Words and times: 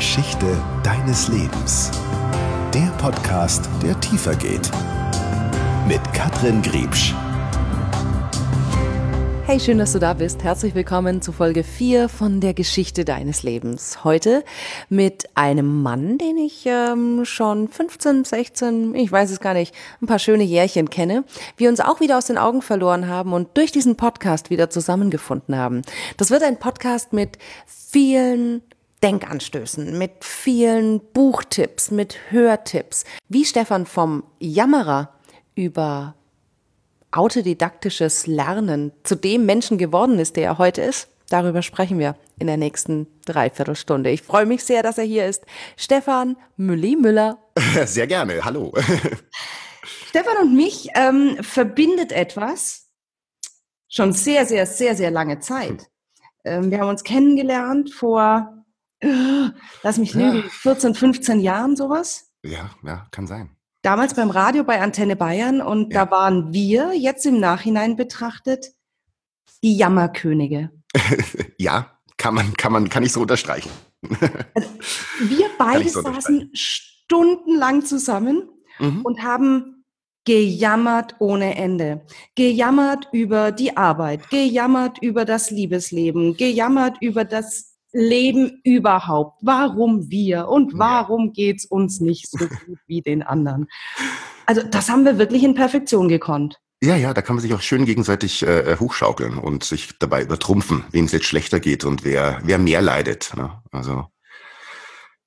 Geschichte 0.00 0.56
deines 0.82 1.28
Lebens. 1.28 1.90
Der 2.72 2.90
Podcast, 2.96 3.68
der 3.82 4.00
tiefer 4.00 4.34
geht. 4.34 4.70
Mit 5.86 6.00
Katrin 6.14 6.62
Griebsch. 6.62 7.14
Hey, 9.44 9.60
schön, 9.60 9.76
dass 9.76 9.92
du 9.92 9.98
da 9.98 10.14
bist. 10.14 10.42
Herzlich 10.42 10.74
willkommen 10.74 11.20
zu 11.20 11.32
Folge 11.32 11.62
4 11.62 12.08
von 12.08 12.40
der 12.40 12.54
Geschichte 12.54 13.04
deines 13.04 13.42
Lebens. 13.42 14.02
Heute 14.02 14.42
mit 14.88 15.28
einem 15.34 15.82
Mann, 15.82 16.16
den 16.16 16.38
ich 16.38 16.64
ähm, 16.64 17.26
schon 17.26 17.68
15, 17.68 18.24
16, 18.24 18.94
ich 18.94 19.12
weiß 19.12 19.30
es 19.30 19.40
gar 19.40 19.52
nicht, 19.52 19.74
ein 20.00 20.06
paar 20.06 20.18
schöne 20.18 20.44
Jährchen 20.44 20.88
kenne. 20.88 21.24
Wir 21.58 21.68
uns 21.68 21.80
auch 21.80 22.00
wieder 22.00 22.16
aus 22.16 22.24
den 22.24 22.38
Augen 22.38 22.62
verloren 22.62 23.06
haben 23.06 23.34
und 23.34 23.54
durch 23.54 23.70
diesen 23.70 23.96
Podcast 23.96 24.48
wieder 24.48 24.70
zusammengefunden 24.70 25.56
haben. 25.56 25.82
Das 26.16 26.30
wird 26.30 26.42
ein 26.42 26.58
Podcast 26.58 27.12
mit 27.12 27.36
vielen 27.66 28.62
Denkanstößen, 29.02 29.96
mit 29.96 30.24
vielen 30.24 31.00
Buchtipps, 31.12 31.90
mit 31.90 32.18
Hörtipps, 32.30 33.04
wie 33.28 33.44
Stefan 33.44 33.86
vom 33.86 34.24
Jammerer 34.38 35.14
über 35.54 36.14
autodidaktisches 37.10 38.26
Lernen 38.26 38.92
zu 39.02 39.14
dem 39.16 39.46
Menschen 39.46 39.78
geworden 39.78 40.18
ist, 40.18 40.36
der 40.36 40.44
er 40.44 40.58
heute 40.58 40.82
ist. 40.82 41.08
Darüber 41.28 41.62
sprechen 41.62 41.98
wir 41.98 42.16
in 42.38 42.46
der 42.46 42.56
nächsten 42.56 43.06
Dreiviertelstunde. 43.24 44.10
Ich 44.10 44.22
freue 44.22 44.46
mich 44.46 44.64
sehr, 44.64 44.82
dass 44.82 44.98
er 44.98 45.04
hier 45.04 45.26
ist. 45.26 45.44
Stefan 45.76 46.36
Mülli-Müller. 46.56 47.38
Sehr 47.84 48.06
gerne. 48.06 48.44
Hallo. 48.44 48.72
Stefan 50.08 50.36
und 50.42 50.56
mich 50.56 50.88
ähm, 50.94 51.36
verbindet 51.40 52.10
etwas 52.10 52.88
schon 53.88 54.12
sehr, 54.12 54.44
sehr, 54.46 54.66
sehr, 54.66 54.96
sehr 54.96 55.10
lange 55.10 55.38
Zeit. 55.38 55.88
Ähm, 56.44 56.70
wir 56.70 56.80
haben 56.80 56.88
uns 56.88 57.04
kennengelernt 57.04 57.92
vor, 57.92 58.59
lass 59.82 59.98
mich 59.98 60.14
lügen, 60.14 60.42
ja. 60.42 60.48
14, 60.48 60.94
15 60.94 61.40
Jahren 61.40 61.76
sowas. 61.76 62.32
Ja, 62.42 62.70
ja, 62.82 63.06
kann 63.10 63.26
sein 63.26 63.56
damals 63.82 64.14
beim 64.14 64.30
Radio 64.30 64.64
bei 64.64 64.80
Antenne 64.80 65.16
Bayern 65.16 65.60
und 65.60 65.92
ja. 65.92 66.04
da 66.04 66.10
waren 66.10 66.52
wir 66.52 66.92
jetzt 66.94 67.24
im 67.26 67.40
Nachhinein 67.40 67.96
betrachtet 67.96 68.72
die 69.62 69.76
Jammerkönige. 69.76 70.70
ja, 71.58 71.98
kann 72.16 72.34
man, 72.34 72.56
kann 72.56 72.72
man, 72.72 72.88
kann 72.88 73.02
ich 73.02 73.12
so 73.12 73.20
unterstreichen. 73.20 73.70
also, 74.54 74.68
wir 75.20 75.46
beide 75.58 75.88
so 75.88 76.02
saßen 76.02 76.50
stundenlang 76.54 77.84
zusammen 77.84 78.48
mhm. 78.78 79.02
und 79.02 79.22
haben 79.22 79.84
gejammert 80.24 81.16
ohne 81.18 81.56
Ende. 81.56 82.04
Gejammert 82.34 83.08
über 83.12 83.52
die 83.52 83.76
Arbeit, 83.76 84.28
gejammert 84.30 84.98
über 85.02 85.24
das 85.24 85.50
Liebesleben, 85.50 86.36
gejammert 86.36 86.98
über 87.00 87.24
das 87.24 87.69
Leben 87.92 88.60
überhaupt? 88.64 89.38
Warum 89.42 90.10
wir 90.10 90.48
und 90.48 90.78
warum 90.78 91.32
geht's 91.32 91.64
uns 91.64 92.00
nicht 92.00 92.30
so 92.30 92.46
gut 92.46 92.78
wie 92.86 93.02
den 93.02 93.22
anderen? 93.22 93.68
Also 94.46 94.62
das 94.62 94.88
haben 94.88 95.04
wir 95.04 95.18
wirklich 95.18 95.42
in 95.42 95.54
Perfektion 95.54 96.08
gekonnt. 96.08 96.58
Ja, 96.82 96.96
ja, 96.96 97.12
da 97.12 97.20
kann 97.20 97.36
man 97.36 97.42
sich 97.42 97.52
auch 97.52 97.60
schön 97.60 97.84
gegenseitig 97.84 98.42
äh, 98.42 98.76
hochschaukeln 98.80 99.36
und 99.36 99.64
sich 99.64 99.98
dabei 99.98 100.22
übertrumpfen, 100.22 100.84
wem 100.90 101.04
es 101.04 101.12
jetzt 101.12 101.26
schlechter 101.26 101.60
geht 101.60 101.84
und 101.84 102.04
wer, 102.04 102.40
wer 102.42 102.58
mehr 102.58 102.80
leidet. 102.80 103.32
Ne? 103.36 103.62
Also, 103.70 104.06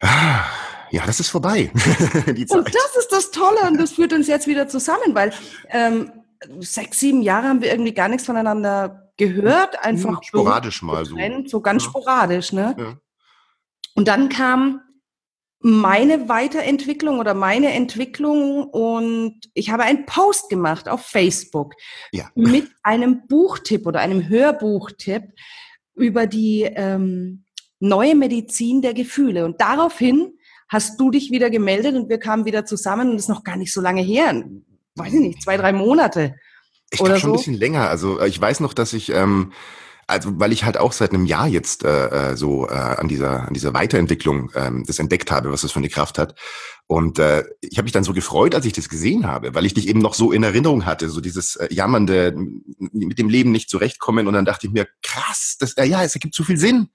ah, 0.02 0.46
ja, 0.90 1.06
das 1.06 1.20
ist 1.20 1.30
vorbei. 1.30 1.72
und 2.26 2.76
das 2.76 2.96
ist 2.98 3.10
das 3.12 3.30
Tolle 3.30 3.68
und 3.68 3.80
das 3.80 3.92
führt 3.92 4.14
uns 4.14 4.28
jetzt 4.28 4.48
wieder 4.48 4.68
zusammen, 4.68 5.14
weil 5.14 5.32
ähm, 5.70 6.12
sechs, 6.60 7.00
sieben 7.00 7.22
Jahre 7.22 7.48
haben 7.48 7.62
wir 7.62 7.72
irgendwie 7.72 7.94
gar 7.94 8.08
nichts 8.08 8.26
voneinander 8.26 9.03
gehört, 9.18 9.84
einfach 9.84 10.18
hm, 10.18 10.24
sporadisch 10.24 10.82
mal 10.82 11.06
so. 11.06 11.16
So 11.46 11.62
ganz 11.62 11.84
ja. 11.84 11.90
sporadisch, 11.90 12.54
ne? 12.54 12.76
Ja. 12.78 12.98
Und 13.96 14.08
dann 14.08 14.30
kam 14.30 14.82
meine 15.60 16.28
Weiterentwicklung 16.28 17.20
oder 17.20 17.34
meine 17.34 17.72
Entwicklung 17.72 18.66
und 18.66 19.40
ich 19.54 19.70
habe 19.70 19.84
einen 19.84 20.06
Post 20.06 20.50
gemacht 20.50 20.90
auf 20.90 21.06
Facebook 21.06 21.74
ja. 22.12 22.30
mit 22.36 22.70
einem 22.84 23.28
Buchtipp 23.28 23.88
oder 23.88 24.02
einem 24.02 24.28
Hörbuchtipp 24.28 25.24
über 25.96 26.28
die 26.28 26.64
ähm, 26.64 27.46
neue 27.80 28.16
Medizin 28.16 28.82
der 28.82 28.94
Gefühle. 28.94 29.46
Und 29.46 29.62
daraufhin 29.62 30.38
hast 30.68 31.00
du 31.00 31.12
dich 31.12 31.32
wieder 31.32 31.50
gemeldet 31.50 31.96
und 31.96 32.10
wir 32.10 32.18
kamen 32.18 32.44
wieder 32.44 32.66
zusammen 32.66 33.12
und 33.12 33.16
das 33.16 33.24
ist 33.24 33.30
noch 33.30 33.44
gar 33.44 33.56
nicht 33.56 33.72
so 33.72 33.80
lange 33.80 34.02
her. 34.02 34.44
Weiß 34.96 35.14
ich 35.14 35.20
nicht, 35.20 35.42
zwei, 35.42 35.56
drei 35.56 35.72
Monate. 35.72 36.36
Ich 36.94 37.00
glaube 37.00 37.20
schon 37.20 37.30
so? 37.30 37.34
ein 37.34 37.38
bisschen 37.38 37.60
länger. 37.60 37.90
Also 37.90 38.20
äh, 38.20 38.28
ich 38.28 38.40
weiß 38.40 38.60
noch, 38.60 38.74
dass 38.74 38.94
ich, 38.94 39.10
ähm, 39.10 39.52
also 40.06 40.40
weil 40.40 40.52
ich 40.52 40.64
halt 40.64 40.78
auch 40.78 40.92
seit 40.92 41.12
einem 41.12 41.26
Jahr 41.26 41.48
jetzt 41.48 41.84
äh, 41.84 42.32
äh, 42.32 42.38
so 42.38 42.68
äh, 42.68 42.74
an 42.74 43.08
dieser 43.08 43.48
an 43.48 43.54
dieser 43.54 43.74
Weiterentwicklung 43.74 44.52
ähm, 44.54 44.84
das 44.86 45.00
entdeckt 45.00 45.32
habe, 45.32 45.52
was 45.52 45.62
das 45.62 45.72
für 45.72 45.80
eine 45.80 45.90
Kraft 45.90 46.18
hat. 46.18 46.36
Und 46.88 47.18
äh, 47.20 47.46
ich 47.62 47.78
habe 47.78 47.84
mich 47.84 47.94
dann 47.94 48.04
so 48.04 48.14
gefreut, 48.14 48.54
als 48.54 48.66
ich 48.66 48.74
das 48.74 48.90
gesehen 48.90 49.26
habe, 49.26 49.56
weil 49.56 49.66
ich 49.66 49.74
dich 49.74 49.88
eben 49.88 50.00
noch 50.00 50.14
so 50.14 50.32
in 50.32 50.44
Erinnerung 50.44 50.86
hatte, 50.86 51.10
so 51.10 51.22
dieses 51.22 51.56
äh, 51.56 51.74
jammernde 51.74 52.36
mit 52.92 53.18
dem 53.18 53.30
Leben 53.30 53.52
nicht 53.52 53.70
zurechtkommen. 53.70 54.28
Und 54.28 54.34
dann 54.34 54.46
dachte 54.46 54.68
ich 54.68 54.74
mir, 54.74 54.88
krass, 55.02 55.56
das 55.60 55.74
äh, 55.74 55.86
ja, 55.86 56.04
es 56.04 56.14
ergibt 56.14 56.36
so 56.36 56.44
viel 56.44 56.58
Sinn. 56.58 56.90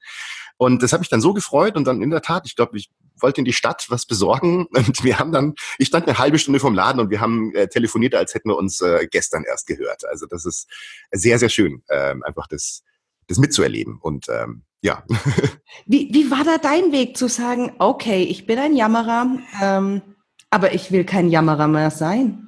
Und 0.59 0.83
das 0.83 0.93
habe 0.93 1.03
ich 1.03 1.09
dann 1.09 1.21
so 1.21 1.33
gefreut 1.33 1.77
und 1.77 1.87
dann 1.87 2.03
in 2.03 2.11
der 2.11 2.21
Tat, 2.21 2.43
ich 2.45 2.57
glaube, 2.57 2.77
ich 2.77 2.91
wollte 3.21 3.41
in 3.41 3.45
die 3.45 3.53
Stadt 3.53 3.87
was 3.89 4.07
besorgen 4.07 4.67
und 4.71 5.05
wir 5.05 5.19
haben 5.19 5.33
dann, 5.33 5.55
ich 5.79 5.89
stand 5.89 6.07
eine 6.07 6.19
halbe 6.19 6.39
Stunde 6.39 6.61
vom 6.61 6.75
Laden 6.75 7.01
und 7.01 7.11
wir 7.11 7.21
haben 7.21 7.55
äh, 7.55 7.69
telefoniert, 7.69 8.15
als 8.15 8.35
hätten 8.35 8.51
wir 8.51 8.57
uns 8.57 8.81
äh, 8.81 9.07
gestern 9.11 9.45
erst 9.45 9.67
gehört. 9.67 10.05
Also 10.05 10.27
das 10.27 10.45
ist 10.45 10.69
sehr, 11.13 11.39
sehr 11.39 11.49
schön, 11.49 11.83
ähm, 11.91 12.23
einfach 12.25 12.47
das, 12.49 12.83
das 13.29 13.39
mitzuerleben 13.39 13.99
und 14.01 14.27
ähm, 14.29 14.65
ja. 14.81 15.05
Wie, 15.87 16.09
wie 16.13 16.31
war 16.31 16.45
da 16.45 16.59
dein 16.59 16.93
Weg 16.93 17.17
zu 17.17 17.29
sagen, 17.29 17.73
okay, 17.79 18.23
ich 18.23 18.47
bin 18.47 18.59
ein 18.59 18.77
Jammerer, 18.77 19.39
ähm, 19.61 20.03
aber 20.51 20.73
ich 20.73 20.93
will 20.93 21.05
kein 21.05 21.29
Jammerer 21.29 21.69
mehr 21.69 21.91
sein? 21.91 22.48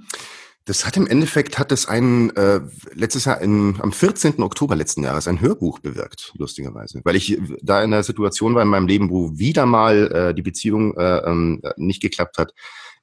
Das 0.70 0.86
hat 0.86 0.97
im 0.97 1.08
Endeffekt, 1.08 1.58
hat 1.58 1.72
es 1.72 1.86
ein, 1.86 2.31
äh, 2.36 2.60
letztes 2.94 3.25
Jahr 3.25 3.41
in, 3.41 3.81
am 3.81 3.91
14. 3.91 4.41
Oktober 4.41 4.76
letzten 4.76 5.03
Jahres 5.03 5.26
ein 5.26 5.41
Hörbuch 5.41 5.81
bewirkt, 5.81 6.32
lustigerweise. 6.38 7.00
Weil 7.03 7.16
ich 7.16 7.36
da 7.60 7.82
in 7.82 7.92
einer 7.92 8.04
Situation 8.04 8.54
war 8.54 8.62
in 8.62 8.69
meinem 8.69 8.86
Leben, 8.86 9.10
wo 9.10 9.36
wieder 9.36 9.66
mal 9.66 10.12
äh, 10.12 10.32
die 10.32 10.42
Beziehung 10.42 10.97
äh, 10.97 11.28
ähm, 11.28 11.60
nicht 11.76 12.00
geklappt 12.00 12.38
hat. 12.38 12.54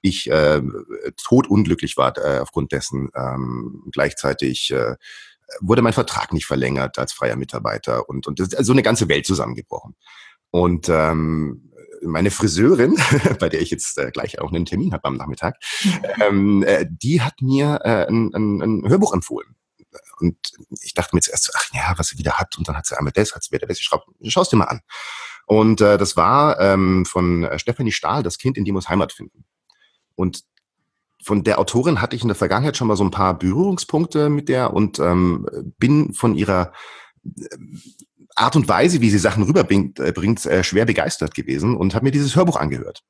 Ich 0.01 0.31
äh, 0.31 0.61
totunglücklich 1.21 1.97
war 1.97 2.17
äh, 2.17 2.39
aufgrund 2.39 2.71
dessen. 2.71 3.09
Ähm, 3.13 3.83
gleichzeitig 3.91 4.71
äh, 4.71 4.95
wurde 5.59 5.81
mein 5.81 5.91
Vertrag 5.91 6.31
nicht 6.31 6.45
verlängert 6.45 6.97
als 6.97 7.11
freier 7.11 7.35
Mitarbeiter 7.35 8.07
und, 8.07 8.27
und 8.27 8.39
das 8.39 8.47
ist 8.47 8.57
also 8.57 8.71
eine 8.71 8.81
ganze 8.81 9.09
Welt 9.09 9.25
zusammengebrochen. 9.25 9.93
Und 10.51 10.87
ähm, 10.87 11.66
meine 12.01 12.31
Friseurin, 12.31 12.97
bei 13.39 13.49
der 13.49 13.61
ich 13.61 13.71
jetzt 13.71 13.97
äh, 13.97 14.11
gleich 14.11 14.39
auch 14.39 14.51
einen 14.51 14.65
Termin 14.65 14.93
habe 14.93 15.05
am 15.05 15.17
Nachmittag, 15.17 15.57
ähm, 16.25 16.63
äh, 16.63 16.85
die 16.89 17.21
hat 17.21 17.41
mir 17.41 17.79
äh, 17.83 18.07
ein, 18.07 18.33
ein, 18.33 18.61
ein 18.61 18.89
Hörbuch 18.89 19.13
empfohlen. 19.13 19.55
Und 20.19 20.37
ich 20.81 20.93
dachte 20.93 21.15
mir 21.15 21.21
zuerst, 21.21 21.51
ach 21.55 21.69
ja, 21.73 21.93
was 21.97 22.07
sie 22.07 22.17
wieder 22.17 22.33
hat. 22.33 22.57
Und 22.57 22.67
dann 22.67 22.75
hat 22.75 22.85
sie 22.85 22.97
einmal 22.97 23.13
das, 23.13 23.33
hat 23.33 23.43
sie 23.43 23.51
wieder 23.51 23.67
das. 23.67 23.79
Ich 23.79 23.85
schau 23.85 24.41
es 24.41 24.49
dir 24.49 24.57
mal 24.57 24.65
an. 24.65 24.81
Und 25.45 25.81
äh, 25.81 25.97
das 25.97 26.17
war 26.17 26.59
ähm, 26.59 27.05
von 27.05 27.47
Stephanie 27.55 27.91
Stahl, 27.91 28.23
das 28.23 28.37
Kind, 28.37 28.57
in 28.57 28.65
dem 28.65 28.73
muss 28.73 28.89
Heimat 28.89 29.13
finden. 29.13 29.45
Und 30.15 30.43
von 31.23 31.43
der 31.43 31.59
Autorin 31.59 32.01
hatte 32.01 32.15
ich 32.15 32.21
in 32.21 32.27
der 32.27 32.35
Vergangenheit 32.35 32.77
schon 32.77 32.87
mal 32.87 32.97
so 32.97 33.03
ein 33.03 33.11
paar 33.11 33.37
Berührungspunkte 33.37 34.29
mit 34.29 34.49
der 34.49 34.73
und 34.73 34.99
ähm, 34.99 35.47
bin 35.77 36.13
von 36.13 36.35
ihrer 36.35 36.73
Art 38.37 38.55
und 38.55 38.67
Weise, 38.67 39.01
wie 39.01 39.09
sie 39.09 39.17
Sachen 39.17 39.43
rüberbringt, 39.43 39.99
äh, 39.99 40.11
bringt, 40.11 40.45
äh, 40.45 40.63
schwer 40.63 40.85
begeistert 40.85 41.33
gewesen 41.33 41.75
und 41.75 41.95
habe 41.95 42.05
mir 42.05 42.11
dieses 42.11 42.35
Hörbuch 42.35 42.55
angehört. 42.55 43.03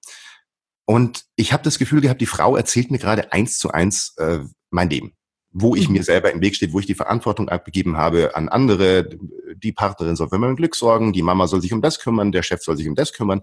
Und 0.85 1.25
ich 1.35 1.51
habe 1.51 1.63
das 1.63 1.79
Gefühl 1.79 2.01
gehabt, 2.01 2.21
die 2.21 2.25
Frau 2.25 2.55
erzählt 2.55 2.91
mir 2.91 2.97
gerade 2.97 3.33
eins 3.33 3.59
zu 3.59 3.71
eins 3.71 4.15
äh, 4.17 4.39
mein 4.69 4.89
Leben, 4.89 5.13
wo 5.51 5.75
ich 5.75 5.89
mhm. 5.89 5.95
mir 5.95 6.03
selber 6.03 6.31
im 6.31 6.41
Weg 6.41 6.55
stehe, 6.55 6.71
wo 6.71 6.79
ich 6.79 6.85
die 6.85 6.95
Verantwortung 6.95 7.49
abgegeben 7.49 7.97
habe 7.97 8.35
an 8.35 8.47
andere. 8.47 9.09
Die 9.55 9.73
Partnerin 9.73 10.15
soll 10.15 10.29
für 10.29 10.37
mein 10.37 10.55
Glück 10.55 10.75
sorgen, 10.75 11.11
die 11.11 11.23
Mama 11.23 11.47
soll 11.47 11.61
sich 11.61 11.73
um 11.73 11.81
das 11.81 11.99
kümmern, 11.99 12.31
der 12.31 12.43
Chef 12.43 12.63
soll 12.63 12.77
sich 12.77 12.87
um 12.87 12.95
das 12.95 13.11
kümmern. 13.11 13.41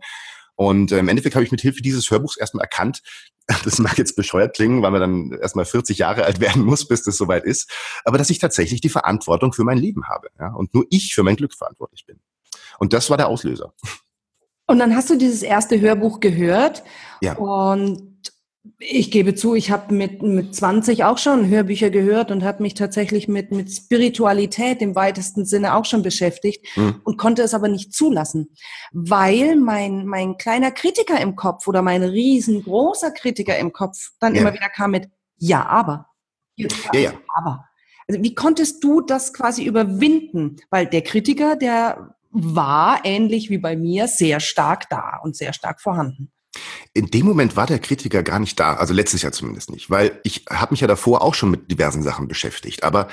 Und 0.56 0.92
äh, 0.92 0.98
im 0.98 1.08
Endeffekt 1.08 1.34
habe 1.34 1.44
ich 1.44 1.50
mit 1.50 1.60
Hilfe 1.60 1.82
dieses 1.82 2.10
Hörbuchs 2.10 2.36
erstmal 2.36 2.62
erkannt, 2.62 3.02
das 3.64 3.78
mag 3.78 3.98
jetzt 3.98 4.16
bescheuert 4.16 4.54
klingen, 4.54 4.82
weil 4.82 4.90
man 4.90 5.00
dann 5.00 5.38
erstmal 5.40 5.64
40 5.64 5.98
Jahre 5.98 6.24
alt 6.24 6.40
werden 6.40 6.62
muss, 6.62 6.86
bis 6.86 7.02
das 7.02 7.16
soweit 7.16 7.44
ist, 7.44 7.70
aber 8.04 8.18
dass 8.18 8.30
ich 8.30 8.38
tatsächlich 8.38 8.80
die 8.80 8.88
Verantwortung 8.88 9.52
für 9.52 9.64
mein 9.64 9.78
Leben 9.78 10.08
habe 10.08 10.28
ja, 10.38 10.48
und 10.48 10.74
nur 10.74 10.86
ich 10.90 11.14
für 11.14 11.22
mein 11.22 11.36
Glück 11.36 11.54
verantwortlich 11.54 12.06
bin. 12.06 12.20
Und 12.78 12.92
das 12.92 13.10
war 13.10 13.16
der 13.16 13.28
Auslöser. 13.28 13.74
Und 14.66 14.78
dann 14.78 14.96
hast 14.96 15.10
du 15.10 15.16
dieses 15.16 15.42
erste 15.42 15.80
Hörbuch 15.80 16.20
gehört 16.20 16.84
ja. 17.20 17.34
und 17.34 18.13
ich 18.78 19.10
gebe 19.10 19.34
zu, 19.34 19.54
ich 19.54 19.70
habe 19.70 19.94
mit, 19.94 20.22
mit 20.22 20.54
20 20.54 21.04
auch 21.04 21.18
schon 21.18 21.48
Hörbücher 21.48 21.90
gehört 21.90 22.30
und 22.30 22.42
habe 22.44 22.62
mich 22.62 22.74
tatsächlich 22.74 23.28
mit, 23.28 23.50
mit 23.50 23.70
Spiritualität 23.70 24.80
im 24.80 24.94
weitesten 24.94 25.44
Sinne 25.44 25.74
auch 25.74 25.84
schon 25.84 26.02
beschäftigt 26.02 26.66
mhm. 26.76 27.00
und 27.04 27.18
konnte 27.18 27.42
es 27.42 27.52
aber 27.52 27.68
nicht 27.68 27.92
zulassen, 27.92 28.54
weil 28.92 29.56
mein, 29.56 30.06
mein 30.06 30.38
kleiner 30.38 30.70
Kritiker 30.70 31.20
im 31.20 31.36
Kopf 31.36 31.68
oder 31.68 31.82
mein 31.82 32.02
riesengroßer 32.02 33.10
Kritiker 33.10 33.58
im 33.58 33.72
Kopf 33.72 34.12
dann 34.18 34.34
ja. 34.34 34.40
immer 34.40 34.54
wieder 34.54 34.68
kam 34.70 34.92
mit 34.92 35.08
Ja, 35.36 35.66
aber. 35.66 36.08
Ja, 36.56 36.68
ja. 36.94 37.12
Aber. 37.34 37.66
Also 38.08 38.22
wie 38.22 38.34
konntest 38.34 38.82
du 38.82 39.02
das 39.02 39.32
quasi 39.34 39.64
überwinden? 39.64 40.56
Weil 40.70 40.86
der 40.86 41.02
Kritiker, 41.02 41.56
der 41.56 42.14
war 42.30 43.00
ähnlich 43.04 43.50
wie 43.50 43.58
bei 43.58 43.76
mir 43.76 44.08
sehr 44.08 44.40
stark 44.40 44.88
da 44.88 45.20
und 45.22 45.36
sehr 45.36 45.52
stark 45.52 45.80
vorhanden. 45.80 46.33
In 46.92 47.10
dem 47.10 47.26
Moment 47.26 47.56
war 47.56 47.66
der 47.66 47.78
Kritiker 47.78 48.22
gar 48.22 48.38
nicht 48.38 48.58
da, 48.60 48.74
also 48.74 48.94
letztes 48.94 49.22
Jahr 49.22 49.32
zumindest 49.32 49.70
nicht, 49.70 49.90
weil 49.90 50.20
ich 50.24 50.44
habe 50.48 50.72
mich 50.72 50.80
ja 50.80 50.86
davor 50.86 51.22
auch 51.22 51.34
schon 51.34 51.50
mit 51.50 51.70
diversen 51.70 52.02
Sachen 52.02 52.28
beschäftigt, 52.28 52.82
aber 52.82 53.08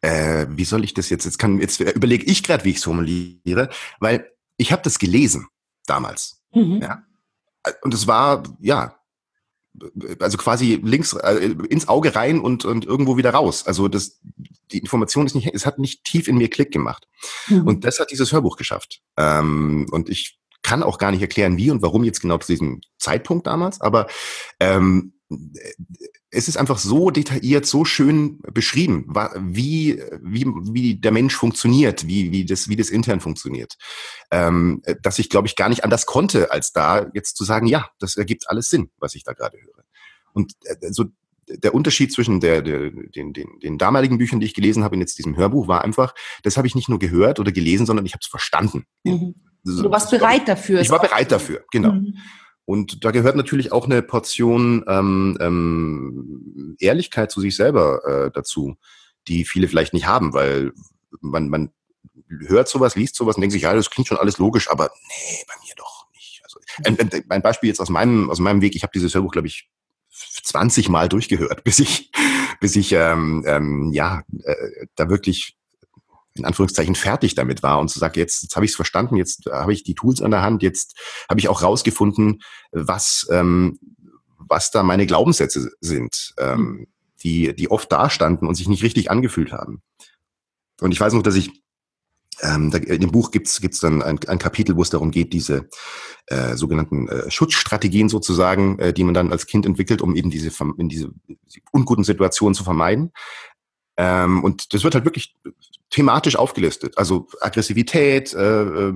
äh, 0.00 0.46
wie 0.50 0.64
soll 0.64 0.84
ich 0.84 0.94
das 0.94 1.10
jetzt, 1.10 1.24
jetzt 1.24 1.38
kann 1.38 1.60
jetzt 1.60 1.80
überlege 1.80 2.24
ich 2.24 2.42
gerade, 2.42 2.64
wie 2.64 2.70
ich 2.70 2.76
es 2.76 2.84
formuliere, 2.84 3.70
weil 4.00 4.30
ich 4.56 4.72
habe 4.72 4.82
das 4.82 4.98
gelesen 4.98 5.46
damals, 5.86 6.42
mhm. 6.52 6.80
ja, 6.82 7.04
und 7.82 7.94
es 7.94 8.06
war 8.06 8.42
ja 8.60 8.94
also 10.20 10.38
quasi 10.38 10.80
links 10.82 11.14
äh, 11.14 11.54
ins 11.68 11.88
Auge 11.88 12.14
rein 12.14 12.40
und, 12.40 12.64
und 12.64 12.84
irgendwo 12.84 13.16
wieder 13.16 13.30
raus. 13.30 13.66
Also 13.66 13.88
das, 13.88 14.20
die 14.70 14.78
Information 14.78 15.26
ist 15.26 15.34
nicht, 15.34 15.52
es 15.52 15.66
hat 15.66 15.78
nicht 15.78 16.04
tief 16.04 16.28
in 16.28 16.36
mir 16.38 16.48
Klick 16.48 16.72
gemacht. 16.72 17.08
Mhm. 17.48 17.66
Und 17.66 17.84
das 17.84 17.98
hat 17.98 18.10
dieses 18.10 18.32
Hörbuch 18.32 18.56
geschafft. 18.56 19.02
Ähm, 19.16 19.86
und 19.90 20.08
ich 20.08 20.38
kann 20.64 20.82
auch 20.82 20.98
gar 20.98 21.12
nicht 21.12 21.20
erklären, 21.20 21.56
wie 21.56 21.70
und 21.70 21.82
warum 21.82 22.02
jetzt 22.02 22.20
genau 22.20 22.38
zu 22.38 22.50
diesem 22.50 22.80
Zeitpunkt 22.98 23.46
damals, 23.46 23.80
aber 23.80 24.08
ähm, 24.58 25.12
es 26.30 26.48
ist 26.48 26.56
einfach 26.56 26.78
so 26.78 27.10
detailliert, 27.10 27.66
so 27.66 27.84
schön 27.84 28.40
beschrieben, 28.52 29.12
wie, 29.38 30.02
wie, 30.20 30.46
wie 30.46 30.96
der 30.96 31.12
Mensch 31.12 31.34
funktioniert, 31.36 32.06
wie, 32.06 32.32
wie, 32.32 32.44
das, 32.44 32.68
wie 32.68 32.76
das 32.76 32.90
intern 32.90 33.20
funktioniert, 33.20 33.76
ähm, 34.30 34.82
dass 35.02 35.18
ich, 35.18 35.30
glaube 35.30 35.46
ich, 35.46 35.54
gar 35.54 35.68
nicht 35.68 35.84
anders 35.84 36.06
konnte, 36.06 36.50
als 36.50 36.72
da 36.72 37.10
jetzt 37.14 37.36
zu 37.36 37.44
sagen, 37.44 37.66
ja, 37.66 37.88
das 38.00 38.16
ergibt 38.16 38.48
alles 38.48 38.68
Sinn, 38.68 38.90
was 38.98 39.14
ich 39.14 39.22
da 39.22 39.32
gerade 39.32 39.58
höre. 39.58 39.84
Und 40.32 40.52
äh, 40.64 40.90
so 40.90 41.04
der 41.46 41.74
Unterschied 41.74 42.12
zwischen 42.12 42.40
der, 42.40 42.62
der, 42.62 42.90
den, 42.90 43.32
den, 43.32 43.58
den 43.62 43.78
damaligen 43.78 44.18
Büchern, 44.18 44.40
die 44.40 44.46
ich 44.46 44.54
gelesen 44.54 44.82
habe, 44.82 44.94
und 44.94 45.00
jetzt 45.00 45.18
diesem 45.18 45.36
Hörbuch, 45.36 45.68
war 45.68 45.84
einfach, 45.84 46.14
das 46.42 46.56
habe 46.56 46.66
ich 46.66 46.74
nicht 46.74 46.88
nur 46.88 46.98
gehört 46.98 47.38
oder 47.38 47.52
gelesen, 47.52 47.86
sondern 47.86 48.06
ich 48.06 48.12
habe 48.12 48.22
es 48.22 48.28
verstanden. 48.28 48.86
Mhm. 49.04 49.34
Du 49.64 49.90
warst 49.90 50.10
bereit 50.10 50.46
dafür. 50.46 50.80
Ich 50.80 50.90
war 50.90 51.00
bereit 51.00 51.32
dafür, 51.32 51.64
genau. 51.70 51.92
Mhm. 51.92 52.18
Und 52.66 53.04
da 53.04 53.10
gehört 53.10 53.36
natürlich 53.36 53.72
auch 53.72 53.84
eine 53.84 54.02
Portion 54.02 54.84
ähm, 54.88 55.36
ähm, 55.40 56.76
Ehrlichkeit 56.78 57.30
zu 57.30 57.40
sich 57.40 57.56
selber 57.56 58.04
äh, 58.06 58.30
dazu, 58.30 58.76
die 59.28 59.44
viele 59.44 59.68
vielleicht 59.68 59.92
nicht 59.92 60.06
haben, 60.06 60.32
weil 60.32 60.72
man, 61.20 61.48
man 61.48 61.70
hört 62.28 62.68
sowas, 62.68 62.96
liest 62.96 63.16
sowas 63.16 63.36
und 63.36 63.42
denkt 63.42 63.52
sich, 63.52 63.62
ja, 63.62 63.74
das 63.74 63.90
klingt 63.90 64.08
schon 64.08 64.18
alles 64.18 64.38
logisch, 64.38 64.70
aber 64.70 64.90
nee, 65.08 65.44
bei 65.46 65.54
mir 65.64 65.74
doch 65.76 66.06
nicht. 66.14 66.40
Also, 66.42 66.58
ein, 66.84 67.24
ein 67.28 67.42
Beispiel 67.42 67.68
jetzt 67.68 67.80
aus 67.80 67.90
meinem, 67.90 68.30
aus 68.30 68.38
meinem 68.38 68.62
Weg, 68.62 68.74
ich 68.74 68.82
habe 68.82 68.92
dieses 68.92 69.14
Hörbuch, 69.14 69.32
glaube 69.32 69.48
ich, 69.48 69.68
20 70.10 70.88
Mal 70.88 71.08
durchgehört, 71.08 71.64
bis 71.64 71.78
ich, 71.78 72.10
bis 72.60 72.76
ich 72.76 72.92
ähm, 72.92 73.44
ähm, 73.46 73.92
ja 73.92 74.22
äh, 74.42 74.86
da 74.94 75.08
wirklich 75.08 75.56
in 76.34 76.44
Anführungszeichen 76.44 76.94
fertig 76.94 77.34
damit 77.34 77.62
war 77.62 77.78
und 77.78 77.88
zu 77.88 77.98
sagen, 77.98 78.18
jetzt, 78.18 78.42
jetzt 78.42 78.56
habe 78.56 78.64
ich 78.64 78.72
es 78.72 78.76
verstanden, 78.76 79.16
jetzt 79.16 79.46
habe 79.50 79.72
ich 79.72 79.84
die 79.84 79.94
Tools 79.94 80.20
an 80.20 80.30
der 80.30 80.42
Hand, 80.42 80.62
jetzt 80.62 80.98
habe 81.28 81.40
ich 81.40 81.48
auch 81.48 81.62
rausgefunden, 81.62 82.42
was, 82.72 83.26
ähm, 83.30 83.78
was 84.36 84.70
da 84.70 84.82
meine 84.82 85.06
Glaubenssätze 85.06 85.70
sind, 85.80 86.34
ähm, 86.38 86.60
mhm. 86.60 86.86
die, 87.22 87.54
die 87.54 87.70
oft 87.70 87.90
da 87.90 88.10
standen 88.10 88.46
und 88.46 88.56
sich 88.56 88.68
nicht 88.68 88.82
richtig 88.82 89.10
angefühlt 89.10 89.52
haben. 89.52 89.82
Und 90.80 90.92
ich 90.92 91.00
weiß 91.00 91.12
noch, 91.12 91.22
dass 91.22 91.36
ich 91.36 91.64
ähm, 92.42 92.70
da, 92.70 92.78
in 92.78 93.00
dem 93.00 93.12
Buch 93.12 93.30
gibt's 93.30 93.60
gibt's 93.60 93.80
dann 93.80 94.02
ein, 94.02 94.18
ein 94.26 94.38
Kapitel, 94.38 94.76
wo 94.76 94.82
es 94.82 94.90
darum 94.90 95.12
geht, 95.12 95.32
diese 95.32 95.68
äh, 96.26 96.56
sogenannten 96.56 97.08
äh, 97.08 97.30
Schutzstrategien 97.30 98.08
sozusagen, 98.08 98.78
äh, 98.80 98.92
die 98.92 99.04
man 99.04 99.14
dann 99.14 99.30
als 99.30 99.46
Kind 99.46 99.66
entwickelt, 99.66 100.02
um 100.02 100.16
eben 100.16 100.30
diese, 100.30 100.50
in 100.78 100.88
diese 100.88 101.10
unguten 101.70 102.04
Situationen 102.04 102.54
zu 102.54 102.64
vermeiden. 102.64 103.12
Ähm, 103.96 104.42
und 104.42 104.74
das 104.74 104.84
wird 104.84 104.94
halt 104.94 105.04
wirklich 105.04 105.36
thematisch 105.90 106.36
aufgelistet. 106.36 106.98
Also 106.98 107.28
Aggressivität, 107.40 108.34
äh, 108.34 108.62
äh 108.62 108.94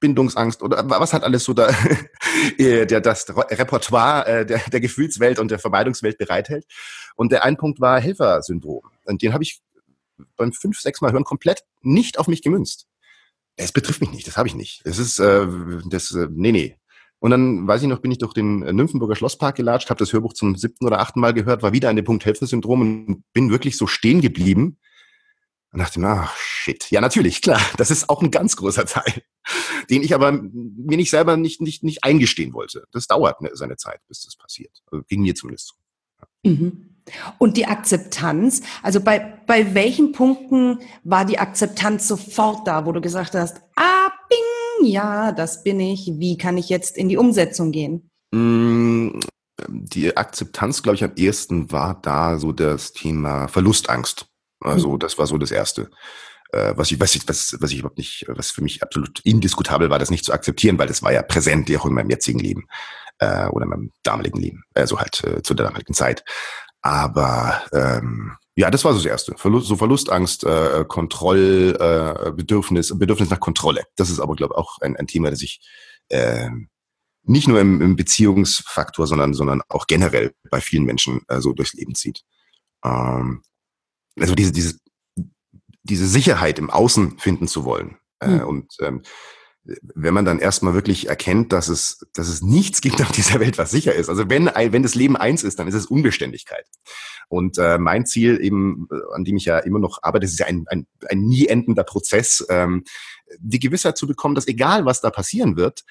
Bindungsangst 0.00 0.62
oder 0.62 0.88
was 0.88 1.12
hat 1.12 1.24
alles 1.24 1.44
so 1.44 1.54
da 1.54 1.74
der, 2.58 3.00
das 3.00 3.26
Repertoire 3.28 4.26
äh, 4.26 4.46
der, 4.46 4.60
der 4.70 4.80
Gefühlswelt 4.80 5.38
und 5.38 5.50
der 5.50 5.58
Vermeidungswelt 5.58 6.18
bereithält. 6.18 6.66
Und 7.16 7.32
der 7.32 7.44
ein 7.44 7.56
Punkt 7.56 7.80
war 7.80 8.00
Helfersyndrom. 8.00 8.82
Und 9.06 9.22
den 9.22 9.32
habe 9.32 9.42
ich 9.42 9.60
beim 10.36 10.52
fünf, 10.52 10.80
sechs 10.80 11.00
Mal 11.00 11.12
hören 11.12 11.24
komplett 11.24 11.64
nicht 11.82 12.18
auf 12.18 12.28
mich 12.28 12.42
gemünzt. 12.42 12.86
Es 13.56 13.72
betrifft 13.72 14.00
mich 14.00 14.12
nicht, 14.12 14.26
das 14.26 14.36
habe 14.36 14.46
ich 14.46 14.54
nicht. 14.54 14.82
Es 14.84 14.98
ist, 14.98 15.18
äh, 15.18 15.46
das, 15.86 16.12
äh, 16.12 16.28
nee, 16.30 16.52
nee. 16.52 16.76
Und 17.20 17.30
dann, 17.30 17.66
weiß 17.66 17.82
ich 17.82 17.88
noch, 17.88 17.98
bin 17.98 18.12
ich 18.12 18.18
durch 18.18 18.32
den 18.32 18.60
Nymphenburger 18.60 19.16
Schlosspark 19.16 19.56
gelatscht, 19.56 19.90
habe 19.90 19.98
das 19.98 20.12
Hörbuch 20.12 20.34
zum 20.34 20.54
siebten 20.54 20.86
oder 20.86 21.00
achten 21.00 21.20
Mal 21.20 21.34
gehört, 21.34 21.62
war 21.62 21.72
wieder 21.72 21.88
an 21.88 21.96
dem 21.96 22.04
Punkt 22.04 22.24
Helfersyndrom 22.24 22.80
und 22.80 23.24
bin 23.32 23.50
wirklich 23.50 23.76
so 23.76 23.86
stehen 23.86 24.20
geblieben 24.20 24.78
und 25.72 25.80
dachte, 25.80 26.00
na, 26.00 26.30
shit. 26.36 26.90
Ja, 26.90 27.00
natürlich, 27.00 27.42
klar. 27.42 27.60
Das 27.76 27.90
ist 27.90 28.08
auch 28.08 28.22
ein 28.22 28.30
ganz 28.30 28.56
großer 28.56 28.86
Teil, 28.86 29.22
den 29.90 30.02
ich 30.02 30.14
aber 30.14 30.32
mir 30.32 30.96
nicht 30.96 31.10
selber 31.10 31.36
nicht, 31.36 31.60
nicht, 31.60 31.82
nicht 31.82 32.04
eingestehen 32.04 32.52
wollte. 32.52 32.84
Das 32.92 33.06
dauert 33.06 33.40
ne, 33.42 33.50
seine 33.52 33.76
Zeit, 33.76 34.00
bis 34.06 34.24
das 34.24 34.36
passiert. 34.36 34.82
Also 34.90 35.04
ging 35.08 35.22
mir 35.22 35.34
zumindest 35.34 35.68
so. 35.68 36.48
Mhm. 36.48 36.94
Und 37.38 37.56
die 37.56 37.66
Akzeptanz, 37.66 38.62
also 38.82 39.00
bei, 39.00 39.18
bei 39.46 39.74
welchen 39.74 40.12
Punkten 40.12 40.78
war 41.04 41.24
die 41.24 41.38
Akzeptanz 41.38 42.06
sofort 42.06 42.66
da, 42.66 42.86
wo 42.86 42.92
du 42.92 43.00
gesagt 43.00 43.34
hast, 43.34 43.60
ah, 43.76 44.10
bing, 44.28 44.38
ja, 44.82 45.32
das 45.32 45.62
bin 45.62 45.80
ich, 45.80 46.12
wie 46.16 46.36
kann 46.36 46.56
ich 46.56 46.68
jetzt 46.68 46.96
in 46.96 47.08
die 47.08 47.16
Umsetzung 47.16 47.72
gehen? 47.72 48.10
Mm, 48.32 49.20
die 49.68 50.16
Akzeptanz, 50.16 50.82
glaube 50.82 50.96
ich, 50.96 51.04
am 51.04 51.12
ehesten 51.16 51.70
war 51.72 52.00
da 52.00 52.38
so 52.38 52.52
das 52.52 52.92
Thema 52.92 53.48
Verlustangst. 53.48 54.26
Also 54.60 54.92
mhm. 54.92 54.98
das 54.98 55.18
war 55.18 55.26
so 55.26 55.38
das 55.38 55.50
Erste. 55.50 55.90
Äh, 56.52 56.74
was 56.76 56.90
ich, 56.90 57.00
was 57.00 57.14
ich, 57.14 57.28
was, 57.28 57.56
was 57.60 57.72
ich 57.72 57.80
überhaupt 57.80 57.98
nicht, 57.98 58.24
was 58.28 58.50
für 58.50 58.62
mich 58.62 58.82
absolut 58.82 59.20
indiskutabel 59.20 59.90
war, 59.90 59.98
das 59.98 60.10
nicht 60.10 60.24
zu 60.24 60.32
akzeptieren, 60.32 60.78
weil 60.78 60.88
das 60.88 61.02
war 61.02 61.12
ja 61.12 61.22
präsent, 61.22 61.74
auch 61.76 61.86
in 61.86 61.94
meinem 61.94 62.10
jetzigen 62.10 62.38
Leben 62.38 62.66
äh, 63.18 63.46
oder 63.48 63.64
in 63.64 63.70
meinem 63.70 63.92
damaligen 64.02 64.40
Leben, 64.40 64.64
also 64.74 64.98
halt 64.98 65.22
äh, 65.24 65.42
zu 65.42 65.54
der 65.54 65.66
damaligen 65.66 65.94
Zeit. 65.94 66.24
Aber 66.80 67.60
ähm, 67.72 68.36
ja, 68.58 68.70
das 68.72 68.84
war 68.84 68.92
so 68.92 68.98
das 68.98 69.06
Erste. 69.06 69.36
Verlust, 69.36 69.68
so 69.68 69.76
Verlustangst, 69.76 70.42
äh, 70.42 70.84
Kontrollbedürfnis, 70.88 72.90
äh, 72.90 72.96
Bedürfnis 72.96 73.30
nach 73.30 73.38
Kontrolle. 73.38 73.84
Das 73.94 74.10
ist 74.10 74.18
aber, 74.18 74.34
glaube 74.34 74.54
ich, 74.54 74.58
auch 74.58 74.78
ein, 74.80 74.96
ein 74.96 75.06
Thema, 75.06 75.30
das 75.30 75.42
ich 75.42 75.60
äh, 76.08 76.50
nicht 77.22 77.46
nur 77.46 77.60
im, 77.60 77.80
im 77.80 77.94
Beziehungsfaktor, 77.94 79.06
sondern, 79.06 79.32
sondern 79.32 79.62
auch 79.68 79.86
generell 79.86 80.34
bei 80.50 80.60
vielen 80.60 80.82
Menschen 80.82 81.20
äh, 81.28 81.40
so 81.40 81.52
durchs 81.52 81.74
Leben 81.74 81.94
zieht. 81.94 82.24
Ähm, 82.84 83.44
also 84.18 84.34
diese, 84.34 84.50
diese, 84.50 84.80
diese 85.84 86.08
Sicherheit 86.08 86.58
im 86.58 86.68
Außen 86.68 87.20
finden 87.20 87.46
zu 87.46 87.64
wollen. 87.64 87.98
Mhm. 88.20 88.40
Äh, 88.40 88.42
und 88.42 88.74
ähm, 88.80 89.02
wenn 89.82 90.14
man 90.14 90.24
dann 90.24 90.38
erstmal 90.38 90.74
wirklich 90.74 91.08
erkennt, 91.08 91.52
dass 91.52 91.68
es, 91.68 92.06
dass 92.14 92.28
es 92.28 92.42
nichts 92.42 92.80
gibt 92.80 93.00
auf 93.02 93.12
dieser 93.12 93.40
Welt, 93.40 93.58
was 93.58 93.70
sicher 93.70 93.94
ist. 93.94 94.08
Also 94.08 94.28
wenn, 94.30 94.46
wenn 94.46 94.82
das 94.82 94.94
Leben 94.94 95.16
eins 95.16 95.42
ist, 95.42 95.58
dann 95.58 95.68
ist 95.68 95.74
es 95.74 95.86
Unbeständigkeit. 95.86 96.64
Und 97.28 97.58
äh, 97.58 97.78
mein 97.78 98.06
Ziel 98.06 98.40
eben, 98.40 98.88
äh, 98.90 99.14
an 99.14 99.24
dem 99.24 99.36
ich 99.36 99.44
ja 99.44 99.58
immer 99.58 99.78
noch 99.78 99.98
arbeite, 100.02 100.24
ist 100.24 100.38
ja 100.38 100.46
ein, 100.46 100.64
ein, 100.68 100.86
ein 101.08 101.20
nie 101.20 101.46
endender 101.46 101.84
Prozess, 101.84 102.46
ähm, 102.48 102.84
die 103.38 103.58
Gewissheit 103.58 103.98
zu 103.98 104.06
bekommen, 104.06 104.34
dass 104.34 104.48
egal 104.48 104.86
was 104.86 105.02
da 105.02 105.10
passieren 105.10 105.56
wird, 105.56 105.84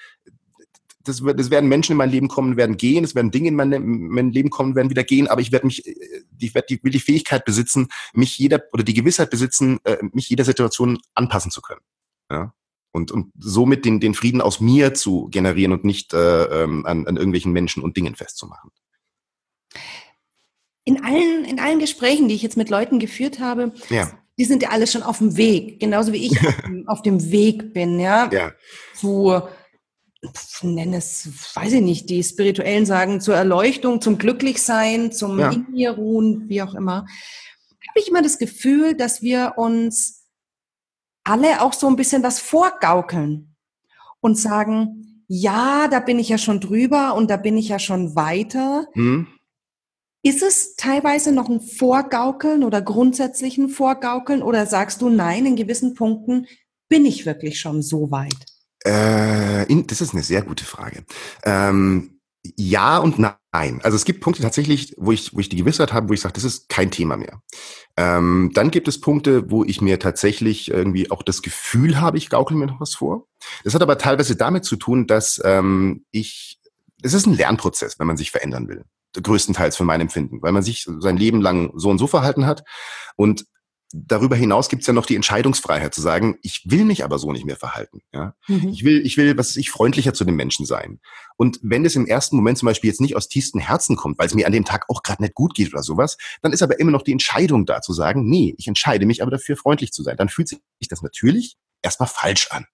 das, 1.04 1.22
das 1.36 1.50
werden 1.50 1.68
Menschen 1.68 1.92
in 1.92 1.98
mein 1.98 2.10
Leben 2.10 2.28
kommen, 2.28 2.56
werden 2.56 2.76
gehen, 2.76 3.04
es 3.04 3.14
werden 3.14 3.30
Dinge 3.30 3.48
in 3.48 3.54
mein, 3.54 3.70
mein 3.70 4.30
Leben 4.30 4.50
kommen, 4.50 4.74
werden 4.74 4.90
wieder 4.90 5.04
gehen, 5.04 5.28
aber 5.28 5.40
ich 5.40 5.52
werde 5.52 5.66
mich, 5.66 5.86
ich 5.86 6.54
werde 6.54 6.66
die, 6.68 6.82
will 6.82 6.92
die 6.92 7.00
Fähigkeit 7.00 7.44
besitzen, 7.44 7.88
mich 8.12 8.36
jeder 8.38 8.62
oder 8.72 8.82
die 8.82 8.94
Gewissheit 8.94 9.30
besitzen, 9.30 9.78
äh, 9.84 9.98
mich 10.12 10.28
jeder 10.28 10.44
Situation 10.44 10.98
anpassen 11.14 11.50
zu 11.50 11.62
können. 11.62 11.80
Ja? 12.30 12.52
Und, 12.90 13.12
und 13.12 13.32
somit 13.38 13.84
den, 13.84 14.00
den 14.00 14.14
Frieden 14.14 14.40
aus 14.40 14.60
mir 14.60 14.94
zu 14.94 15.28
generieren 15.28 15.72
und 15.72 15.84
nicht 15.84 16.14
äh, 16.14 16.44
ähm, 16.64 16.86
an, 16.86 17.06
an 17.06 17.16
irgendwelchen 17.16 17.52
Menschen 17.52 17.82
und 17.82 17.96
Dingen 17.96 18.16
festzumachen. 18.16 18.70
In 20.84 21.04
allen, 21.04 21.44
in 21.44 21.60
allen 21.60 21.80
Gesprächen, 21.80 22.28
die 22.28 22.34
ich 22.34 22.42
jetzt 22.42 22.56
mit 22.56 22.70
Leuten 22.70 22.98
geführt 22.98 23.40
habe, 23.40 23.72
ja. 23.90 24.10
die 24.38 24.44
sind 24.46 24.62
ja 24.62 24.70
alle 24.70 24.86
schon 24.86 25.02
auf 25.02 25.18
dem 25.18 25.36
Weg, 25.36 25.80
genauso 25.80 26.12
wie 26.14 26.26
ich 26.26 26.38
auf, 26.86 27.02
dem, 27.02 27.30
Weg 27.30 27.74
bin, 27.74 28.00
ja, 28.00 28.30
ja. 28.32 28.52
zu 28.94 29.42
nenne 30.62 30.96
es, 30.96 31.28
weiß 31.54 31.74
ich 31.74 31.82
nicht, 31.82 32.08
die 32.08 32.24
Spirituellen 32.24 32.86
sagen, 32.86 33.20
zur 33.20 33.34
Erleuchtung, 33.34 34.00
zum 34.00 34.16
Glücklichsein, 34.16 35.12
zum 35.12 35.38
ja. 35.38 35.50
in 35.52 35.66
mir 35.70 35.90
ruhen, 35.90 36.48
wie 36.48 36.62
auch 36.62 36.74
immer, 36.74 37.04
habe 37.88 38.00
ich 38.00 38.08
immer 38.08 38.22
das 38.22 38.38
Gefühl, 38.38 38.94
dass 38.94 39.22
wir 39.22 39.54
uns 39.56 40.17
alle 41.28 41.62
auch 41.62 41.72
so 41.72 41.86
ein 41.86 41.96
bisschen 41.96 42.22
was 42.22 42.40
vorgaukeln 42.40 43.54
und 44.20 44.38
sagen, 44.38 45.24
ja, 45.28 45.88
da 45.88 46.00
bin 46.00 46.18
ich 46.18 46.30
ja 46.30 46.38
schon 46.38 46.60
drüber 46.60 47.14
und 47.14 47.30
da 47.30 47.36
bin 47.36 47.56
ich 47.56 47.68
ja 47.68 47.78
schon 47.78 48.16
weiter. 48.16 48.86
Mhm. 48.94 49.26
Ist 50.22 50.42
es 50.42 50.74
teilweise 50.74 51.32
noch 51.32 51.48
ein 51.48 51.60
Vorgaukeln 51.60 52.64
oder 52.64 52.82
grundsätzlich 52.82 53.58
ein 53.58 53.68
Vorgaukeln 53.68 54.42
oder 54.42 54.66
sagst 54.66 55.00
du, 55.02 55.10
nein, 55.10 55.46
in 55.46 55.56
gewissen 55.56 55.94
Punkten 55.94 56.46
bin 56.88 57.04
ich 57.06 57.26
wirklich 57.26 57.60
schon 57.60 57.82
so 57.82 58.10
weit? 58.10 58.34
Äh, 58.84 59.66
das 59.84 60.00
ist 60.00 60.14
eine 60.14 60.22
sehr 60.22 60.42
gute 60.42 60.64
Frage. 60.64 61.04
Ähm, 61.44 62.17
Ja 62.56 62.98
und 62.98 63.18
nein. 63.18 63.80
Also 63.82 63.96
es 63.96 64.04
gibt 64.04 64.20
Punkte 64.20 64.42
tatsächlich, 64.42 64.94
wo 64.98 65.12
ich, 65.12 65.34
wo 65.34 65.40
ich 65.40 65.48
die 65.48 65.56
Gewissheit 65.56 65.92
habe, 65.92 66.08
wo 66.08 66.12
ich 66.12 66.20
sage, 66.20 66.34
das 66.34 66.44
ist 66.44 66.68
kein 66.68 66.90
Thema 66.90 67.16
mehr. 67.16 67.42
Ähm, 67.96 68.50
dann 68.54 68.70
gibt 68.70 68.88
es 68.88 69.00
Punkte, 69.00 69.50
wo 69.50 69.64
ich 69.64 69.80
mir 69.80 69.98
tatsächlich 69.98 70.70
irgendwie 70.70 71.10
auch 71.10 71.22
das 71.22 71.42
Gefühl 71.42 72.00
habe, 72.00 72.18
ich 72.18 72.30
gaukel 72.30 72.56
mir 72.56 72.66
noch 72.66 72.80
was 72.80 72.94
vor. 72.94 73.26
Das 73.64 73.74
hat 73.74 73.82
aber 73.82 73.98
teilweise 73.98 74.36
damit 74.36 74.64
zu 74.64 74.76
tun, 74.76 75.06
dass 75.06 75.40
ähm, 75.44 76.04
ich, 76.10 76.60
es 77.02 77.14
ist 77.14 77.26
ein 77.26 77.34
Lernprozess, 77.34 77.98
wenn 77.98 78.06
man 78.06 78.16
sich 78.16 78.30
verändern 78.30 78.68
will 78.68 78.84
größtenteils 79.20 79.76
für 79.76 79.84
mein 79.84 80.00
Empfinden, 80.00 80.42
weil 80.42 80.52
man 80.52 80.62
sich 80.62 80.86
sein 80.98 81.16
Leben 81.16 81.40
lang 81.40 81.72
so 81.74 81.88
und 81.88 81.98
so 81.98 82.06
verhalten 82.06 82.46
hat. 82.46 82.62
Und 83.16 83.46
darüber 83.92 84.36
hinaus 84.36 84.68
gibt 84.68 84.82
es 84.82 84.86
ja 84.86 84.92
noch 84.92 85.06
die 85.06 85.16
Entscheidungsfreiheit 85.16 85.94
zu 85.94 86.00
sagen, 86.00 86.38
ich 86.42 86.62
will 86.66 86.84
mich 86.84 87.04
aber 87.04 87.18
so 87.18 87.32
nicht 87.32 87.46
mehr 87.46 87.56
verhalten. 87.56 88.02
Ja? 88.12 88.34
Mhm. 88.46 88.68
Ich 88.68 88.84
will, 88.84 89.04
ich 89.04 89.16
will, 89.16 89.36
was 89.38 89.50
ist 89.50 89.56
ich, 89.56 89.70
freundlicher 89.70 90.12
zu 90.12 90.24
den 90.24 90.36
Menschen 90.36 90.66
sein. 90.66 91.00
Und 91.36 91.58
wenn 91.62 91.84
es 91.84 91.96
im 91.96 92.06
ersten 92.06 92.36
Moment 92.36 92.58
zum 92.58 92.66
Beispiel 92.66 92.88
jetzt 92.88 93.00
nicht 93.00 93.16
aus 93.16 93.28
tiefstem 93.28 93.60
Herzen 93.60 93.96
kommt, 93.96 94.18
weil 94.18 94.26
es 94.26 94.34
mir 94.34 94.46
an 94.46 94.52
dem 94.52 94.64
Tag 94.64 94.84
auch 94.88 95.02
gerade 95.02 95.22
nicht 95.22 95.34
gut 95.34 95.54
geht 95.54 95.72
oder 95.72 95.82
sowas, 95.82 96.18
dann 96.42 96.52
ist 96.52 96.62
aber 96.62 96.78
immer 96.78 96.90
noch 96.90 97.02
die 97.02 97.12
Entscheidung 97.12 97.64
da 97.64 97.80
zu 97.80 97.92
sagen, 97.92 98.28
nee, 98.28 98.54
ich 98.58 98.68
entscheide 98.68 99.06
mich 99.06 99.22
aber 99.22 99.30
dafür, 99.30 99.56
freundlich 99.56 99.92
zu 99.92 100.02
sein. 100.02 100.16
Dann 100.16 100.28
fühlt 100.28 100.48
sich 100.48 100.60
das 100.88 101.02
natürlich 101.02 101.56
erstmal 101.82 102.08
falsch 102.08 102.48
an. 102.50 102.66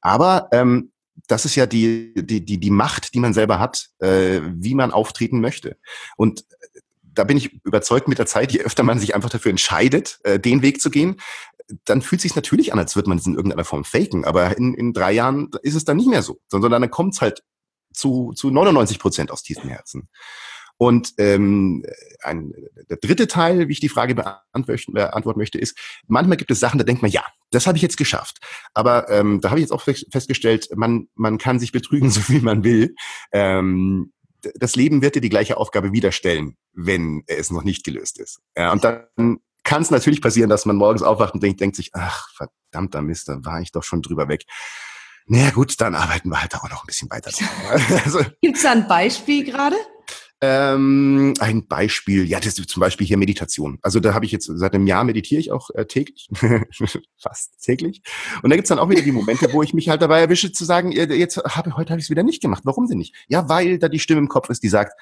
Aber 0.00 0.48
ähm, 0.52 0.92
das 1.26 1.44
ist 1.44 1.54
ja 1.54 1.66
die, 1.66 2.12
die, 2.16 2.44
die, 2.44 2.58
die 2.58 2.70
Macht, 2.70 3.14
die 3.14 3.20
man 3.20 3.32
selber 3.32 3.58
hat, 3.58 3.88
äh, 3.98 4.40
wie 4.44 4.74
man 4.74 4.92
auftreten 4.92 5.40
möchte. 5.40 5.78
Und 6.16 6.44
da 7.14 7.24
bin 7.24 7.36
ich 7.36 7.52
überzeugt 7.64 8.08
mit 8.08 8.18
der 8.18 8.26
Zeit, 8.26 8.52
je 8.52 8.60
öfter 8.60 8.82
man 8.82 8.98
sich 8.98 9.14
einfach 9.14 9.30
dafür 9.30 9.50
entscheidet, 9.50 10.18
äh, 10.24 10.38
den 10.38 10.62
Weg 10.62 10.80
zu 10.80 10.90
gehen, 10.90 11.20
dann 11.84 12.02
fühlt 12.02 12.20
sich 12.20 12.36
natürlich 12.36 12.72
an, 12.72 12.78
als 12.78 12.94
würde 12.96 13.08
man 13.08 13.18
es 13.18 13.26
in 13.26 13.34
irgendeiner 13.34 13.64
Form 13.64 13.84
faken. 13.84 14.24
Aber 14.24 14.56
in, 14.56 14.74
in 14.74 14.92
drei 14.92 15.12
Jahren 15.12 15.50
ist 15.62 15.74
es 15.74 15.84
dann 15.84 15.96
nicht 15.96 16.08
mehr 16.08 16.22
so, 16.22 16.40
sondern 16.48 16.72
dann 16.72 16.90
kommt 16.90 17.14
es 17.14 17.20
halt 17.20 17.42
zu, 17.92 18.32
zu 18.34 18.50
99 18.50 18.98
Prozent 18.98 19.30
aus 19.30 19.42
tiefem 19.42 19.70
Herzen. 19.70 20.08
Und 20.76 21.14
ähm, 21.18 21.84
ein, 22.22 22.52
der 22.90 22.96
dritte 22.96 23.28
Teil, 23.28 23.68
wie 23.68 23.72
ich 23.72 23.80
die 23.80 23.88
Frage 23.88 24.14
beantworten 24.14 25.38
möchte, 25.38 25.58
ist, 25.58 25.78
manchmal 26.08 26.36
gibt 26.36 26.50
es 26.50 26.58
Sachen, 26.58 26.78
da 26.78 26.84
denkt 26.84 27.00
man, 27.00 27.12
ja, 27.12 27.24
das 27.50 27.66
habe 27.66 27.78
ich 27.78 27.82
jetzt 27.82 27.96
geschafft. 27.96 28.38
Aber 28.74 29.08
ähm, 29.08 29.40
da 29.40 29.50
habe 29.50 29.60
ich 29.60 29.64
jetzt 29.64 29.72
auch 29.72 29.82
festgestellt, 29.82 30.68
man, 30.74 31.08
man 31.14 31.38
kann 31.38 31.60
sich 31.60 31.70
betrügen, 31.70 32.10
so 32.10 32.20
wie 32.28 32.40
man 32.40 32.64
will. 32.64 32.94
Ähm, 33.32 34.12
das 34.54 34.76
Leben 34.76 35.02
wird 35.02 35.14
dir 35.14 35.20
die 35.20 35.28
gleiche 35.28 35.56
Aufgabe 35.56 35.92
wieder 35.92 36.12
stellen, 36.12 36.56
wenn 36.72 37.24
es 37.26 37.50
noch 37.50 37.64
nicht 37.64 37.84
gelöst 37.84 38.18
ist. 38.18 38.40
Ja, 38.56 38.72
und 38.72 38.84
dann 38.84 39.38
kann 39.64 39.82
es 39.82 39.90
natürlich 39.90 40.20
passieren, 40.20 40.50
dass 40.50 40.66
man 40.66 40.76
morgens 40.76 41.02
aufwacht 41.02 41.34
und 41.34 41.42
denkt, 41.42 41.60
denkt 41.60 41.76
sich, 41.76 41.90
ach, 41.94 42.28
verdammter 42.36 43.02
Mist, 43.02 43.28
da 43.28 43.44
war 43.44 43.60
ich 43.60 43.72
doch 43.72 43.82
schon 43.82 44.02
drüber 44.02 44.28
weg. 44.28 44.44
Naja 45.26 45.50
gut, 45.50 45.80
dann 45.80 45.94
arbeiten 45.94 46.28
wir 46.28 46.40
halt 46.40 46.54
auch 46.54 46.68
noch 46.68 46.84
ein 46.84 46.86
bisschen 46.86 47.10
weiter. 47.10 47.30
also, 48.04 48.20
Gibt 48.42 48.56
es 48.56 48.62
da 48.62 48.72
ein 48.72 48.86
Beispiel 48.86 49.44
gerade? 49.44 49.76
Ähm, 50.40 51.34
ein 51.38 51.66
Beispiel, 51.66 52.24
ja, 52.24 52.38
das 52.38 52.58
ist 52.58 52.68
zum 52.68 52.80
Beispiel 52.80 53.06
hier 53.06 53.16
Meditation. 53.16 53.78
Also 53.82 54.00
da 54.00 54.14
habe 54.14 54.26
ich 54.26 54.32
jetzt 54.32 54.46
seit 54.46 54.74
einem 54.74 54.86
Jahr 54.86 55.04
meditiere 55.04 55.40
ich 55.40 55.52
auch 55.52 55.70
äh, 55.70 55.86
täglich, 55.86 56.28
fast 57.18 57.62
täglich. 57.62 58.02
Und 58.42 58.50
da 58.50 58.56
gibt's 58.56 58.68
dann 58.68 58.78
auch 58.78 58.90
wieder 58.90 59.02
die 59.02 59.12
Momente, 59.12 59.52
wo 59.52 59.62
ich 59.62 59.72
mich 59.72 59.88
halt 59.88 60.02
dabei 60.02 60.20
erwische 60.20 60.52
zu 60.52 60.64
sagen, 60.64 60.92
jetzt 60.92 61.36
habe 61.38 61.76
heute 61.76 61.90
habe 61.90 62.00
ich 62.00 62.06
es 62.06 62.10
wieder 62.10 62.22
nicht 62.22 62.42
gemacht. 62.42 62.62
Warum 62.64 62.88
denn 62.88 62.98
nicht? 62.98 63.14
Ja, 63.28 63.48
weil 63.48 63.78
da 63.78 63.88
die 63.88 64.00
Stimme 64.00 64.20
im 64.20 64.28
Kopf 64.28 64.50
ist, 64.50 64.62
die 64.62 64.68
sagt, 64.68 64.92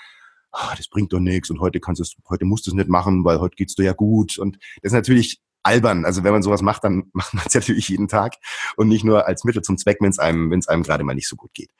oh, 0.52 0.74
das 0.76 0.88
bringt 0.88 1.12
doch 1.12 1.20
nichts 1.20 1.50
und 1.50 1.60
heute 1.60 1.80
kannst 1.80 2.00
du 2.00 2.04
heute 2.28 2.44
musst 2.44 2.66
du 2.66 2.70
es 2.70 2.74
nicht 2.74 2.88
machen, 2.88 3.24
weil 3.24 3.40
heute 3.40 3.56
geht's 3.56 3.74
dir 3.74 3.84
ja 3.84 3.92
gut. 3.94 4.38
Und 4.38 4.58
das 4.82 4.92
ist 4.92 4.92
natürlich 4.92 5.40
albern. 5.62 6.04
Also 6.04 6.24
wenn 6.24 6.32
man 6.32 6.42
sowas 6.42 6.62
macht, 6.62 6.84
dann 6.84 7.04
macht 7.12 7.34
man 7.34 7.44
es 7.46 7.54
natürlich 7.54 7.88
jeden 7.88 8.08
Tag 8.08 8.34
und 8.76 8.88
nicht 8.88 9.04
nur 9.04 9.26
als 9.26 9.44
Mittel 9.44 9.62
zum 9.62 9.78
Zweck, 9.78 9.98
wenn 10.00 10.10
es 10.10 10.18
einem, 10.18 10.50
wenn 10.50 10.58
es 10.58 10.68
einem 10.68 10.82
gerade 10.82 11.04
mal 11.04 11.14
nicht 11.14 11.28
so 11.28 11.36
gut 11.36 11.54
geht. 11.54 11.70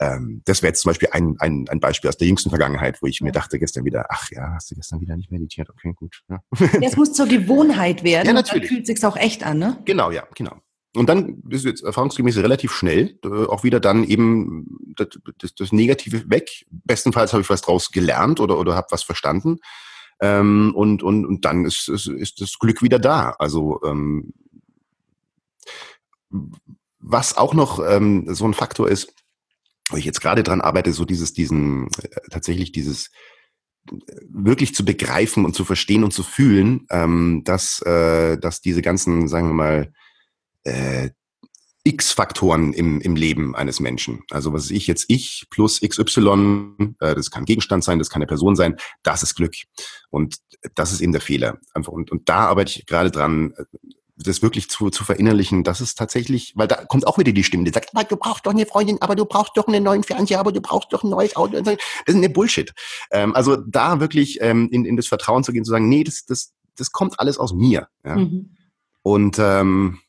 Ähm, 0.00 0.40
das 0.46 0.62
wäre 0.62 0.70
jetzt 0.70 0.80
zum 0.80 0.90
Beispiel 0.90 1.10
ein, 1.12 1.36
ein, 1.40 1.66
ein 1.68 1.78
Beispiel 1.78 2.08
aus 2.08 2.16
der 2.16 2.26
jüngsten 2.26 2.48
Vergangenheit, 2.48 3.02
wo 3.02 3.06
ich 3.06 3.20
mir 3.20 3.32
dachte 3.32 3.58
gestern 3.58 3.84
wieder, 3.84 4.06
ach 4.08 4.30
ja, 4.30 4.54
hast 4.54 4.70
du 4.70 4.74
gestern 4.74 5.00
wieder 5.02 5.14
nicht 5.14 5.30
meditiert? 5.30 5.68
Okay, 5.68 5.92
gut. 5.94 6.22
Ja. 6.28 6.40
Es 6.80 6.96
muss 6.96 7.12
zur 7.12 7.26
Gewohnheit 7.26 8.02
werden. 8.02 8.26
Ja, 8.26 8.32
natürlich. 8.32 8.68
Dann 8.68 8.76
fühlt 8.76 8.86
sich's 8.86 9.04
auch 9.04 9.16
echt 9.16 9.44
an, 9.44 9.58
ne? 9.58 9.78
Genau, 9.84 10.10
ja, 10.10 10.26
genau. 10.34 10.56
Und 10.96 11.08
dann 11.08 11.42
ist 11.50 11.66
jetzt 11.66 11.84
erfahrungsgemäß 11.84 12.38
relativ 12.38 12.72
schnell 12.72 13.18
äh, 13.24 13.46
auch 13.46 13.62
wieder 13.62 13.78
dann 13.78 14.02
eben 14.02 14.66
das, 14.96 15.08
das, 15.38 15.54
das 15.54 15.70
Negative 15.70 16.28
weg. 16.30 16.64
Bestenfalls 16.70 17.32
habe 17.32 17.42
ich 17.42 17.50
was 17.50 17.60
draus 17.60 17.90
gelernt 17.90 18.40
oder, 18.40 18.58
oder 18.58 18.74
habe 18.74 18.88
was 18.90 19.02
verstanden. 19.02 19.58
Ähm, 20.20 20.72
und, 20.74 21.02
und, 21.02 21.26
und 21.26 21.44
dann 21.44 21.64
ist, 21.66 21.88
ist, 21.88 22.06
ist 22.06 22.40
das 22.40 22.58
Glück 22.58 22.82
wieder 22.82 22.98
da. 22.98 23.36
Also 23.38 23.80
ähm, 23.84 24.32
was 26.98 27.36
auch 27.36 27.54
noch 27.54 27.80
ähm, 27.86 28.34
so 28.34 28.46
ein 28.46 28.54
Faktor 28.54 28.88
ist, 28.88 29.14
wo 29.90 29.96
ich 29.96 30.04
jetzt 30.04 30.20
gerade 30.20 30.42
dran 30.42 30.60
arbeite, 30.60 30.92
so 30.92 31.04
dieses, 31.04 31.32
diesen, 31.32 31.88
äh, 32.02 32.08
tatsächlich 32.30 32.72
dieses 32.72 33.10
äh, 33.88 34.20
wirklich 34.28 34.74
zu 34.74 34.84
begreifen 34.84 35.44
und 35.44 35.54
zu 35.54 35.64
verstehen 35.64 36.04
und 36.04 36.12
zu 36.12 36.22
fühlen, 36.22 36.86
ähm, 36.90 37.42
dass, 37.44 37.80
äh, 37.82 38.38
dass 38.38 38.60
diese 38.60 38.82
ganzen, 38.82 39.28
sagen 39.28 39.48
wir 39.48 39.54
mal, 39.54 39.92
äh, 40.64 41.10
X-Faktoren 41.82 42.74
im, 42.74 43.00
im 43.00 43.16
Leben 43.16 43.56
eines 43.56 43.80
Menschen. 43.80 44.22
Also 44.30 44.52
was 44.52 44.70
ich 44.70 44.86
jetzt 44.86 45.06
ich 45.08 45.46
plus 45.50 45.80
XY, 45.80 46.94
äh, 47.00 47.14
das 47.14 47.30
kann 47.30 47.46
Gegenstand 47.46 47.84
sein, 47.84 47.98
das 47.98 48.10
kann 48.10 48.20
eine 48.20 48.26
Person 48.26 48.54
sein, 48.54 48.76
das 49.02 49.22
ist 49.22 49.34
Glück. 49.34 49.54
Und 50.10 50.36
das 50.74 50.92
ist 50.92 51.00
eben 51.00 51.12
der 51.12 51.22
Fehler. 51.22 51.58
Einfach, 51.72 51.92
und, 51.92 52.10
und 52.10 52.28
da 52.28 52.48
arbeite 52.48 52.78
ich 52.78 52.86
gerade 52.86 53.10
dran, 53.10 53.54
äh, 53.56 53.64
das 54.22 54.42
wirklich 54.42 54.68
zu, 54.68 54.90
zu 54.90 55.04
verinnerlichen, 55.04 55.64
das 55.64 55.80
ist 55.80 55.96
tatsächlich, 55.96 56.52
weil 56.56 56.68
da 56.68 56.84
kommt 56.84 57.06
auch 57.06 57.18
wieder 57.18 57.32
die 57.32 57.44
Stimme, 57.44 57.64
die 57.64 57.70
sagt, 57.70 57.90
aber 57.94 58.04
du 58.04 58.16
brauchst 58.16 58.46
doch 58.46 58.52
eine 58.52 58.66
Freundin, 58.66 59.00
aber 59.00 59.16
du 59.16 59.24
brauchst 59.24 59.56
doch 59.56 59.66
einen 59.66 59.82
neuen 59.82 60.02
Fernseher, 60.02 60.40
aber 60.40 60.52
du 60.52 60.60
brauchst 60.60 60.92
doch 60.92 61.02
ein 61.02 61.10
neues 61.10 61.36
Auto. 61.36 61.60
Das 61.60 61.76
ist 62.06 62.14
eine 62.14 62.28
Bullshit. 62.28 62.72
Ähm, 63.10 63.34
also 63.34 63.56
da 63.56 64.00
wirklich 64.00 64.38
ähm, 64.40 64.68
in, 64.70 64.84
in 64.84 64.96
das 64.96 65.06
Vertrauen 65.06 65.44
zu 65.44 65.52
gehen, 65.52 65.64
zu 65.64 65.70
sagen, 65.70 65.88
nee, 65.88 66.04
das, 66.04 66.24
das, 66.26 66.52
das 66.76 66.92
kommt 66.92 67.18
alles 67.18 67.38
aus 67.38 67.52
mir. 67.52 67.88
Ja? 68.04 68.16
Mhm. 68.16 68.56
Und 69.02 69.38
ähm, 69.38 70.00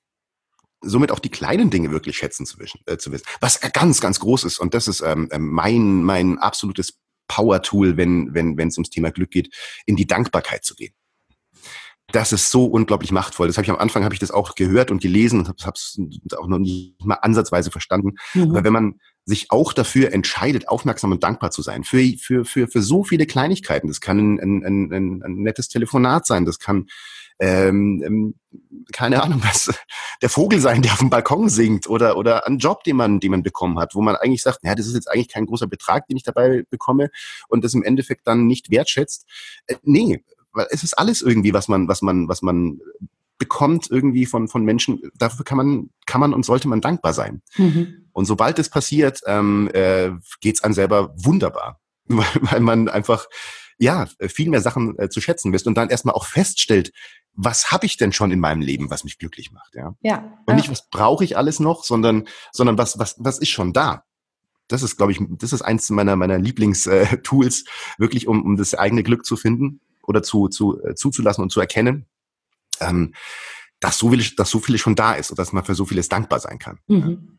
somit 0.81 1.11
auch 1.11 1.19
die 1.19 1.29
kleinen 1.29 1.69
Dinge 1.69 1.91
wirklich 1.91 2.17
schätzen 2.17 2.45
zu, 2.45 2.59
wissen, 2.59 2.81
äh, 2.87 2.97
zu 2.97 3.11
wissen. 3.11 3.25
Was 3.39 3.59
ganz, 3.59 4.01
ganz 4.01 4.19
groß 4.19 4.43
ist, 4.43 4.59
und 4.59 4.73
das 4.73 4.87
ist 4.87 5.01
ähm, 5.01 5.29
ähm 5.31 5.49
mein, 5.49 6.03
mein 6.03 6.37
absolutes 6.39 6.97
Power-Tool, 7.27 7.95
wenn 7.95 8.33
wenn 8.33 8.57
wenn 8.57 8.67
es 8.67 8.77
ums 8.77 8.89
Thema 8.89 9.09
Glück 9.09 9.31
geht, 9.31 9.55
in 9.85 9.95
die 9.95 10.05
Dankbarkeit 10.05 10.65
zu 10.65 10.75
gehen 10.75 10.93
das 12.11 12.31
ist 12.31 12.51
so 12.51 12.65
unglaublich 12.65 13.11
machtvoll. 13.11 13.47
Das 13.47 13.57
habe 13.57 13.65
ich 13.65 13.71
am 13.71 13.77
Anfang 13.77 14.03
habe 14.03 14.13
ich 14.13 14.19
das 14.19 14.31
auch 14.31 14.55
gehört 14.55 14.91
und 14.91 15.01
gelesen 15.01 15.39
und 15.39 15.47
habe 15.47 15.73
es 15.75 15.99
auch 16.37 16.47
noch 16.47 16.59
nicht 16.59 17.03
mal 17.03 17.15
ansatzweise 17.15 17.71
verstanden. 17.71 18.15
Mhm. 18.33 18.51
Aber 18.51 18.63
wenn 18.63 18.73
man 18.73 18.99
sich 19.25 19.51
auch 19.51 19.73
dafür 19.73 20.13
entscheidet, 20.13 20.67
aufmerksam 20.67 21.11
und 21.11 21.23
dankbar 21.23 21.51
zu 21.51 21.61
sein, 21.61 21.83
für, 21.83 22.03
für, 22.17 22.43
für, 22.45 22.67
für 22.67 22.81
so 22.81 23.03
viele 23.03 23.25
Kleinigkeiten. 23.25 23.87
Das 23.87 24.01
kann 24.01 24.17
ein, 24.39 24.63
ein, 24.63 24.91
ein, 24.91 25.23
ein 25.23 25.35
nettes 25.35 25.67
Telefonat 25.67 26.25
sein, 26.25 26.45
das 26.45 26.59
kann 26.59 26.87
ähm, 27.39 28.03
ähm, 28.05 28.35
keine 28.93 29.23
Ahnung 29.23 29.41
was, 29.43 29.73
der 30.21 30.29
Vogel 30.29 30.59
sein, 30.59 30.83
der 30.83 30.93
auf 30.93 30.99
dem 30.99 31.09
Balkon 31.09 31.49
singt 31.49 31.89
oder, 31.89 32.15
oder 32.15 32.45
ein 32.45 32.59
Job, 32.59 32.83
den 32.83 32.95
man, 32.95 33.19
den 33.19 33.31
man 33.31 33.41
bekommen 33.41 33.79
hat, 33.79 33.95
wo 33.95 34.01
man 34.01 34.15
eigentlich 34.15 34.43
sagt, 34.43 34.59
ja, 34.63 34.75
das 34.75 34.85
ist 34.85 34.93
jetzt 34.93 35.09
eigentlich 35.09 35.29
kein 35.29 35.47
großer 35.47 35.67
Betrag, 35.67 36.07
den 36.07 36.17
ich 36.17 36.23
dabei 36.23 36.63
bekomme 36.69 37.09
und 37.47 37.63
das 37.63 37.73
im 37.73 37.83
Endeffekt 37.83 38.27
dann 38.27 38.45
nicht 38.45 38.69
wertschätzt. 38.69 39.25
Äh, 39.65 39.75
nee, 39.83 40.23
weil 40.53 40.67
es 40.69 40.83
ist 40.83 40.97
alles 40.97 41.21
irgendwie, 41.21 41.53
was 41.53 41.67
man, 41.67 41.87
was 41.87 42.01
man, 42.01 42.27
was 42.27 42.41
man 42.41 42.79
bekommt 43.41 43.89
irgendwie 43.89 44.27
von, 44.27 44.47
von 44.47 44.63
Menschen, 44.63 45.01
dafür 45.15 45.43
kann 45.43 45.57
man, 45.57 45.89
kann 46.05 46.21
man 46.21 46.31
und 46.31 46.45
sollte 46.45 46.67
man 46.67 46.79
dankbar 46.79 47.11
sein. 47.11 47.41
Mhm. 47.57 48.05
Und 48.13 48.25
sobald 48.25 48.59
es 48.59 48.69
passiert, 48.69 49.21
ähm, 49.25 49.67
äh, 49.73 50.11
geht 50.41 50.57
es 50.57 50.63
einem 50.63 50.75
selber 50.75 51.11
wunderbar, 51.17 51.79
weil, 52.05 52.27
weil 52.41 52.59
man 52.59 52.87
einfach 52.87 53.25
ja 53.79 54.05
viel 54.27 54.47
mehr 54.47 54.61
Sachen 54.61 54.95
äh, 54.99 55.09
zu 55.09 55.21
schätzen 55.21 55.51
wisst 55.53 55.65
und 55.65 55.75
dann 55.75 55.89
erstmal 55.89 56.13
auch 56.13 56.27
feststellt, 56.27 56.91
was 57.33 57.71
habe 57.71 57.87
ich 57.87 57.97
denn 57.97 58.13
schon 58.13 58.29
in 58.29 58.39
meinem 58.39 58.61
Leben, 58.61 58.91
was 58.91 59.03
mich 59.03 59.17
glücklich 59.17 59.51
macht, 59.51 59.73
ja? 59.73 59.95
Ja. 60.01 60.37
Und 60.45 60.55
nicht, 60.55 60.69
was 60.69 60.87
brauche 60.89 61.23
ich 61.23 61.35
alles 61.35 61.59
noch, 61.59 61.83
sondern, 61.83 62.27
sondern 62.51 62.77
was, 62.77 62.99
was, 62.99 63.15
was 63.17 63.39
ist 63.39 63.49
schon 63.49 63.73
da? 63.73 64.03
Das 64.67 64.83
ist, 64.83 64.97
glaube 64.97 65.13
ich, 65.13 65.19
das 65.29 65.51
ist 65.51 65.63
eins 65.63 65.89
meiner, 65.89 66.15
meiner 66.15 66.37
Lieblingstools, 66.37 67.61
äh, 67.61 67.65
wirklich, 67.97 68.27
um, 68.27 68.43
um 68.43 68.55
das 68.55 68.75
eigene 68.75 69.01
Glück 69.01 69.25
zu 69.25 69.35
finden 69.35 69.81
oder 70.03 70.23
zu, 70.23 70.47
zu, 70.47 70.81
äh, 70.83 70.95
zuzulassen 70.95 71.43
und 71.43 71.51
zu 71.51 71.59
erkennen, 71.59 72.05
ähm, 72.79 73.13
dass, 73.79 73.97
so 73.97 74.11
viel, 74.11 74.23
dass 74.35 74.49
so 74.49 74.59
viele 74.59 74.77
schon 74.77 74.95
da 74.95 75.13
ist 75.13 75.31
und 75.31 75.39
dass 75.39 75.53
man 75.53 75.63
für 75.63 75.75
so 75.75 75.85
vieles 75.85 76.09
dankbar 76.09 76.39
sein 76.39 76.59
kann. 76.59 76.79
Mhm. 76.87 77.37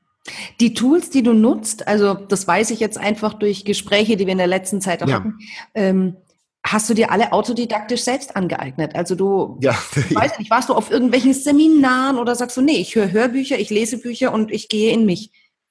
Die 0.61 0.75
Tools, 0.75 1.11
die 1.11 1.23
du 1.23 1.33
nutzt, 1.33 1.88
also 1.88 2.14
das 2.14 2.47
weiß 2.47 2.71
ich 2.71 2.78
jetzt 2.78 2.97
einfach 2.97 3.35
durch 3.35 3.64
Gespräche, 3.64 4.16
die 4.16 4.26
wir 4.26 4.33
in 4.33 4.38
der 4.38 4.47
letzten 4.47 4.81
Zeit 4.81 5.02
auch 5.02 5.09
ja. 5.09 5.16
hatten, 5.16 5.38
ähm, 5.75 6.16
hast 6.64 6.88
du 6.88 6.95
dir 6.95 7.11
alle 7.11 7.33
autodidaktisch 7.33 8.02
selbst 8.02 8.37
angeeignet? 8.37 8.95
Also 8.95 9.16
du, 9.16 9.59
ja. 9.61 9.76
ich 9.97 10.14
weiß 10.14 10.38
nicht, 10.38 10.50
warst 10.50 10.69
du 10.69 10.75
auf 10.75 10.90
irgendwelchen 10.90 11.35
Seminaren 11.35 12.19
oder 12.19 12.37
sagst 12.37 12.57
du, 12.57 12.61
nee, 12.61 12.78
ich 12.78 12.95
höre 12.95 13.11
Hörbücher, 13.11 13.59
ich 13.59 13.71
lese 13.71 13.99
Bücher 13.99 14.33
und 14.33 14.52
ich 14.52 14.69
gehe 14.69 14.92
in 14.92 15.04
mich? 15.04 15.31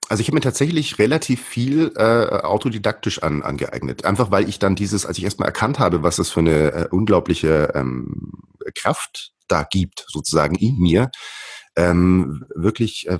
Also 0.10 0.22
ich 0.22 0.28
habe 0.28 0.36
mir 0.36 0.42
tatsächlich 0.42 1.00
relativ 1.00 1.42
viel 1.42 1.94
äh, 1.96 2.02
autodidaktisch 2.44 3.24
an, 3.24 3.44
angeeignet. 3.44 4.04
Einfach 4.04 4.30
weil 4.30 4.50
ich 4.50 4.60
dann 4.60 4.76
dieses, 4.76 5.06
als 5.06 5.18
ich 5.18 5.24
erstmal 5.24 5.48
erkannt 5.48 5.80
habe, 5.80 6.04
was 6.04 6.20
es 6.20 6.30
für 6.30 6.42
eine 6.42 6.74
äh, 6.74 6.88
unglaubliche 6.92 7.72
ähm, 7.76 8.34
Kraft 8.76 9.32
da 9.48 9.64
gibt, 9.64 10.06
sozusagen 10.08 10.56
in 10.56 10.78
mir, 10.80 11.12
ähm, 11.78 12.46
wirklich 12.54 13.08
äh, 13.08 13.20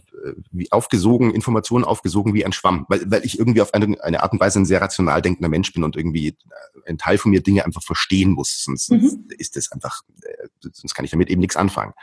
wie 0.52 0.72
aufgesogen, 0.72 1.34
Informationen 1.34 1.86
aufgesogen 1.86 2.34
wie 2.34 2.46
ein 2.46 2.52
Schwamm, 2.52 2.86
weil, 2.90 3.10
weil 3.10 3.26
ich 3.26 3.40
irgendwie 3.40 3.62
auf 3.62 3.74
eine, 3.74 4.02
eine 4.04 4.24
Art 4.24 4.34
und 4.34 4.42
Weise 4.42 4.60
ein 4.60 4.66
sehr 4.66 4.82
rational 4.82 5.22
denkender 5.22 5.50
Mensch 5.50 5.72
bin 5.72 5.84
und 5.84 5.96
irgendwie 5.96 6.30
äh, 6.30 6.36
ein 6.90 6.98
Teil 6.98 7.18
von 7.18 7.32
mir 7.32 7.42
Dinge 7.42 7.64
einfach 7.64 7.84
verstehen 7.84 8.32
muss, 8.32 8.64
sonst, 8.64 8.92
mhm. 8.92 9.28
ist 9.38 9.56
das 9.56 9.72
einfach, 9.72 10.02
äh, 10.24 10.48
sonst 10.74 10.94
kann 10.94 11.06
ich 11.06 11.12
damit 11.12 11.30
eben 11.30 11.40
nichts 11.40 11.56
anfangen. 11.56 11.94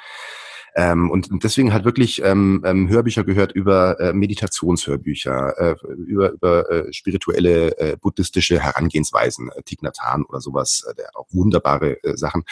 Ähm, 0.78 1.10
und, 1.10 1.42
deswegen 1.42 1.72
halt 1.72 1.84
wirklich 1.84 2.22
ähm, 2.22 2.62
ähm, 2.64 2.88
Hörbücher 2.88 3.24
gehört 3.24 3.50
über 3.50 3.98
äh, 3.98 4.12
Meditationshörbücher, 4.12 5.58
äh, 5.58 5.74
über, 5.96 6.30
über 6.30 6.70
äh, 6.70 6.92
spirituelle 6.92 7.76
äh, 7.78 7.96
buddhistische 7.96 8.60
Herangehensweisen, 8.60 9.50
äh, 9.56 9.62
Thich 9.64 9.82
Nhat 9.82 9.98
Hanh 9.98 10.24
oder 10.26 10.40
sowas, 10.40 10.86
äh, 10.88 10.94
der 10.94 11.10
auch 11.16 11.26
wunderbare 11.32 12.00
äh, 12.04 12.16
Sachen. 12.16 12.44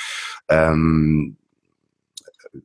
Ähm, 0.49 1.37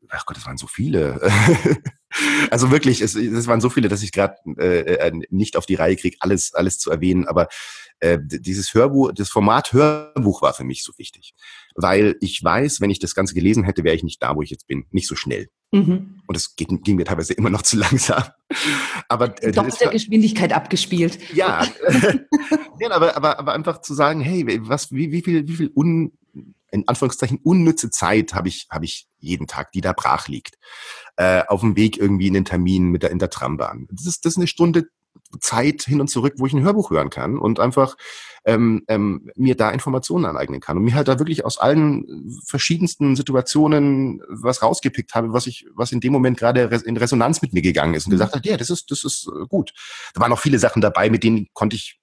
ach 0.10 0.26
Gott, 0.26 0.38
das 0.38 0.48
waren 0.48 0.58
so 0.58 0.66
viele. 0.66 1.22
also 2.50 2.72
wirklich, 2.72 3.02
es, 3.02 3.16
es 3.16 3.48
waren 3.48 3.62
so 3.62 3.70
viele, 3.70 3.90
dass 3.90 4.04
ich 4.04 4.12
gerade 4.12 4.36
äh, 4.58 4.96
äh, 4.96 5.12
nicht 5.30 5.58
auf 5.58 5.66
die 5.66 5.76
Reihe 5.76 5.96
kriege, 5.96 6.18
alles, 6.20 6.54
alles 6.54 6.78
zu 6.78 6.92
erwähnen. 6.92 7.28
Aber 7.28 7.48
äh, 8.00 8.20
dieses 8.22 8.74
Hörbuch, 8.74 9.12
das 9.14 9.30
Format 9.30 9.74
Hörbuch 9.74 10.42
war 10.42 10.54
für 10.54 10.64
mich 10.64 10.84
so 10.84 10.92
wichtig, 10.98 11.36
weil 11.76 12.16
ich 12.20 12.44
weiß, 12.44 12.82
wenn 12.82 12.90
ich 12.90 13.00
das 13.00 13.16
Ganze 13.16 13.36
gelesen 13.36 13.64
hätte, 13.64 13.84
wäre 13.84 13.96
ich 13.96 14.04
nicht 14.04 14.22
da, 14.22 14.36
wo 14.36 14.42
ich 14.42 14.50
jetzt 14.50 14.68
bin, 14.68 14.86
nicht 14.92 15.08
so 15.08 15.16
schnell. 15.16 15.50
Mhm. 15.72 16.22
Und 16.28 16.36
es 16.36 16.56
ging, 16.56 16.82
mir 16.96 17.06
teilweise 17.06 17.34
immer 17.34 17.50
noch 17.50 17.62
zu 17.62 17.78
langsam. 17.78 18.24
Aber 19.08 19.42
äh, 19.44 19.52
doch 19.52 19.70
der 19.78 19.90
Geschwindigkeit 19.90 20.52
abgespielt. 20.52 21.20
Ja, 21.34 21.66
ja 22.80 22.92
aber, 22.92 23.16
aber, 23.16 23.40
aber 23.40 23.54
einfach 23.54 23.82
zu 23.82 23.94
sagen, 23.94 24.20
hey, 24.20 24.60
was, 24.64 24.92
wie, 24.92 25.12
wie 25.12 25.22
viel, 25.22 25.48
wie 25.48 25.56
viel 25.56 25.72
un, 25.74 26.12
in 26.72 26.88
Anführungszeichen 26.88 27.40
unnütze 27.44 27.90
Zeit 27.90 28.34
habe 28.34 28.48
ich, 28.48 28.68
habe 28.70 28.86
ich 28.86 29.08
jeden 29.22 29.48
Tag, 29.48 29.72
die 29.72 29.82
da 29.82 29.94
brach 29.94 30.28
liegt. 30.28 30.58
Äh, 31.16 31.44
auf 31.48 31.62
dem 31.62 31.76
Weg 31.76 31.98
irgendwie 31.98 32.28
in 32.28 32.34
den 32.34 32.46
Termin 32.46 32.90
mit 32.90 33.04
der, 33.04 33.12
in 33.12 33.20
der 33.20 33.30
Trambahn. 33.30 33.88
Das 33.92 34.06
ist, 34.06 34.26
das 34.26 34.34
ist 34.34 34.38
eine 34.38 34.48
Stunde 34.48 34.88
Zeit 35.40 35.84
hin 35.84 36.02
und 36.02 36.10
zurück, 36.10 36.36
wo 36.38 36.46
ich 36.46 36.54
ein 36.54 36.64
Hörbuch 36.64 36.90
hören 36.92 37.10
kann 37.10 37.38
und 37.38 37.60
einfach 37.60 37.96
ähm, 38.46 38.84
ähm, 38.88 39.30
mir 39.36 39.56
da 39.56 39.72
Informationen 39.72 40.26
aneignen 40.26 40.60
kann 40.60 40.78
und 40.78 40.84
mir 40.84 40.96
halt 40.96 41.08
da 41.08 41.20
wirklich 41.20 41.46
aus 41.46 41.58
allen 41.58 42.40
verschiedensten 42.46 43.16
Situationen 43.16 44.22
was 44.28 44.62
rausgepickt 44.62 45.14
habe, 45.14 45.34
was 45.34 45.48
ich, 45.48 45.68
was 45.74 45.92
in 45.92 46.00
dem 46.00 46.12
Moment 46.12 46.38
gerade 46.38 46.64
in 46.86 46.98
Resonanz 46.98 47.42
mit 47.42 47.54
mir 47.54 47.62
gegangen 47.62 47.94
ist 47.94 48.06
und 48.06 48.12
gesagt 48.12 48.36
hat, 48.36 48.46
ja, 48.46 48.58
das 48.58 48.70
ist, 48.70 48.92
das 48.92 49.04
ist 49.04 49.28
äh, 49.28 49.46
gut. 49.48 49.74
Da 50.14 50.22
waren 50.22 50.34
auch 50.34 50.40
viele 50.40 50.60
Sachen 50.60 50.82
dabei, 50.82 51.10
mit 51.10 51.24
denen 51.24 51.48
konnte 51.54 51.76
ich 51.76 52.01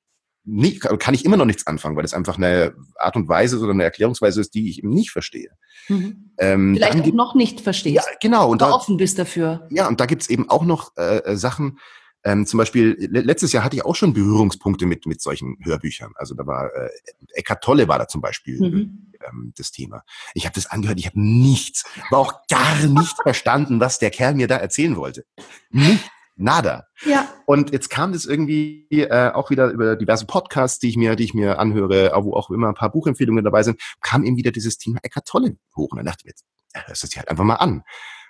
nicht, 0.49 0.81
kann 0.99 1.15
ich 1.15 1.25
immer 1.25 1.37
noch 1.37 1.45
nichts 1.45 1.67
anfangen, 1.67 1.97
weil 1.97 2.05
es 2.05 2.15
einfach 2.15 2.37
eine 2.37 2.75
Art 2.97 3.17
und 3.17 3.29
Weise 3.29 3.59
oder 3.59 3.73
eine 3.73 3.85
Erklärungsweise 3.85 4.41
ist, 4.41 4.55
die 4.55 4.71
ich 4.71 4.79
eben 4.79 4.91
nicht 4.91 5.11
verstehe. 5.11 5.51
Mhm. 5.89 6.33
Ähm, 6.39 6.75
Vielleicht 6.77 7.01
auch 7.01 7.13
noch 7.13 7.35
nicht 7.35 7.61
verstehst. 7.61 7.97
Ja, 7.97 8.03
genau. 8.21 8.51
Und 8.51 8.63
da, 8.63 8.71
offen 8.71 8.97
bist 8.97 9.19
dafür. 9.19 9.67
Ja, 9.71 9.89
und 9.89 10.01
da 10.01 10.07
gibt's 10.07 10.29
eben 10.29 10.49
auch 10.49 10.65
noch 10.65 10.97
äh, 10.97 11.37
Sachen, 11.37 11.79
ähm, 12.25 12.47
zum 12.47 12.59
Beispiel, 12.59 12.97
letztes 13.11 13.53
Jahr 13.53 13.63
hatte 13.63 13.77
ich 13.77 13.85
auch 13.85 13.95
schon 13.95 14.13
Berührungspunkte 14.13 14.87
mit, 14.87 15.07
mit 15.07 15.21
solchen 15.21 15.57
Hörbüchern. 15.63 16.13
Also 16.17 16.35
da 16.35 16.47
war 16.47 16.67
äh, 16.75 16.91
Eckart 17.35 17.63
Tolle 17.63 17.87
war 17.87 17.99
da 17.99 18.09
zum 18.09 18.21
Beispiel 18.21 18.61
mhm. 18.61 19.13
ähm, 19.27 19.53
das 19.57 19.71
Thema. 19.71 20.03
Ich 20.35 20.45
habe 20.45 20.55
das 20.55 20.67
angehört, 20.67 20.99
ich 20.99 21.07
habe 21.07 21.21
nichts, 21.21 21.85
war 22.11 22.19
auch 22.19 22.47
gar 22.49 22.85
nicht 22.87 23.17
verstanden, 23.23 23.79
was 23.79 24.01
der 24.01 24.11
Kerl 24.11 24.35
mir 24.35 24.49
da 24.49 24.57
erzählen 24.57 24.97
wollte. 24.97 25.25
Nicht, 25.71 26.11
nada. 26.39 26.87
Ja. 27.05 27.29
Und 27.47 27.73
jetzt 27.73 27.91
kam 27.91 28.13
das 28.13 28.25
irgendwie 28.25 28.87
äh, 28.91 29.31
auch 29.31 29.51
wieder 29.51 29.71
über 29.71 29.97
diverse 29.97 30.27
Podcasts, 30.27 30.79
die 30.79 30.89
ich 30.89 30.97
mir, 30.97 31.17
die 31.17 31.25
ich 31.25 31.35
mir 31.35 31.59
anhöre, 31.59 32.13
wo 32.23 32.35
auch 32.35 32.51
immer 32.51 32.69
ein 32.69 32.75
paar 32.75 32.91
Buchempfehlungen 32.91 33.45
dabei 33.45 33.63
sind, 33.63 33.81
kam 34.01 34.25
eben 34.25 34.37
wieder 34.37 34.53
dieses 34.53 34.79
Thema 34.79 35.01
Eckart 35.03 35.27
Tolle 35.27 35.57
hoch. 35.77 35.91
Und 35.91 35.99
dann 35.99 36.07
dachte 36.07 36.21
ich 36.21 36.25
mir, 36.25 36.31
jetzt 36.31 36.45
hörst 36.75 37.03
du 37.03 37.07
das 37.07 37.17
halt 37.17 37.29
einfach 37.29 37.45
mal 37.45 37.57
an. 37.57 37.83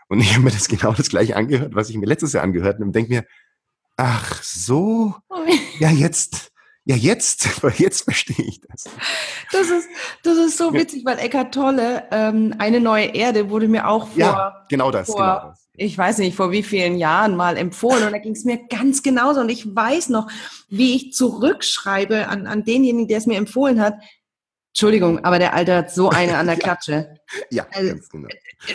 Und 0.08 0.20
ich 0.20 0.34
habe 0.34 0.44
mir 0.44 0.50
das 0.50 0.68
genau 0.68 0.92
das 0.92 1.08
gleiche 1.08 1.36
angehört, 1.36 1.74
was 1.74 1.90
ich 1.90 1.96
mir 1.96 2.06
letztes 2.06 2.32
Jahr 2.32 2.42
angehört 2.42 2.74
habe 2.74 2.84
und 2.84 2.94
denke 2.94 3.12
mir, 3.12 3.24
Ach 4.00 4.42
so. 4.44 5.12
Ja, 5.80 5.90
jetzt. 5.90 6.52
Ja, 6.88 6.96
jetzt, 6.96 7.46
jetzt 7.76 8.04
verstehe 8.04 8.46
ich 8.46 8.62
das. 8.62 8.84
Das 9.52 9.68
ist, 9.68 9.88
das 10.22 10.38
ist 10.38 10.56
so 10.56 10.72
witzig, 10.72 11.04
weil 11.04 11.18
Eckart 11.18 11.52
Tolle, 11.52 12.04
ähm, 12.10 12.54
eine 12.56 12.80
neue 12.80 13.14
Erde 13.14 13.50
wurde 13.50 13.68
mir 13.68 13.86
auch 13.86 14.08
vor, 14.08 14.18
ja, 14.18 14.66
genau 14.70 14.90
das, 14.90 15.08
vor, 15.08 15.16
genau 15.18 15.48
das. 15.50 15.68
ich 15.74 15.98
weiß 15.98 16.16
nicht, 16.16 16.34
vor 16.34 16.50
wie 16.50 16.62
vielen 16.62 16.96
Jahren 16.96 17.36
mal 17.36 17.58
empfohlen 17.58 18.04
und 18.04 18.12
da 18.12 18.18
ging 18.18 18.32
es 18.32 18.46
mir 18.46 18.66
ganz 18.68 19.02
genauso 19.02 19.40
und 19.40 19.50
ich 19.50 19.76
weiß 19.76 20.08
noch, 20.08 20.30
wie 20.70 20.96
ich 20.96 21.12
zurückschreibe 21.12 22.26
an, 22.28 22.46
an 22.46 22.64
denjenigen, 22.64 23.06
der 23.06 23.18
es 23.18 23.26
mir 23.26 23.36
empfohlen 23.36 23.82
hat. 23.82 23.96
Entschuldigung, 24.68 25.22
aber 25.26 25.38
der 25.38 25.52
Alte 25.52 25.76
hat 25.76 25.90
so 25.92 26.08
eine 26.08 26.38
an 26.38 26.46
der 26.46 26.56
Klatsche. 26.58 27.18
ja, 27.50 27.66
also, 27.70 27.92
ganz 27.92 28.08
genau 28.08 28.28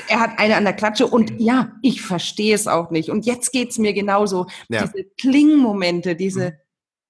er 0.07 0.19
hat 0.19 0.37
eine 0.37 0.55
an 0.55 0.63
der 0.63 0.73
Klatsche 0.73 1.07
und 1.07 1.41
ja, 1.41 1.71
ich 1.81 2.03
verstehe 2.03 2.53
es 2.53 2.67
auch 2.67 2.89
nicht. 2.89 3.09
Und 3.09 3.25
jetzt 3.25 3.51
geht's 3.51 3.77
mir 3.77 3.93
genauso. 3.93 4.45
Ja. 4.69 4.85
Diese 4.85 5.03
Klingmomente, 5.19 6.15
diese, 6.15 6.51
mhm. 6.51 6.55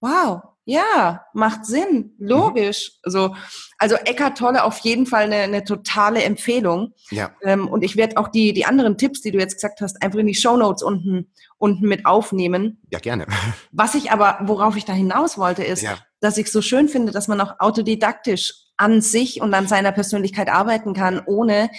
wow, 0.01 0.41
ja, 0.65 1.25
macht 1.33 1.65
Sinn, 1.65 2.13
mhm. 2.17 2.27
logisch. 2.27 2.91
Mhm. 3.05 3.11
So, 3.11 3.35
also 3.77 3.95
Eckart 3.95 4.37
Tolle 4.37 4.63
auf 4.63 4.79
jeden 4.79 5.05
Fall 5.05 5.23
eine, 5.23 5.37
eine 5.37 5.63
totale 5.63 6.23
Empfehlung. 6.23 6.93
Ja. 7.11 7.31
Ähm, 7.41 7.67
und 7.67 7.83
ich 7.83 7.97
werde 7.97 8.17
auch 8.17 8.29
die, 8.29 8.53
die 8.53 8.65
anderen 8.65 8.97
Tipps, 8.97 9.21
die 9.21 9.31
du 9.31 9.39
jetzt 9.39 9.55
gesagt 9.55 9.81
hast, 9.81 10.01
einfach 10.01 10.19
in 10.19 10.27
die 10.27 10.35
Show 10.35 10.55
Notes 10.55 10.83
unten, 10.83 11.31
unten 11.57 11.87
mit 11.87 12.05
aufnehmen. 12.05 12.81
Ja, 12.91 12.99
gerne. 12.99 13.27
Was 13.71 13.95
ich 13.95 14.11
aber, 14.11 14.39
worauf 14.43 14.77
ich 14.77 14.85
da 14.85 14.93
hinaus 14.93 15.37
wollte, 15.37 15.63
ist, 15.63 15.81
ja. 15.81 15.97
dass 16.21 16.37
ich 16.37 16.51
so 16.51 16.61
schön 16.61 16.87
finde, 16.87 17.11
dass 17.11 17.27
man 17.27 17.41
auch 17.41 17.59
autodidaktisch 17.59 18.53
an 18.83 18.99
sich 18.99 19.39
und 19.41 19.53
an 19.53 19.65
seiner 19.65 19.93
Persönlichkeit 19.93 20.49
arbeiten 20.49 20.93
kann, 20.93 21.21
ohne 21.25 21.69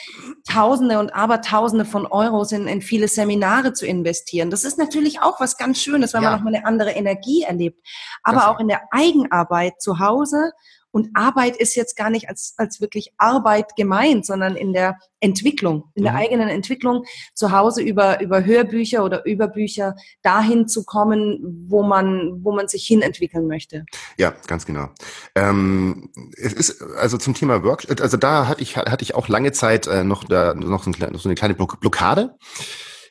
Tausende 0.49 0.99
und 0.99 1.15
Abertausende 1.15 1.85
von 1.85 2.07
Euros 2.07 2.51
in, 2.51 2.67
in 2.67 2.81
viele 2.81 3.09
Seminare 3.09 3.75
zu 3.75 3.87
investieren. 3.87 4.49
Das 4.51 4.65
ist 4.65 4.79
natürlich 4.79 5.21
auch 5.21 5.39
was 5.39 5.59
ganz 5.59 5.83
Schönes, 5.83 6.15
weil 6.15 6.23
ja. 6.23 6.31
man 6.31 6.39
nochmal 6.39 6.55
eine 6.55 6.65
andere 6.65 6.93
Energie 6.93 7.43
erlebt. 7.43 7.87
Aber 8.23 8.39
das 8.39 8.47
auch 8.47 8.59
in 8.59 8.69
der 8.69 8.83
Eigenarbeit 8.91 9.83
zu 9.83 9.99
Hause 9.99 10.53
und 10.95 11.09
Arbeit 11.15 11.57
ist 11.57 11.75
jetzt 11.75 11.97
gar 11.97 12.09
nicht 12.09 12.29
als, 12.29 12.55
als 12.57 12.81
wirklich 12.81 13.13
Arbeit 13.19 13.75
gemeint, 13.75 14.25
sondern 14.25 14.55
in 14.55 14.73
der 14.73 15.01
Entwicklung, 15.19 15.91
in 15.95 16.05
der 16.05 16.13
mhm. 16.13 16.19
eigenen 16.19 16.49
Entwicklung 16.49 17.05
zu 17.35 17.51
Hause 17.51 17.83
über, 17.83 18.21
über 18.21 18.45
Hörbücher 18.45 19.05
oder 19.05 19.27
über 19.27 19.49
Bücher 19.49 19.97
dahin 20.23 20.69
zu 20.69 20.85
kommen, 20.85 21.67
wo 21.67 21.83
man, 21.83 22.45
wo 22.45 22.55
man 22.55 22.69
sich 22.69 22.87
hin 22.87 23.03
entwickeln 23.03 23.49
möchte. 23.49 23.87
Ja, 24.19 24.35
ganz 24.47 24.67
genau. 24.67 24.89
Ähm, 25.35 26.11
es 26.37 26.53
ist 26.53 26.81
also 26.81 27.19
zum 27.19 27.35
Thema 27.35 27.65
Workshop, 27.65 28.01
also 28.01 28.17
da 28.17 28.47
hatte 28.47 28.63
ich, 28.63 28.77
hatte 28.77 29.03
ich 29.03 29.17
auch 29.17 29.27
lange 29.27 29.51
Zeit 29.51 29.89
äh, 29.89 30.05
noch, 30.05 30.23
da, 30.23 30.55
noch, 30.55 30.85
so 30.85 30.93
eine 31.25 31.35
kleine 31.35 31.55
Blockade 31.55 32.37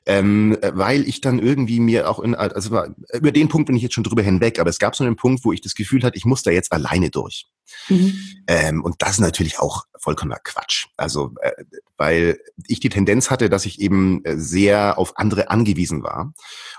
ähm, 0.05 0.57
weil 0.61 1.07
ich 1.07 1.21
dann 1.21 1.39
irgendwie 1.39 1.79
mir 1.79 2.09
auch 2.09 2.19
in, 2.19 2.35
also 2.35 2.83
über 3.13 3.31
den 3.31 3.47
Punkt 3.47 3.67
bin 3.67 3.75
ich 3.75 3.83
jetzt 3.83 3.93
schon 3.93 4.03
drüber 4.03 4.21
hinweg, 4.21 4.59
aber 4.59 4.69
es 4.69 4.79
gab 4.79 4.95
so 4.95 5.03
einen 5.03 5.15
Punkt, 5.15 5.45
wo 5.45 5.53
ich 5.53 5.61
das 5.61 5.75
Gefühl 5.75 6.03
hatte, 6.03 6.17
ich 6.17 6.25
muss 6.25 6.43
da 6.43 6.51
jetzt 6.51 6.71
alleine 6.71 7.09
durch. 7.09 7.47
Mhm. 7.89 8.13
Ähm, 8.47 8.83
und 8.83 8.95
das 8.99 9.11
ist 9.11 9.19
natürlich 9.19 9.59
auch 9.59 9.85
vollkommener 9.97 10.39
Quatsch. 10.43 10.87
Also, 10.97 11.31
äh, 11.41 11.51
weil 11.97 12.39
ich 12.67 12.79
die 12.79 12.89
Tendenz 12.89 13.31
hatte, 13.31 13.49
dass 13.49 13.65
ich 13.65 13.79
eben 13.79 14.23
äh, 14.25 14.37
sehr 14.37 14.97
auf 14.97 15.17
andere 15.17 15.49
angewiesen 15.49 16.03
war 16.03 16.33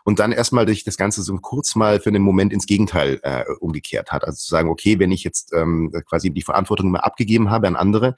und 0.05 0.19
dann 0.19 0.33
erstmal 0.33 0.67
durch 0.67 0.85
das 0.85 0.97
Ganze 0.97 1.23
so 1.23 1.35
kurz 1.39 1.75
mal 1.75 2.01
für 2.01 2.11
einen 2.11 2.23
Moment 2.23 2.53
ins 2.53 2.67
Gegenteil 2.67 3.21
äh, 3.23 3.45
umgekehrt 3.61 4.13
hat. 4.13 4.25
Also 4.25 4.37
zu 4.37 4.51
sagen, 4.51 4.69
okay, 4.69 4.99
wenn 4.99 5.13
ich 5.13 5.25
jetzt 5.25 5.53
ähm, 5.53 5.93
quasi 6.07 6.31
die 6.31 6.43
Verantwortung 6.43 6.89
immer 6.89 7.05
abgegeben 7.05 7.51
habe 7.51 7.67
an 7.67 7.77
andere, 7.77 8.15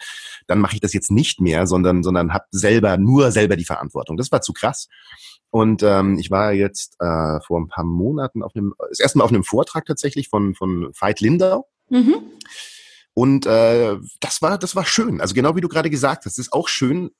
dann 0.46 0.58
mache 0.58 0.74
ich 0.74 0.80
das 0.80 0.92
jetzt 0.92 1.10
nicht 1.10 1.40
mehr, 1.40 1.66
sondern, 1.66 2.02
sondern 2.02 2.32
habe 2.32 2.46
selber, 2.50 2.96
nur 2.96 3.30
selber 3.30 3.56
die 3.56 3.64
Verantwortung. 3.64 4.16
Das 4.16 4.32
war 4.32 4.42
zu 4.42 4.52
krass. 4.52 4.88
Und 5.50 5.82
ähm, 5.82 6.18
ich 6.18 6.30
war 6.30 6.52
jetzt 6.52 6.96
äh, 7.00 7.40
vor 7.40 7.60
ein 7.60 7.68
paar 7.68 7.84
Monaten 7.84 8.42
auf 8.42 8.54
einem, 8.54 8.74
das 8.90 9.00
erste 9.00 9.18
Mal 9.18 9.24
auf 9.24 9.30
einem 9.30 9.44
Vortrag 9.44 9.86
tatsächlich 9.86 10.28
von, 10.28 10.54
von 10.54 10.90
Veit 10.98 11.20
Lindau. 11.20 11.68
Mhm. 11.88 12.32
Und 13.14 13.46
äh, 13.46 13.96
das 14.20 14.42
war, 14.42 14.58
das 14.58 14.76
war 14.76 14.84
schön. 14.84 15.20
Also 15.20 15.34
genau 15.34 15.56
wie 15.56 15.60
du 15.60 15.68
gerade 15.68 15.90
gesagt 15.90 16.26
hast, 16.26 16.32
es 16.32 16.46
ist 16.46 16.52
auch 16.52 16.68
schön 16.68 17.10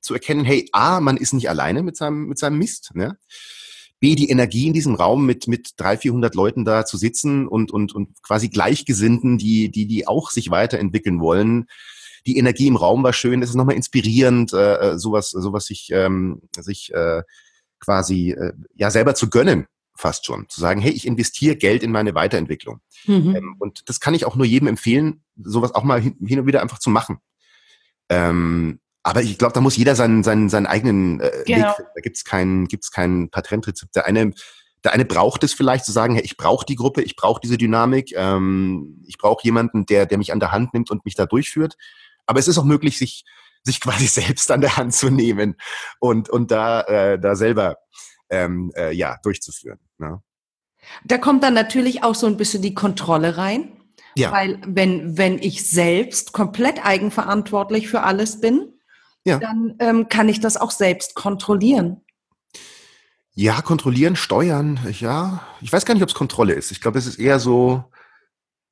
zu 0.00 0.14
erkennen, 0.14 0.44
hey, 0.44 0.68
A, 0.72 1.00
man 1.00 1.16
ist 1.16 1.32
nicht 1.32 1.48
alleine 1.48 1.82
mit 1.82 1.96
seinem, 1.96 2.26
mit 2.26 2.38
seinem 2.38 2.58
Mist. 2.58 2.90
Ne? 2.94 3.18
B, 3.98 4.14
die 4.14 4.28
Energie 4.28 4.66
in 4.66 4.74
diesem 4.74 4.94
Raum 4.94 5.24
mit, 5.24 5.48
mit 5.48 5.70
drei, 5.76 5.96
vierhundert 5.96 6.34
Leuten 6.34 6.64
da 6.64 6.84
zu 6.84 6.98
sitzen 6.98 7.48
und, 7.48 7.70
und, 7.70 7.94
und 7.94 8.22
quasi 8.22 8.48
Gleichgesinnten, 8.48 9.38
die, 9.38 9.70
die, 9.70 9.86
die 9.86 10.06
auch 10.06 10.30
sich 10.30 10.50
weiterentwickeln 10.50 11.20
wollen. 11.20 11.66
Die 12.26 12.36
Energie 12.36 12.66
im 12.66 12.76
Raum 12.76 13.02
war 13.02 13.12
schön, 13.12 13.40
es 13.42 13.50
ist 13.50 13.54
nochmal 13.54 13.76
inspirierend, 13.76 14.52
äh, 14.52 14.74
äh, 14.74 14.98
sowas, 14.98 15.30
sowas 15.30 15.66
sich, 15.66 15.88
ähm, 15.92 16.42
sich 16.58 16.92
äh, 16.92 17.22
quasi 17.78 18.32
äh, 18.32 18.52
ja 18.74 18.90
selber 18.90 19.14
zu 19.14 19.30
gönnen 19.30 19.66
fast 19.96 20.26
schon. 20.26 20.48
Zu 20.48 20.60
sagen, 20.60 20.80
hey, 20.80 20.92
ich 20.92 21.06
investiere 21.06 21.56
Geld 21.56 21.82
in 21.82 21.92
meine 21.92 22.14
Weiterentwicklung. 22.14 22.80
Mhm. 23.06 23.36
Ähm, 23.36 23.56
und 23.58 23.88
das 23.88 24.00
kann 24.00 24.14
ich 24.14 24.24
auch 24.24 24.36
nur 24.36 24.46
jedem 24.46 24.68
empfehlen, 24.68 25.24
sowas 25.36 25.74
auch 25.74 25.84
mal 25.84 26.00
hin, 26.00 26.16
hin 26.26 26.40
und 26.40 26.46
wieder 26.46 26.62
einfach 26.62 26.78
zu 26.78 26.90
machen. 26.90 27.18
Ähm, 28.08 28.80
aber 29.02 29.22
ich 29.22 29.38
glaube, 29.38 29.54
da 29.54 29.60
muss 29.60 29.76
jeder 29.76 29.94
seinen, 29.94 30.24
seinen, 30.24 30.48
seinen 30.48 30.66
eigenen 30.66 31.20
äh, 31.20 31.44
genau. 31.46 31.68
Weg 31.68 31.76
finden. 31.76 31.90
Da 31.94 32.00
gibt's 32.00 32.24
kein, 32.24 32.66
gibt's 32.66 32.90
kein 32.90 33.30
Patentrezept. 33.30 33.94
Der 33.94 34.06
eine, 34.06 34.32
der 34.84 34.92
eine 34.92 35.04
braucht 35.04 35.44
es 35.44 35.52
vielleicht 35.52 35.84
zu 35.84 35.92
sagen, 35.92 36.14
hey, 36.14 36.24
ich 36.24 36.36
brauche 36.36 36.66
die 36.66 36.76
Gruppe, 36.76 37.02
ich 37.02 37.16
brauche 37.16 37.40
diese 37.40 37.58
Dynamik, 37.58 38.12
ähm, 38.16 39.02
ich 39.06 39.18
brauche 39.18 39.44
jemanden, 39.44 39.86
der, 39.86 40.06
der 40.06 40.18
mich 40.18 40.32
an 40.32 40.40
der 40.40 40.52
Hand 40.52 40.74
nimmt 40.74 40.90
und 40.90 41.04
mich 41.04 41.14
da 41.14 41.26
durchführt. 41.26 41.76
Aber 42.26 42.40
es 42.40 42.48
ist 42.48 42.58
auch 42.58 42.64
möglich, 42.64 42.98
sich 42.98 43.24
sich 43.66 43.80
quasi 43.80 44.06
selbst 44.06 44.50
an 44.50 44.62
der 44.62 44.76
Hand 44.76 44.94
zu 44.94 45.10
nehmen 45.10 45.56
und, 45.98 46.30
und 46.30 46.50
da, 46.50 46.82
äh, 46.82 47.18
da 47.18 47.36
selber 47.36 47.76
ähm, 48.30 48.72
äh, 48.74 48.92
ja, 48.92 49.18
durchzuführen. 49.22 49.78
Ne? 49.98 50.20
Da 51.04 51.18
kommt 51.18 51.42
dann 51.42 51.54
natürlich 51.54 52.02
auch 52.02 52.14
so 52.14 52.26
ein 52.26 52.36
bisschen 52.36 52.62
die 52.62 52.74
Kontrolle 52.74 53.36
rein. 53.36 53.72
Ja. 54.14 54.32
Weil 54.32 54.60
wenn, 54.66 55.18
wenn 55.18 55.38
ich 55.38 55.68
selbst 55.68 56.32
komplett 56.32 56.84
eigenverantwortlich 56.84 57.88
für 57.88 58.02
alles 58.02 58.40
bin, 58.40 58.72
Ja. 59.24 59.38
dann 59.38 59.74
ähm, 59.78 60.08
kann 60.08 60.28
ich 60.28 60.40
das 60.40 60.56
auch 60.56 60.70
selbst 60.70 61.14
kontrollieren. 61.14 62.00
Ja, 63.34 63.60
kontrollieren, 63.60 64.16
steuern, 64.16 64.80
ja. 64.98 65.46
Ich 65.60 65.70
weiß 65.70 65.84
gar 65.84 65.92
nicht, 65.92 66.02
ob 66.02 66.08
es 66.08 66.14
Kontrolle 66.14 66.54
ist. 66.54 66.70
Ich 66.70 66.80
glaube, 66.80 66.98
es 66.98 67.06
ist 67.06 67.18
eher 67.18 67.38
so. 67.38 67.84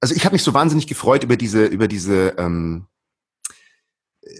Also 0.00 0.14
ich 0.14 0.24
habe 0.24 0.34
mich 0.34 0.42
so 0.42 0.54
wahnsinnig 0.54 0.86
gefreut 0.86 1.22
über 1.24 1.36
diese, 1.36 1.66
über 1.66 1.88
diese, 1.88 2.34
ähm, 2.38 2.86
äh, 4.22 4.30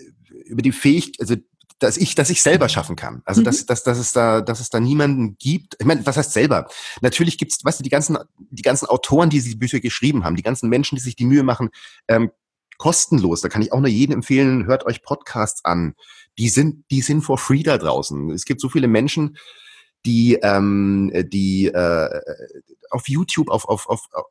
über 0.46 0.62
die 0.62 0.72
Fähigkeit, 0.72 1.20
also 1.20 1.36
dass 1.84 1.98
ich, 1.98 2.14
dass 2.14 2.30
ich 2.30 2.42
selber 2.42 2.68
schaffen 2.70 2.96
kann. 2.96 3.20
Also 3.26 3.42
Mhm. 3.42 3.44
dass, 3.44 3.66
dass, 3.66 3.84
dass 3.84 3.98
es 3.98 4.12
da, 4.12 4.40
dass 4.40 4.60
es 4.60 4.70
da 4.70 4.80
niemanden 4.80 5.36
gibt. 5.38 5.76
Ich 5.78 5.86
meine, 5.86 6.04
was 6.06 6.16
heißt 6.16 6.32
selber? 6.32 6.66
Natürlich 7.02 7.36
gibt's, 7.36 7.62
weißt 7.62 7.80
du, 7.80 7.84
die 7.84 7.90
ganzen, 7.90 8.18
die 8.38 8.62
ganzen 8.62 8.86
Autoren, 8.86 9.28
die 9.28 9.40
diese 9.40 9.58
Bücher 9.58 9.80
geschrieben 9.80 10.24
haben, 10.24 10.34
die 10.34 10.42
ganzen 10.42 10.70
Menschen, 10.70 10.96
die 10.96 11.02
sich 11.02 11.14
die 11.14 11.26
Mühe 11.26 11.42
machen, 11.42 11.68
ähm, 12.08 12.30
kostenlos. 12.78 13.42
Da 13.42 13.50
kann 13.50 13.60
ich 13.60 13.72
auch 13.72 13.80
nur 13.80 13.88
jedem 13.88 14.14
empfehlen, 14.14 14.64
hört 14.66 14.86
euch 14.86 15.02
Podcasts 15.02 15.64
an. 15.64 15.94
Die 16.38 16.48
sind, 16.48 16.84
die 16.90 17.02
sind 17.02 17.22
for 17.22 17.36
free 17.36 17.62
da 17.62 17.76
draußen. 17.76 18.30
Es 18.30 18.46
gibt 18.46 18.62
so 18.62 18.70
viele 18.70 18.88
Menschen, 18.88 19.36
die, 20.06 20.38
ähm, 20.42 21.12
die 21.28 21.66
äh, 21.66 22.20
auf 22.90 23.08
YouTube, 23.08 23.50
auf, 23.50 23.68
auf, 23.68 23.86
auf, 23.88 24.08
auf 24.12 24.26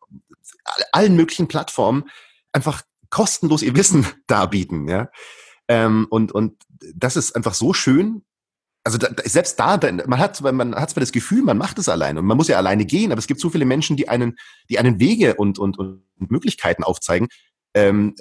allen 0.91 1.15
möglichen 1.15 1.47
Plattformen 1.47 2.09
einfach 2.51 2.81
kostenlos 3.11 3.61
ihr 3.61 3.75
Wissen 3.75 4.07
darbieten, 4.27 4.87
ja. 4.87 5.09
Ähm, 5.67 6.08
und, 6.10 6.32
und 6.32 6.62
das 6.93 7.15
ist 7.15 7.36
einfach 7.36 7.54
so 7.54 7.73
schön. 7.73 8.23
Also 8.84 8.97
da, 8.97 9.10
selbst 9.23 9.60
da, 9.60 9.80
man 10.06 10.19
hat, 10.19 10.41
man 10.41 10.76
hat 10.76 10.89
zwar 10.89 11.02
das 11.02 11.13
Gefühl, 11.13 11.41
man 11.41 11.58
macht 11.58 11.80
es 11.80 11.88
alleine 11.88 12.19
und 12.19 12.26
man 12.26 12.36
muss 12.36 12.49
ja 12.49 12.58
alleine 12.58 12.86
gehen, 12.86 13.12
aber 13.12 13.19
es 13.19 13.28
gibt 13.28 13.39
so 13.39 13.49
viele 13.49 13.63
Menschen, 13.65 13.95
die 13.95 14.10
einen, 14.10 14.38
die 14.69 14.78
einen 14.78 14.99
Wege 14.99 15.36
und, 15.36 15.58
und, 15.58 15.80
und 15.80 16.04
Möglichkeiten 16.17 16.84
aufzeigen, 16.84 17.30
ähm, 17.76 18.15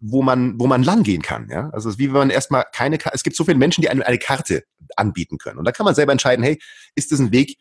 wo 0.00 0.22
man, 0.22 0.58
wo 0.58 0.68
man 0.68 0.84
lang 0.84 1.02
gehen 1.02 1.22
kann. 1.22 1.48
Ja? 1.50 1.70
Also 1.70 1.88
es 1.88 1.96
ist 1.96 1.98
wie 1.98 2.08
wenn 2.08 2.18
man 2.18 2.30
erstmal 2.30 2.64
keine, 2.72 2.98
es 3.12 3.24
gibt 3.24 3.34
so 3.36 3.44
viele 3.44 3.58
Menschen, 3.58 3.82
die 3.82 3.90
einem 3.90 4.02
eine 4.02 4.18
Karte 4.18 4.64
anbieten 4.96 5.38
können. 5.38 5.58
Und 5.58 5.64
da 5.64 5.72
kann 5.72 5.84
man 5.84 5.96
selber 5.96 6.12
entscheiden, 6.12 6.44
hey, 6.44 6.60
ist 6.94 7.10
das 7.10 7.18
ein 7.18 7.32
Weg, 7.32 7.58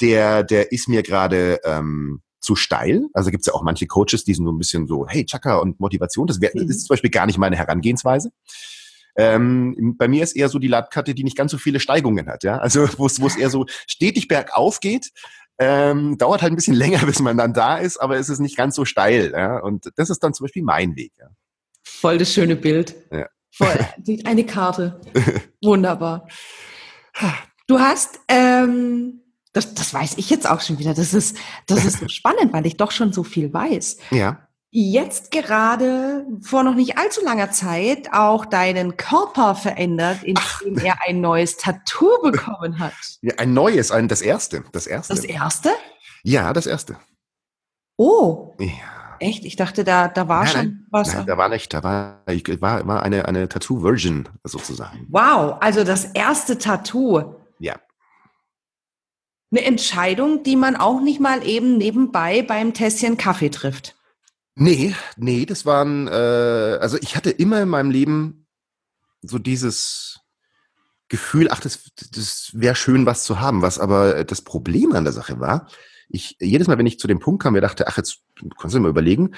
der, 0.00 0.42
der 0.42 0.72
ist 0.72 0.88
mir 0.88 1.02
gerade 1.02 1.60
ähm, 1.64 2.22
zu 2.50 2.56
steil? 2.56 3.06
Also 3.12 3.30
gibt 3.30 3.42
es 3.42 3.46
ja 3.46 3.54
auch 3.54 3.62
manche 3.62 3.86
Coaches, 3.86 4.24
die 4.24 4.34
sind 4.34 4.44
so 4.44 4.50
ein 4.50 4.58
bisschen 4.58 4.88
so, 4.88 5.06
hey, 5.06 5.24
Chaka 5.24 5.58
und 5.58 5.78
Motivation, 5.78 6.26
das, 6.26 6.40
wär, 6.40 6.50
das 6.52 6.64
Mhm. 6.64 6.70
ist 6.70 6.86
zum 6.86 6.94
Beispiel 6.94 7.10
gar 7.10 7.26
nicht 7.26 7.38
meine 7.38 7.54
Herangehensweise. 7.56 8.32
Ähm, 9.16 9.94
bei 9.96 10.08
mir 10.08 10.24
ist 10.24 10.34
eher 10.34 10.48
so 10.48 10.58
die 10.58 10.66
Landkarte, 10.66 11.14
die 11.14 11.22
nicht 11.22 11.36
ganz 11.36 11.52
so 11.52 11.58
viele 11.58 11.78
Steigungen 11.78 12.26
hat, 12.28 12.42
ja. 12.42 12.58
Also 12.58 12.88
wo 12.98 13.06
es 13.06 13.36
eher 13.36 13.50
so 13.50 13.66
stetig 13.86 14.26
bergauf 14.26 14.80
geht, 14.80 15.10
ähm, 15.60 16.18
dauert 16.18 16.42
halt 16.42 16.52
ein 16.52 16.56
bisschen 16.56 16.74
länger, 16.84 17.06
bis 17.06 17.20
man 17.20 17.36
dann 17.36 17.52
da 17.52 17.76
ist, 17.78 17.98
aber 17.98 18.16
es 18.18 18.28
ist 18.28 18.40
nicht 18.40 18.56
ganz 18.56 18.74
so 18.74 18.84
steil, 18.84 19.30
ja. 19.32 19.58
Und 19.60 19.88
das 19.94 20.10
ist 20.10 20.24
dann 20.24 20.34
zum 20.34 20.44
Beispiel 20.44 20.64
mein 20.64 20.96
Weg, 20.96 21.12
ja. 21.20 21.28
Voll 21.84 22.18
das 22.18 22.32
schöne 22.34 22.56
Bild. 22.56 22.96
Ja. 23.12 23.28
Voll, 23.52 23.78
eine 24.24 24.44
Karte. 24.44 25.00
Wunderbar. 25.62 26.26
Du 27.68 27.78
hast, 27.78 28.18
ähm, 28.26 29.19
das, 29.52 29.74
das 29.74 29.92
weiß 29.92 30.14
ich 30.18 30.30
jetzt 30.30 30.48
auch 30.48 30.60
schon 30.60 30.78
wieder. 30.78 30.94
Das 30.94 31.12
ist, 31.12 31.36
das 31.66 31.84
ist 31.84 31.98
so 31.98 32.08
spannend, 32.08 32.52
weil 32.52 32.66
ich 32.66 32.76
doch 32.76 32.90
schon 32.90 33.12
so 33.12 33.24
viel 33.24 33.52
weiß. 33.52 33.98
Ja. 34.10 34.46
Jetzt 34.72 35.32
gerade 35.32 36.24
vor 36.42 36.62
noch 36.62 36.76
nicht 36.76 36.96
allzu 36.96 37.24
langer 37.24 37.50
Zeit 37.50 38.12
auch 38.12 38.44
deinen 38.46 38.96
Körper 38.96 39.56
verändert, 39.56 40.22
indem 40.22 40.78
er 40.78 40.98
ein 41.08 41.20
neues 41.20 41.56
Tattoo 41.56 42.22
bekommen 42.22 42.78
hat. 42.78 42.92
ja 43.22 43.34
ein 43.38 43.52
neues, 43.52 43.90
ein, 43.90 44.06
das 44.06 44.22
erste, 44.22 44.62
das 44.70 44.86
erste. 44.86 45.14
Das 45.16 45.24
erste? 45.24 45.70
ja, 46.22 46.52
das 46.52 46.66
erste. 46.66 46.96
Oh, 47.96 48.54
Ja. 48.60 48.68
echt? 49.18 49.44
Ich 49.44 49.56
dachte, 49.56 49.82
da, 49.82 50.06
da 50.06 50.28
war 50.28 50.44
Nein, 50.44 50.52
schon 50.52 50.60
nein, 50.60 50.86
was. 50.90 51.14
Nein, 51.14 51.26
da 51.26 51.36
war 51.36 51.48
nicht, 51.48 51.74
da 51.74 51.82
war, 51.82 52.22
ich, 52.28 52.60
war, 52.60 52.86
war 52.86 53.02
eine, 53.02 53.26
eine 53.26 53.48
Tattoo-Version 53.48 54.28
sozusagen. 54.44 55.06
Wow, 55.10 55.56
also 55.60 55.82
das 55.82 56.04
erste 56.04 56.58
Tattoo. 56.58 57.39
Eine 59.50 59.64
Entscheidung, 59.64 60.42
die 60.44 60.56
man 60.56 60.76
auch 60.76 61.00
nicht 61.00 61.20
mal 61.20 61.46
eben 61.46 61.76
nebenbei 61.76 62.42
beim 62.42 62.72
Tässchen 62.72 63.16
Kaffee 63.16 63.50
trifft. 63.50 63.96
Nee, 64.54 64.94
nee, 65.16 65.46
das 65.46 65.66
waren, 65.66 66.06
äh, 66.06 66.10
also 66.80 66.98
ich 67.00 67.16
hatte 67.16 67.30
immer 67.30 67.62
in 67.62 67.68
meinem 67.68 67.90
Leben 67.90 68.46
so 69.22 69.38
dieses 69.38 70.20
Gefühl, 71.08 71.48
ach, 71.50 71.60
das, 71.60 71.90
das 72.12 72.50
wäre 72.54 72.76
schön, 72.76 73.06
was 73.06 73.24
zu 73.24 73.40
haben. 73.40 73.62
Was 73.62 73.78
aber 73.78 74.24
das 74.24 74.42
Problem 74.42 74.92
an 74.92 75.04
der 75.04 75.12
Sache 75.12 75.40
war, 75.40 75.68
ich, 76.08 76.36
jedes 76.40 76.66
Mal, 76.66 76.76
wenn 76.78 76.86
ich 76.86 76.98
zu 76.98 77.06
dem 77.06 77.20
Punkt 77.20 77.42
kam, 77.42 77.52
mir 77.52 77.60
dachte, 77.60 77.86
ach, 77.86 77.96
jetzt 77.96 78.20
kannst 78.58 78.74
du 78.74 78.80
mal 78.80 78.88
überlegen, 78.88 79.34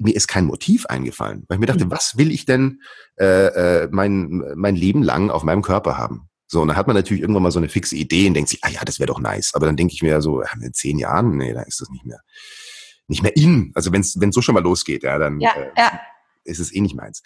mir 0.00 0.14
ist 0.14 0.28
kein 0.28 0.44
Motiv 0.44 0.86
eingefallen. 0.86 1.44
Weil 1.48 1.56
ich 1.56 1.60
mir 1.60 1.66
dachte, 1.66 1.86
Mhm. 1.86 1.90
was 1.90 2.16
will 2.16 2.30
ich 2.30 2.44
denn 2.44 2.80
äh, 3.18 3.82
äh, 3.82 3.88
mein, 3.90 4.42
mein 4.54 4.76
Leben 4.76 5.02
lang 5.02 5.30
auf 5.30 5.42
meinem 5.42 5.62
Körper 5.62 5.98
haben? 5.98 6.28
So, 6.52 6.60
und 6.60 6.68
dann 6.68 6.76
hat 6.76 6.86
man 6.86 6.94
natürlich 6.94 7.22
irgendwann 7.22 7.44
mal 7.44 7.50
so 7.50 7.58
eine 7.58 7.70
fixe 7.70 7.96
Idee 7.96 8.28
und 8.28 8.34
denkt 8.34 8.50
sich, 8.50 8.62
ah 8.62 8.68
ja, 8.68 8.84
das 8.84 8.98
wäre 8.98 9.06
doch 9.06 9.18
nice. 9.18 9.52
Aber 9.54 9.64
dann 9.64 9.74
denke 9.78 9.94
ich 9.94 10.02
mir 10.02 10.20
so, 10.20 10.42
in 10.42 10.74
zehn 10.74 10.98
Jahren, 10.98 11.38
nee, 11.38 11.54
da 11.54 11.62
ist 11.62 11.80
das 11.80 11.88
nicht 11.88 12.04
mehr, 12.04 12.20
nicht 13.08 13.22
mehr 13.22 13.34
in. 13.34 13.72
Also 13.74 13.90
wenn 13.90 14.02
es 14.02 14.12
so 14.12 14.42
schon 14.42 14.54
mal 14.54 14.62
losgeht, 14.62 15.02
ja, 15.02 15.18
dann 15.18 15.40
Ja, 15.40 15.54
äh, 15.54 15.70
ja. 15.78 15.98
ist 16.44 16.58
es 16.58 16.74
eh 16.74 16.82
nicht 16.82 16.94
meins. 16.94 17.22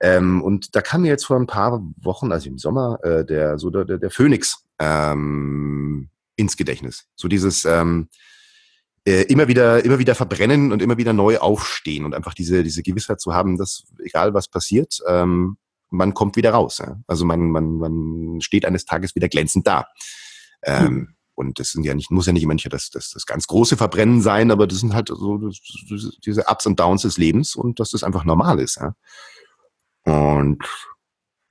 Ähm, 0.00 0.40
und 0.40 0.74
da 0.74 0.80
kam 0.80 1.02
mir 1.02 1.08
jetzt 1.08 1.26
vor 1.26 1.36
ein 1.36 1.46
paar 1.46 1.82
Wochen, 2.00 2.32
also 2.32 2.48
im 2.48 2.56
Sommer, 2.56 2.98
äh, 3.02 3.22
der 3.22 3.58
so 3.58 3.68
der, 3.68 3.98
der, 3.98 4.10
Phönix 4.10 4.64
ähm, 4.78 6.08
ins 6.36 6.56
Gedächtnis. 6.56 7.04
So 7.16 7.28
dieses 7.28 7.66
ähm, 7.66 8.08
äh, 9.04 9.24
immer 9.24 9.46
wieder, 9.46 9.84
immer 9.84 9.98
wieder 9.98 10.14
verbrennen 10.14 10.72
und 10.72 10.80
immer 10.80 10.96
wieder 10.96 11.12
neu 11.12 11.36
aufstehen 11.36 12.06
und 12.06 12.14
einfach 12.14 12.32
diese, 12.32 12.62
diese 12.62 12.82
Gewissheit 12.82 13.20
zu 13.20 13.34
haben, 13.34 13.58
dass 13.58 13.84
egal 14.02 14.32
was 14.32 14.48
passiert, 14.48 15.00
ähm, 15.06 15.58
man 15.90 16.14
kommt 16.14 16.36
wieder 16.36 16.52
raus. 16.52 16.78
Ja? 16.78 16.98
Also 17.06 17.24
man, 17.24 17.50
man, 17.50 17.76
man 17.78 18.40
steht 18.40 18.64
eines 18.64 18.84
Tages 18.84 19.14
wieder 19.14 19.28
glänzend 19.28 19.66
da. 19.66 19.86
Ähm, 20.62 21.16
Und 21.34 21.58
das 21.58 21.70
sind 21.70 21.84
ja 21.84 21.94
nicht, 21.94 22.10
muss 22.10 22.26
ja 22.26 22.34
nicht 22.34 22.42
immer 22.42 22.52
nicht 22.52 22.70
das, 22.70 22.90
das, 22.90 23.10
das 23.10 23.24
ganz 23.24 23.46
große 23.46 23.78
Verbrennen 23.78 24.20
sein, 24.20 24.50
aber 24.50 24.66
das 24.66 24.80
sind 24.80 24.92
halt 24.92 25.08
so 25.08 25.38
das, 25.38 25.58
diese 26.24 26.44
Ups 26.48 26.66
und 26.66 26.78
Downs 26.78 27.02
des 27.02 27.16
Lebens 27.16 27.56
und 27.56 27.80
dass 27.80 27.92
das 27.92 28.04
einfach 28.04 28.24
normal 28.24 28.60
ist. 28.60 28.78
Ja? 28.78 28.94
Und 30.04 30.62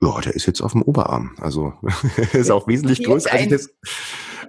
ja, 0.00 0.20
der 0.20 0.34
ist 0.34 0.46
jetzt 0.46 0.60
auf 0.60 0.72
dem 0.72 0.82
Oberarm. 0.82 1.34
Also 1.38 1.74
ist 2.32 2.50
auch 2.50 2.68
wesentlich 2.68 3.04
größer, 3.04 3.32
als 3.32 3.42
ich 3.42 3.48
das, 3.48 3.68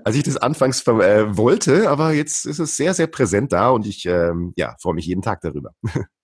als 0.03 0.15
ich 0.15 0.23
das 0.23 0.37
anfangs 0.37 0.85
äh, 0.87 1.35
wollte, 1.35 1.89
aber 1.89 2.13
jetzt 2.13 2.45
ist 2.45 2.59
es 2.59 2.77
sehr, 2.77 2.93
sehr 2.93 3.07
präsent 3.07 3.51
da 3.51 3.69
und 3.71 3.87
ich 3.87 4.05
ähm, 4.05 4.53
ja, 4.55 4.75
freue 4.79 4.93
mich 4.93 5.07
jeden 5.07 5.23
Tag 5.23 5.41
darüber. 5.41 5.71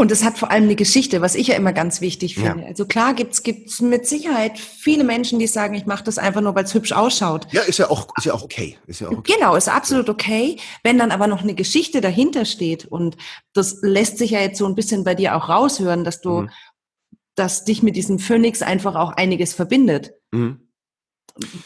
Und 0.00 0.12
es 0.12 0.22
hat 0.22 0.38
vor 0.38 0.52
allem 0.52 0.64
eine 0.64 0.76
Geschichte, 0.76 1.20
was 1.22 1.34
ich 1.34 1.48
ja 1.48 1.56
immer 1.56 1.72
ganz 1.72 2.00
wichtig 2.00 2.36
Ja. 2.36 2.50
finde. 2.52 2.66
Also 2.66 2.86
klar 2.86 3.14
gibt's 3.14 3.42
gibt's 3.42 3.80
mit 3.80 4.06
Sicherheit 4.06 4.56
viele 4.56 5.02
Menschen, 5.02 5.40
die 5.40 5.48
sagen, 5.48 5.74
ich 5.74 5.86
mache 5.86 6.04
das 6.04 6.18
einfach 6.18 6.40
nur, 6.40 6.54
weil 6.54 6.62
es 6.64 6.72
hübsch 6.72 6.92
ausschaut. 6.92 7.48
Ja, 7.52 7.62
ist 7.62 7.78
ja 7.80 7.90
auch, 7.90 8.06
ist 8.16 8.24
ja 8.26 8.32
auch 8.32 8.44
okay. 8.44 8.78
Ist 8.86 9.00
ja 9.00 9.08
auch 9.08 9.18
okay. 9.18 9.34
Genau, 9.34 9.56
ist 9.56 9.68
absolut 9.68 10.08
okay. 10.08 10.56
Wenn 10.84 10.98
dann 10.98 11.10
aber 11.10 11.26
noch 11.26 11.42
eine 11.42 11.54
Geschichte 11.54 12.00
dahinter 12.00 12.44
steht 12.44 12.84
und 12.84 13.16
das 13.54 13.78
lässt 13.82 14.18
sich 14.18 14.30
ja 14.30 14.40
jetzt 14.40 14.58
so 14.58 14.66
ein 14.66 14.76
bisschen 14.76 15.02
bei 15.02 15.16
dir 15.16 15.34
auch 15.34 15.48
raushören, 15.48 16.04
dass 16.04 16.20
du, 16.20 16.42
Mhm. 16.42 16.50
dass 17.34 17.64
dich 17.64 17.82
mit 17.82 17.96
diesem 17.96 18.20
Phönix 18.20 18.62
einfach 18.62 18.94
auch 18.94 19.10
einiges 19.10 19.52
verbindet. 19.52 20.12
Mhm. 20.30 20.68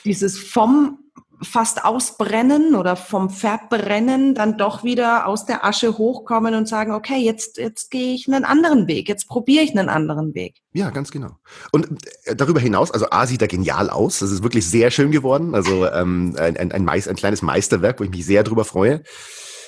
Dieses 0.07 0.39
vom 0.39 0.99
fast 1.43 1.85
ausbrennen 1.85 2.75
oder 2.75 2.97
vom 2.97 3.31
Verbrennen 3.31 4.35
dann 4.35 4.57
doch 4.57 4.85
wieder 4.85 5.27
aus 5.27 5.47
der 5.47 5.65
Asche 5.65 5.99
hochkommen 5.99 6.55
und 6.55 6.69
sagen, 6.69 6.93
okay, 6.93 7.19
jetzt, 7.19 7.59
jetzt 7.59 7.91
gehe 7.91 8.15
ich 8.15 8.27
einen 8.29 8.45
anderen 8.45 8.87
Weg, 8.87 9.09
jetzt 9.09 9.29
probiere 9.29 9.65
ich 9.65 9.71
einen 9.71 9.89
anderen 9.89 10.35
Weg. 10.35 10.57
Ja, 10.73 10.91
ganz 10.91 11.11
genau. 11.11 11.39
Und 11.73 11.89
äh, 12.25 12.35
darüber 12.35 12.61
hinaus, 12.61 12.91
also 12.91 13.07
A 13.11 13.27
sieht 13.27 13.43
er 13.43 13.49
genial 13.49 13.91
aus. 13.91 14.21
Das 14.21 14.31
ist 14.31 14.43
wirklich 14.43 14.67
sehr 14.67 14.91
schön 14.91 15.11
geworden. 15.11 15.55
Also 15.55 15.87
ähm, 15.87 16.35
ein, 16.39 16.57
ein, 16.57 16.73
ein, 16.73 16.89
ein 16.89 17.17
kleines 17.17 17.43
Meisterwerk, 17.43 18.01
wo 18.01 18.05
ich 18.05 18.11
mich 18.11 18.25
sehr 18.25 18.43
drüber 18.43 18.65
freue. 18.65 19.03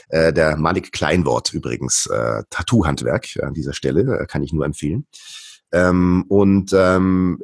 Äh, 0.08 0.32
der 0.32 0.56
Malik 0.56 0.92
Kleinwort 0.92 1.52
übrigens, 1.52 2.06
äh, 2.06 2.42
Tattoo-Handwerk 2.50 3.26
an 3.42 3.54
dieser 3.54 3.72
Stelle, 3.72 4.20
äh, 4.20 4.26
kann 4.26 4.42
ich 4.42 4.52
nur 4.52 4.64
empfehlen. 4.64 5.06
Ähm, 5.72 6.24
und 6.28 6.72
ähm, 6.72 7.40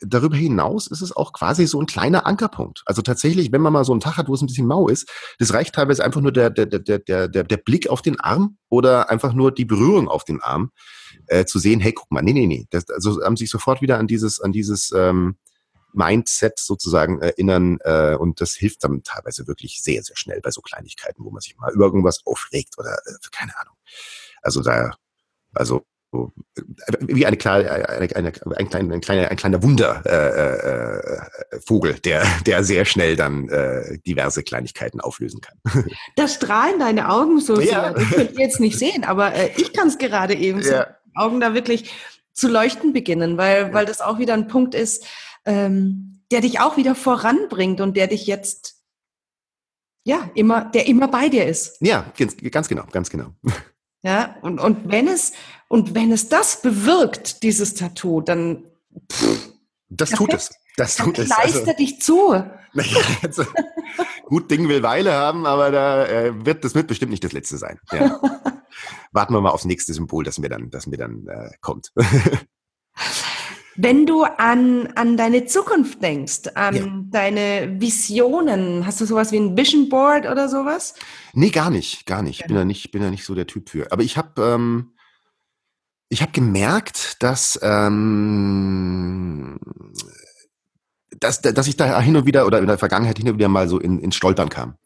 darüber 0.00 0.36
hinaus 0.36 0.86
ist 0.86 1.02
es 1.02 1.14
auch 1.14 1.32
quasi 1.32 1.66
so 1.66 1.80
ein 1.80 1.86
kleiner 1.86 2.26
Ankerpunkt. 2.26 2.82
Also 2.86 3.02
tatsächlich, 3.02 3.52
wenn 3.52 3.60
man 3.60 3.72
mal 3.72 3.84
so 3.84 3.92
einen 3.92 4.00
Tag 4.00 4.16
hat, 4.16 4.28
wo 4.28 4.34
es 4.34 4.42
ein 4.42 4.46
bisschen 4.46 4.66
mau 4.66 4.88
ist, 4.88 5.08
das 5.38 5.52
reicht 5.52 5.74
teilweise 5.74 6.04
einfach 6.04 6.20
nur 6.20 6.32
der, 6.32 6.50
der, 6.50 6.66
der, 6.66 6.98
der, 6.98 7.28
der, 7.28 7.44
der 7.44 7.56
Blick 7.56 7.88
auf 7.88 8.02
den 8.02 8.18
Arm 8.18 8.58
oder 8.68 9.10
einfach 9.10 9.32
nur 9.32 9.52
die 9.52 9.64
Berührung 9.64 10.08
auf 10.08 10.24
den 10.24 10.40
Arm, 10.40 10.72
äh, 11.26 11.44
zu 11.44 11.58
sehen, 11.58 11.80
hey, 11.80 11.92
guck 11.92 12.10
mal, 12.10 12.22
nee, 12.22 12.32
nee, 12.32 12.46
nee. 12.46 12.66
Das, 12.70 12.88
also 12.90 13.22
haben 13.22 13.36
sich 13.36 13.50
sofort 13.50 13.82
wieder 13.82 13.98
an 13.98 14.06
dieses, 14.06 14.40
an 14.40 14.52
dieses 14.52 14.92
ähm, 14.92 15.36
Mindset 15.92 16.58
sozusagen 16.58 17.20
erinnern 17.20 17.78
äh, 17.82 18.14
und 18.14 18.40
das 18.40 18.54
hilft 18.54 18.84
dann 18.84 19.02
teilweise 19.02 19.46
wirklich 19.46 19.82
sehr, 19.82 20.02
sehr 20.02 20.16
schnell 20.16 20.40
bei 20.40 20.50
so 20.50 20.60
Kleinigkeiten, 20.60 21.24
wo 21.24 21.30
man 21.30 21.40
sich 21.40 21.56
mal 21.56 21.72
über 21.72 21.86
irgendwas 21.86 22.20
aufregt 22.24 22.78
oder 22.78 22.94
äh, 22.94 23.14
keine 23.32 23.56
Ahnung. 23.58 23.74
Also 24.42 24.62
da, 24.62 24.94
also 25.52 25.84
wie 26.12 27.24
eine 27.24 27.36
kleine, 27.36 27.70
eine, 27.70 28.16
eine, 28.16 28.32
ein, 28.56 28.68
kleiner, 28.68 28.94
ein, 28.94 29.00
kleiner, 29.00 29.30
ein 29.30 29.36
kleiner 29.36 29.62
Wundervogel, 29.62 31.92
äh, 31.92 31.96
äh, 31.96 32.00
der, 32.00 32.26
der 32.46 32.64
sehr 32.64 32.84
schnell 32.84 33.14
dann 33.16 33.48
äh, 33.48 33.98
diverse 34.00 34.42
Kleinigkeiten 34.42 35.00
auflösen 35.00 35.40
kann. 35.40 35.56
Da 36.16 36.26
strahlen 36.26 36.80
deine 36.80 37.10
Augen 37.10 37.40
so 37.40 37.56
sehr. 37.56 37.94
Das 37.94 38.10
könnt 38.10 38.32
ihr 38.32 38.40
jetzt 38.40 38.60
nicht 38.60 38.78
sehen, 38.78 39.04
aber 39.04 39.34
äh, 39.34 39.50
ich 39.56 39.72
kann 39.72 39.88
es 39.88 39.98
gerade 39.98 40.34
eben 40.34 40.62
so. 40.62 40.72
Ja. 40.72 40.88
Augen 41.14 41.40
da 41.40 41.54
wirklich 41.54 41.92
zu 42.32 42.48
leuchten 42.48 42.92
beginnen, 42.92 43.36
weil, 43.36 43.72
weil 43.72 43.86
das 43.86 44.00
auch 44.00 44.18
wieder 44.18 44.34
ein 44.34 44.48
Punkt 44.48 44.74
ist, 44.74 45.06
ähm, 45.44 46.22
der 46.30 46.40
dich 46.40 46.60
auch 46.60 46.76
wieder 46.76 46.94
voranbringt 46.94 47.80
und 47.80 47.96
der 47.96 48.06
dich 48.06 48.26
jetzt 48.26 48.76
ja, 50.04 50.30
immer, 50.34 50.64
der 50.64 50.86
immer 50.86 51.08
bei 51.08 51.28
dir 51.28 51.46
ist. 51.46 51.76
Ja, 51.80 52.12
ganz, 52.16 52.36
ganz 52.50 52.68
genau, 52.68 52.84
ganz 52.90 53.10
genau. 53.10 53.34
Ja, 54.02 54.36
und, 54.40 54.58
und 54.58 54.90
wenn 54.90 55.06
es, 55.06 55.34
und 55.70 55.94
wenn 55.94 56.10
es 56.10 56.28
das 56.28 56.62
bewirkt, 56.62 57.44
dieses 57.44 57.74
Tattoo, 57.74 58.20
dann, 58.22 58.64
pff, 59.10 59.52
das 59.88 60.10
tut 60.10 60.34
es. 60.34 60.50
Das 60.76 60.96
tut 60.96 61.16
es. 61.16 61.28
Leiste 61.28 61.60
also, 61.60 61.72
dich 61.74 62.02
zu. 62.02 62.44
Also, 63.22 63.44
gut 64.26 64.48
Ding 64.48 64.68
will 64.68 64.84
Weile 64.84 65.12
haben, 65.12 65.44
aber 65.44 65.72
da 65.72 66.06
äh, 66.06 66.46
wird, 66.46 66.64
das 66.64 66.76
wird 66.76 66.86
bestimmt 66.86 67.10
nicht 67.10 67.24
das 67.24 67.32
letzte 67.32 67.58
sein. 67.58 67.80
Ja. 67.90 68.20
Warten 69.12 69.34
wir 69.34 69.40
mal 69.40 69.50
aufs 69.50 69.64
nächste 69.64 69.92
Symbol, 69.92 70.22
das 70.22 70.38
mir 70.38 70.48
dann, 70.48 70.70
das 70.70 70.86
mir 70.86 70.96
dann 70.96 71.26
äh, 71.26 71.50
kommt. 71.60 71.92
Wenn 73.76 74.06
du 74.06 74.22
an, 74.22 74.88
an 74.94 75.16
deine 75.16 75.46
Zukunft 75.46 76.00
denkst, 76.00 76.48
an 76.54 76.76
ja. 76.76 76.86
deine 77.10 77.80
Visionen, 77.80 78.86
hast 78.86 79.00
du 79.00 79.04
sowas 79.04 79.32
wie 79.32 79.38
ein 79.38 79.56
Vision 79.56 79.88
Board 79.88 80.26
oder 80.26 80.48
sowas? 80.48 80.94
Nee, 81.32 81.50
gar 81.50 81.70
nicht, 81.70 82.06
gar 82.06 82.22
nicht. 82.22 82.40
Ich 82.42 82.46
bin 82.46 82.56
ja 82.56 82.64
nicht, 82.64 82.92
bin 82.92 83.02
ja 83.02 83.10
nicht 83.10 83.24
so 83.24 83.34
der 83.34 83.48
Typ 83.48 83.68
für. 83.68 83.90
Aber 83.90 84.02
ich 84.04 84.16
habe 84.16 84.42
ähm, 84.42 84.92
ich 86.10 86.22
habe 86.22 86.32
gemerkt, 86.32 87.22
dass 87.22 87.58
ähm, 87.62 89.58
dass, 91.20 91.40
dass 91.40 91.66
ich 91.68 91.76
da 91.76 92.00
hin 92.00 92.16
und 92.16 92.26
wieder 92.26 92.46
oder 92.46 92.58
in 92.58 92.66
der 92.66 92.78
Vergangenheit 92.78 93.18
hin 93.18 93.28
und 93.28 93.38
wieder 93.38 93.48
mal 93.48 93.68
so 93.68 93.78
in, 93.78 94.00
ins 94.00 94.16
Stolpern 94.16 94.48
kam. 94.48 94.76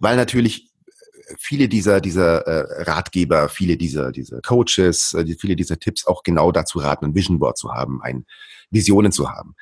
Weil 0.00 0.16
natürlich 0.16 0.70
viele 1.38 1.68
dieser, 1.68 2.00
dieser 2.00 2.46
äh, 2.46 2.82
Ratgeber, 2.82 3.48
viele 3.48 3.76
dieser, 3.76 4.12
dieser 4.12 4.40
Coaches, 4.40 5.14
äh, 5.14 5.24
viele 5.38 5.56
dieser 5.56 5.78
Tipps 5.78 6.06
auch 6.06 6.22
genau 6.22 6.52
dazu 6.52 6.78
raten, 6.78 7.06
ein 7.06 7.14
Vision 7.14 7.38
Board 7.38 7.56
zu 7.58 7.72
haben, 7.72 8.02
ein 8.02 8.26
Visionen 8.70 9.12
zu 9.12 9.30
haben. 9.30 9.54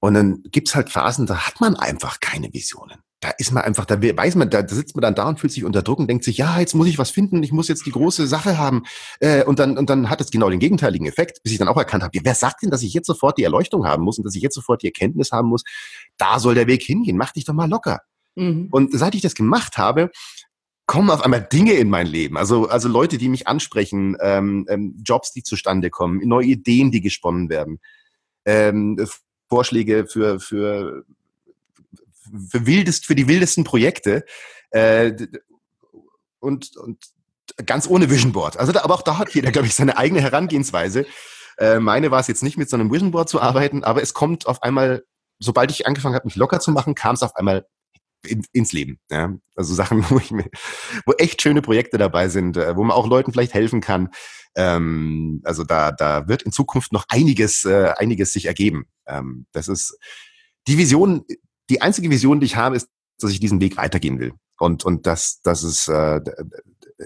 Und 0.00 0.14
dann 0.14 0.42
gibt's 0.44 0.74
halt 0.74 0.90
Phasen, 0.90 1.26
da 1.26 1.46
hat 1.46 1.60
man 1.60 1.74
einfach 1.74 2.20
keine 2.20 2.52
Visionen. 2.52 2.98
Da 3.20 3.30
ist 3.38 3.50
man 3.50 3.64
einfach, 3.64 3.84
da 3.84 4.00
weiß 4.00 4.36
man, 4.36 4.48
da 4.48 4.66
sitzt 4.68 4.94
man 4.94 5.02
dann 5.02 5.16
da 5.16 5.28
und 5.28 5.40
fühlt 5.40 5.52
sich 5.52 5.64
unter 5.64 5.82
Druck 5.82 5.98
und 5.98 6.08
denkt 6.08 6.22
sich, 6.22 6.38
ja, 6.38 6.60
jetzt 6.60 6.74
muss 6.74 6.86
ich 6.86 6.98
was 6.98 7.10
finden, 7.10 7.42
ich 7.42 7.50
muss 7.50 7.66
jetzt 7.66 7.84
die 7.84 7.90
große 7.90 8.28
Sache 8.28 8.58
haben. 8.58 8.84
Äh, 9.18 9.44
und 9.44 9.58
dann, 9.58 9.76
und 9.76 9.90
dann 9.90 10.08
hat 10.08 10.20
es 10.20 10.30
genau 10.30 10.48
den 10.48 10.60
gegenteiligen 10.60 11.06
Effekt, 11.06 11.42
bis 11.42 11.52
ich 11.52 11.58
dann 11.58 11.66
auch 11.66 11.76
erkannt 11.76 12.04
habe, 12.04 12.16
wer 12.22 12.34
sagt 12.34 12.62
denn, 12.62 12.70
dass 12.70 12.82
ich 12.82 12.94
jetzt 12.94 13.08
sofort 13.08 13.36
die 13.36 13.42
Erleuchtung 13.42 13.86
haben 13.86 14.04
muss 14.04 14.18
und 14.18 14.24
dass 14.24 14.36
ich 14.36 14.42
jetzt 14.42 14.54
sofort 14.54 14.82
die 14.82 14.86
Erkenntnis 14.86 15.32
haben 15.32 15.48
muss? 15.48 15.64
Da 16.16 16.38
soll 16.38 16.54
der 16.54 16.68
Weg 16.68 16.82
hingehen, 16.82 17.16
mach 17.16 17.32
dich 17.32 17.44
doch 17.44 17.54
mal 17.54 17.68
locker. 17.68 18.02
Mhm. 18.36 18.68
Und 18.70 18.96
seit 18.96 19.16
ich 19.16 19.22
das 19.22 19.34
gemacht 19.34 19.78
habe, 19.78 20.10
kommen 20.86 21.10
auf 21.10 21.22
einmal 21.22 21.42
Dinge 21.42 21.74
in 21.74 21.90
mein 21.90 22.06
Leben. 22.06 22.36
Also, 22.36 22.68
also 22.68 22.88
Leute, 22.88 23.18
die 23.18 23.28
mich 23.28 23.46
ansprechen, 23.46 24.16
ähm, 24.20 24.64
ähm, 24.68 24.96
Jobs, 25.04 25.32
die 25.32 25.42
zustande 25.42 25.90
kommen, 25.90 26.26
neue 26.26 26.46
Ideen, 26.46 26.90
die 26.90 27.02
gesponnen 27.02 27.50
werden, 27.50 27.78
ähm, 28.46 28.98
Vorschläge 29.48 30.06
für, 30.06 30.40
für, 30.40 31.04
für, 32.50 32.66
wildest, 32.66 33.06
für 33.06 33.14
die 33.14 33.28
wildesten 33.28 33.64
Projekte 33.64 34.24
äh, 34.70 35.12
und, 36.40 36.76
und 36.76 36.98
ganz 37.64 37.88
ohne 37.88 38.10
Vision 38.10 38.32
Board. 38.32 38.56
Also 38.56 38.72
da, 38.72 38.82
aber 38.82 38.94
auch 38.94 39.02
da 39.02 39.18
hat 39.18 39.34
jeder, 39.34 39.50
glaube 39.50 39.66
ich, 39.66 39.74
seine 39.74 39.96
eigene 39.96 40.20
Herangehensweise. 40.20 41.06
Äh, 41.58 41.80
meine 41.80 42.10
war 42.10 42.20
es 42.20 42.28
jetzt 42.28 42.42
nicht 42.42 42.56
mit 42.56 42.70
so 42.70 42.76
einem 42.76 42.92
Vision 42.92 43.10
Board 43.10 43.28
zu 43.28 43.40
arbeiten, 43.40 43.84
aber 43.84 44.02
es 44.02 44.14
kommt 44.14 44.46
auf 44.46 44.62
einmal, 44.62 45.04
sobald 45.38 45.70
ich 45.70 45.86
angefangen 45.86 46.14
habe, 46.14 46.26
mich 46.26 46.36
locker 46.36 46.60
zu 46.60 46.70
machen, 46.70 46.94
kam 46.94 47.14
es 47.14 47.22
auf 47.22 47.36
einmal 47.36 47.66
in, 48.26 48.44
ins 48.52 48.72
Leben. 48.72 48.98
Ja? 49.10 49.34
Also 49.56 49.74
Sachen, 49.74 50.04
wo, 50.10 50.18
ich 50.18 50.30
mir, 50.30 50.46
wo 51.06 51.12
echt 51.12 51.42
schöne 51.42 51.62
Projekte 51.62 51.98
dabei 51.98 52.28
sind, 52.28 52.56
äh, 52.56 52.76
wo 52.76 52.84
man 52.84 52.96
auch 52.96 53.06
Leuten 53.06 53.32
vielleicht 53.32 53.54
helfen 53.54 53.80
kann. 53.80 54.10
Ähm, 54.54 55.40
also 55.44 55.64
da, 55.64 55.92
da 55.92 56.28
wird 56.28 56.42
in 56.42 56.52
Zukunft 56.52 56.92
noch 56.92 57.04
einiges, 57.08 57.64
äh, 57.64 57.92
einiges 57.96 58.32
sich 58.32 58.46
ergeben. 58.46 58.86
Ähm, 59.06 59.46
das 59.52 59.68
ist 59.68 59.98
die 60.66 60.78
Vision, 60.78 61.24
die 61.70 61.82
einzige 61.82 62.10
Vision, 62.10 62.40
die 62.40 62.46
ich 62.46 62.56
habe, 62.56 62.76
ist, 62.76 62.88
dass 63.20 63.30
ich 63.30 63.40
diesen 63.40 63.60
Weg 63.60 63.76
weitergehen 63.76 64.18
will. 64.18 64.32
Und, 64.58 64.84
und 64.84 65.06
dass, 65.06 65.40
dass 65.42 65.62
es 65.62 65.88
äh, 65.88 66.20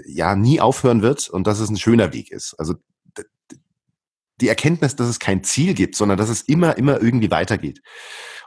ja 0.06 0.36
nie 0.36 0.60
aufhören 0.60 1.02
wird 1.02 1.28
und 1.28 1.46
dass 1.46 1.60
es 1.60 1.68
ein 1.68 1.76
schöner 1.76 2.12
Weg 2.12 2.30
ist. 2.30 2.54
Also 2.58 2.74
die 4.40 4.48
Erkenntnis, 4.48 4.96
dass 4.96 5.08
es 5.08 5.18
kein 5.18 5.44
Ziel 5.44 5.74
gibt, 5.74 5.94
sondern 5.94 6.18
dass 6.18 6.28
es 6.28 6.42
immer, 6.42 6.76
immer 6.76 7.00
irgendwie 7.00 7.30
weitergeht. 7.30 7.80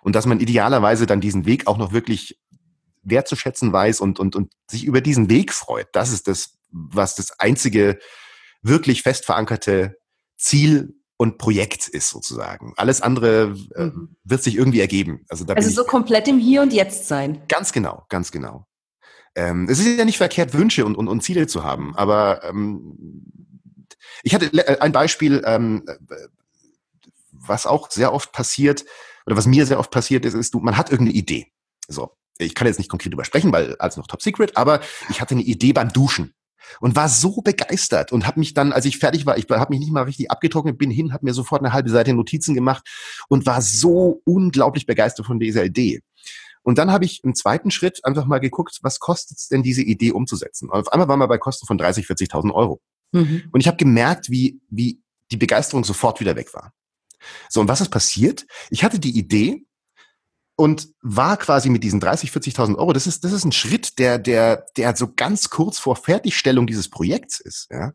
Und 0.01 0.15
dass 0.15 0.25
man 0.25 0.39
idealerweise 0.39 1.06
dann 1.06 1.21
diesen 1.21 1.45
Weg 1.45 1.67
auch 1.67 1.78
noch 1.78 1.93
wirklich 1.93 2.39
wertzuschätzen 3.04 3.71
weiß 3.71 4.01
und, 4.01 4.19
und, 4.19 4.36
und 4.36 4.51
sich 4.69 4.84
über 4.84 5.01
diesen 5.01 5.30
Weg 5.30 5.54
freut. 5.54 5.88
Das 5.93 6.12
ist 6.12 6.28
das, 6.28 6.58
was 6.71 7.15
das 7.15 7.39
einzige 7.39 7.99
wirklich 8.62 9.04
fest 9.04 9.25
verankerte 9.25 9.97
Ziel 10.38 10.95
und 11.17 11.38
Projekt 11.38 11.88
ist 11.88 12.10
sozusagen. 12.10 12.73
Alles 12.75 13.01
andere 13.01 13.56
äh, 13.75 13.86
mhm. 13.86 14.15
wird 14.23 14.43
sich 14.43 14.56
irgendwie 14.56 14.82
ergeben. 14.82 15.25
Also, 15.30 15.45
da 15.45 15.54
also 15.54 15.69
so 15.69 15.84
komplett 15.84 16.28
im 16.28 16.39
Hier 16.39 16.62
und 16.62 16.73
Jetzt 16.73 17.08
sein. 17.08 17.41
Ganz 17.47 17.71
genau, 17.71 18.06
ganz 18.10 18.32
genau. 18.32 18.67
Ähm, 19.36 19.67
es 19.69 19.80
ist 19.80 19.97
ja 19.97 20.06
nicht 20.06 20.17
verkehrt, 20.17 20.54
Wünsche 20.54 20.86
und, 20.86 20.95
und, 20.95 21.08
und 21.08 21.21
Ziele 21.21 21.47
zu 21.47 21.63
haben, 21.63 21.95
aber 21.95 22.43
ähm, 22.45 23.25
ich 24.23 24.34
hatte 24.34 24.45
äh, 24.45 24.80
ein 24.80 24.93
Beispiel, 24.93 25.41
ähm, 25.45 25.86
was 27.32 27.65
auch 27.65 27.91
sehr 27.91 28.13
oft 28.13 28.32
passiert, 28.32 28.86
oder 29.25 29.36
was 29.36 29.45
mir 29.45 29.65
sehr 29.65 29.80
oft 29.80 29.91
passiert 29.91 30.25
ist, 30.25 30.36
ist, 30.36 30.54
du, 30.54 30.60
man 30.60 30.78
hat 30.78 30.91
irgendeine 30.91 31.17
Idee. 31.17 31.51
So, 31.88 32.12
ich 32.38 32.56
kann 32.56 32.67
jetzt 32.67 32.78
nicht 32.78 32.89
konkret 32.89 33.12
drüber 33.12 33.25
sprechen, 33.25 33.51
weil 33.51 33.75
als 33.78 33.97
noch 33.97 34.08
Top 34.08 34.21
Secret, 34.21 34.56
aber 34.56 34.82
ich 35.10 35.19
hatte 35.19 35.36
eine 35.36 35.43
Idee 35.43 35.73
beim 35.73 35.91
Duschen 35.91 36.34
und 36.80 36.95
war 36.95 37.10
so 37.10 37.41
begeistert 37.41 38.12
und 38.12 38.28
habe 38.28 38.39
mich 38.39 38.54
dann, 38.54 38.71
als 38.71 38.86
ich 38.86 38.97
fertig 38.97 39.25
war, 39.25 39.38
ich 39.38 39.47
habe 39.49 39.73
mich 39.73 39.80
nicht 39.80 39.91
mal 39.91 40.04
richtig 40.04 40.32
abgetrocknet, 40.32 40.78
bin 40.78 40.91
hin, 40.91 41.13
habe 41.13 41.25
mir 41.25 41.34
sofort 41.34 41.62
eine 41.62 41.73
halbe 41.73 41.89
Seite 41.89 42.13
Notizen 42.13 42.56
gemacht 42.56 42.88
und 43.28 43.45
war 43.45 43.62
so 43.62 44.21
unglaublich 44.25 44.86
begeistert 44.86 45.25
von 45.25 45.39
dieser 45.39 45.65
Idee. 45.65 46.01
Und 46.63 46.80
dann 46.80 46.91
habe 46.91 47.06
ich 47.06 47.23
im 47.23 47.36
zweiten 47.36 47.69
Schritt 47.69 48.04
einfach 48.06 48.25
mal 48.25 48.39
geguckt, 48.39 48.80
was 48.82 48.99
kostet 48.99 49.38
es 49.38 49.47
denn, 49.47 49.62
diese 49.62 49.84
Idee 49.84 50.12
umzusetzen. 50.12 50.69
Und 50.69 50.80
auf 50.80 50.91
einmal 50.91 51.08
waren 51.08 51.19
wir 51.19 51.28
bei 51.28 51.38
Kosten 51.38 51.67
von 51.67 51.78
30, 51.78 52.08
40.000 52.08 52.51
Euro. 52.51 52.82
Mhm. 53.12 53.43
Und 53.51 53.60
ich 53.60 53.67
habe 53.67 53.78
gemerkt, 53.78 54.32
wie, 54.32 54.60
wie 54.69 54.99
die 55.32 55.38
Begeisterung 55.38 55.84
sofort 55.84 56.19
wieder 56.19 56.36
weg 56.36 56.54
war. 56.56 56.73
So, 57.49 57.62
und 57.62 57.67
was 57.67 57.82
ist 57.82 57.89
passiert? 57.89 58.45
Ich 58.71 58.84
hatte 58.84 58.99
die 58.99 59.17
Idee 59.17 59.65
und 60.56 60.89
war 61.02 61.38
quasi 61.38 61.70
mit 61.70 61.84
diesen 61.84 62.00
30, 62.00 62.32
40.000 62.32 62.76
Euro, 62.78 62.94
das 62.94 63.08
ist, 63.08 63.24
das 63.24 63.34
ist 63.34 63.46
ein 63.46 63.52
Schritt, 63.52 64.00
der, 64.00 64.18
der, 64.18 64.65
der 64.78 64.96
so 64.96 65.12
ganz 65.13 65.50
kurz 65.50 65.78
vor 65.78 65.96
Fertigstellung 65.96 66.68
dieses 66.68 66.89
Projekts 66.89 67.39
ist, 67.39 67.68
ja. 67.72 67.94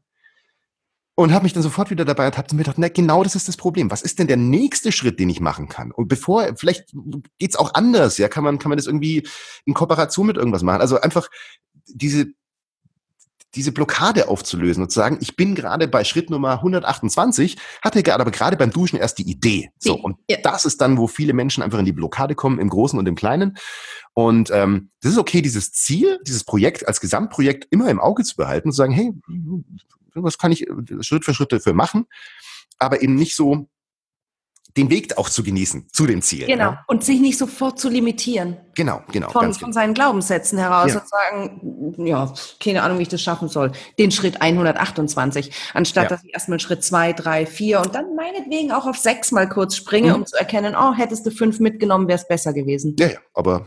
Und 1.16 1.34
habe 1.34 1.42
mich 1.42 1.52
dann 1.52 1.62
sofort 1.62 1.90
wieder 1.90 2.06
dabei 2.06 2.26
und 2.26 2.38
habe 2.38 2.54
mir 2.54 2.62
gedacht, 2.62 2.78
na, 2.78 2.88
genau 2.88 3.22
das 3.22 3.34
ist 3.34 3.46
das 3.46 3.58
Problem. 3.58 3.90
Was 3.90 4.00
ist 4.00 4.18
denn 4.18 4.26
der 4.26 4.38
nächste 4.38 4.90
Schritt, 4.90 5.20
den 5.20 5.28
ich 5.28 5.40
machen 5.40 5.68
kann? 5.68 5.90
Und 5.90 6.08
bevor, 6.08 6.56
vielleicht 6.56 6.94
geht's 7.38 7.56
auch 7.56 7.74
anders, 7.74 8.16
ja, 8.16 8.28
kann 8.28 8.42
man, 8.42 8.58
kann 8.58 8.70
man 8.70 8.78
das 8.78 8.86
irgendwie 8.86 9.28
in 9.66 9.74
Kooperation 9.74 10.26
mit 10.28 10.38
irgendwas 10.38 10.62
machen. 10.62 10.80
Also 10.80 10.98
einfach 10.98 11.28
diese, 11.86 12.28
diese 13.54 13.72
Blockade 13.72 14.28
aufzulösen 14.28 14.82
und 14.82 14.90
zu 14.90 14.98
sagen, 15.00 15.18
ich 15.20 15.36
bin 15.36 15.54
gerade 15.54 15.88
bei 15.88 16.04
Schritt 16.04 16.30
Nummer 16.30 16.52
128, 16.52 17.56
hatte 17.82 18.14
aber 18.14 18.30
gerade 18.30 18.56
beim 18.56 18.70
Duschen 18.70 18.98
erst 18.98 19.18
die 19.18 19.28
Idee. 19.28 19.70
So, 19.78 19.94
und 19.94 20.16
ja. 20.28 20.38
das 20.42 20.64
ist 20.64 20.80
dann, 20.80 20.98
wo 20.98 21.06
viele 21.06 21.32
Menschen 21.32 21.62
einfach 21.62 21.78
in 21.78 21.84
die 21.84 21.92
Blockade 21.92 22.34
kommen, 22.34 22.58
im 22.58 22.68
Großen 22.68 22.98
und 22.98 23.06
im 23.06 23.16
Kleinen. 23.16 23.56
Und 24.14 24.50
ähm, 24.52 24.90
das 25.00 25.12
ist 25.12 25.18
okay, 25.18 25.42
dieses 25.42 25.72
Ziel, 25.72 26.18
dieses 26.26 26.44
Projekt 26.44 26.86
als 26.86 27.00
Gesamtprojekt 27.00 27.66
immer 27.70 27.88
im 27.88 28.00
Auge 28.00 28.22
zu 28.22 28.36
behalten 28.36 28.68
und 28.68 28.72
zu 28.72 28.78
sagen, 28.78 28.92
hey, 28.92 29.12
was 30.14 30.38
kann 30.38 30.52
ich 30.52 30.66
Schritt 31.00 31.24
für 31.24 31.34
Schritt 31.34 31.52
dafür 31.52 31.74
machen? 31.74 32.06
Aber 32.78 33.02
eben 33.02 33.14
nicht 33.14 33.36
so, 33.36 33.68
den 34.76 34.90
Weg 34.90 35.18
auch 35.18 35.28
zu 35.28 35.42
genießen 35.42 35.88
zu 35.92 36.06
dem 36.06 36.22
Ziel. 36.22 36.46
Genau. 36.46 36.70
Ja? 36.70 36.84
Und 36.86 37.04
sich 37.04 37.20
nicht 37.20 37.38
sofort 37.38 37.78
zu 37.78 37.88
limitieren. 37.88 38.56
Genau, 38.74 39.02
genau. 39.10 39.30
Von, 39.30 39.52
von 39.52 39.60
genau. 39.60 39.72
seinen 39.72 39.94
Glaubenssätzen 39.94 40.58
heraus 40.58 40.92
ja. 40.92 41.00
und 41.00 41.08
sagen, 41.08 42.06
ja, 42.06 42.32
keine 42.62 42.82
Ahnung, 42.82 42.98
wie 42.98 43.02
ich 43.02 43.08
das 43.08 43.22
schaffen 43.22 43.48
soll. 43.48 43.72
Den 43.98 44.10
Schritt 44.10 44.40
128, 44.40 45.52
anstatt 45.74 46.04
ja. 46.04 46.08
dass 46.10 46.24
ich 46.24 46.32
erstmal 46.32 46.60
Schritt 46.60 46.84
zwei, 46.84 47.12
drei, 47.12 47.46
vier 47.46 47.80
und 47.80 47.94
dann 47.94 48.14
meinetwegen 48.14 48.72
auch 48.72 48.86
auf 48.86 48.96
sechs 48.96 49.32
mal 49.32 49.48
kurz 49.48 49.76
springe, 49.76 50.10
mhm. 50.10 50.14
um 50.16 50.26
zu 50.26 50.36
erkennen, 50.36 50.74
oh, 50.78 50.94
hättest 50.94 51.26
du 51.26 51.30
fünf 51.30 51.60
mitgenommen, 51.60 52.06
wäre 52.08 52.18
es 52.18 52.28
besser 52.28 52.52
gewesen. 52.52 52.96
Ja, 52.98 53.08
ja, 53.08 53.18
aber 53.34 53.66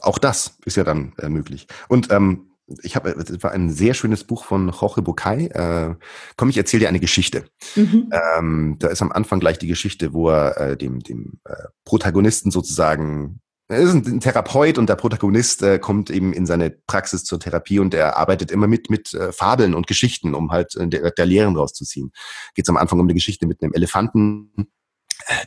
auch 0.00 0.18
das 0.18 0.58
ist 0.64 0.76
ja 0.76 0.84
dann 0.84 1.14
äh, 1.18 1.28
möglich. 1.28 1.66
Und 1.88 2.10
ähm, 2.10 2.50
ich 2.82 2.96
habe, 2.96 3.10
es 3.10 3.42
war 3.42 3.52
ein 3.52 3.70
sehr 3.70 3.94
schönes 3.94 4.24
Buch 4.24 4.44
von 4.44 4.70
Jorge 4.70 5.02
Bucay. 5.02 5.46
Äh, 5.46 5.94
komm, 6.36 6.48
ich 6.48 6.56
erzähle 6.56 6.80
dir 6.80 6.88
eine 6.88 7.00
Geschichte. 7.00 7.44
Mhm. 7.76 8.10
Ähm, 8.38 8.76
da 8.78 8.88
ist 8.88 9.02
am 9.02 9.12
Anfang 9.12 9.40
gleich 9.40 9.58
die 9.58 9.66
Geschichte, 9.66 10.12
wo 10.12 10.30
er 10.30 10.56
äh, 10.58 10.76
dem, 10.76 11.00
dem 11.00 11.40
äh, 11.44 11.54
Protagonisten 11.84 12.50
sozusagen 12.50 13.40
Er 13.68 13.78
ist 13.78 13.92
ein 13.94 14.20
Therapeut 14.20 14.78
und 14.78 14.88
der 14.88 14.96
Protagonist 14.96 15.62
äh, 15.62 15.78
kommt 15.78 16.10
eben 16.10 16.32
in 16.32 16.46
seine 16.46 16.70
Praxis 16.70 17.24
zur 17.24 17.40
Therapie 17.40 17.78
und 17.80 17.94
er 17.94 18.16
arbeitet 18.16 18.50
immer 18.50 18.66
mit 18.66 18.90
mit 18.90 19.14
äh, 19.14 19.32
Fabeln 19.32 19.74
und 19.74 19.86
Geschichten, 19.86 20.34
um 20.34 20.50
halt 20.50 20.74
äh, 20.76 20.88
der, 20.88 21.10
der 21.10 21.26
Lehren 21.26 21.56
rauszuziehen. 21.56 22.12
Geht 22.54 22.66
es 22.66 22.68
am 22.70 22.76
Anfang 22.76 23.00
um 23.00 23.06
eine 23.06 23.14
Geschichte 23.14 23.46
mit 23.46 23.62
einem 23.62 23.72
Elefanten, 23.74 24.52
äh, 24.58 24.64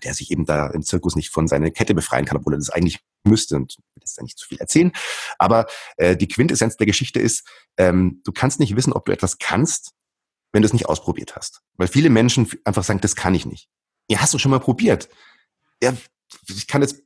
der 0.03 0.13
sich 0.13 0.31
eben 0.31 0.45
da 0.45 0.67
im 0.67 0.83
Zirkus 0.83 1.15
nicht 1.15 1.29
von 1.29 1.47
seiner 1.47 1.71
Kette 1.71 1.93
befreien 1.93 2.25
kann, 2.25 2.37
obwohl 2.37 2.53
er 2.53 2.59
das 2.59 2.69
eigentlich 2.69 2.99
müsste 3.23 3.55
und 3.55 3.77
will 3.77 4.01
jetzt 4.01 4.17
da 4.17 4.23
nicht 4.23 4.37
zu 4.37 4.47
viel 4.47 4.57
erzählen. 4.59 4.91
Aber 5.37 5.67
äh, 5.97 6.15
die 6.15 6.27
Quintessenz 6.27 6.77
der 6.77 6.87
Geschichte 6.87 7.19
ist, 7.19 7.47
ähm, 7.77 8.21
du 8.23 8.31
kannst 8.31 8.59
nicht 8.59 8.75
wissen, 8.75 8.93
ob 8.93 9.05
du 9.05 9.11
etwas 9.11 9.37
kannst, 9.37 9.93
wenn 10.51 10.61
du 10.61 10.65
es 10.65 10.73
nicht 10.73 10.87
ausprobiert 10.87 11.35
hast. 11.35 11.61
Weil 11.75 11.87
viele 11.87 12.09
Menschen 12.09 12.49
einfach 12.63 12.83
sagen, 12.83 13.01
das 13.01 13.15
kann 13.15 13.35
ich 13.35 13.45
nicht. 13.45 13.69
Ja, 14.09 14.19
hast 14.19 14.33
du 14.33 14.39
schon 14.39 14.51
mal 14.51 14.59
probiert? 14.59 15.09
Ja, 15.81 15.93
ich 16.47 16.67
kann 16.67 16.81
jetzt 16.81 17.01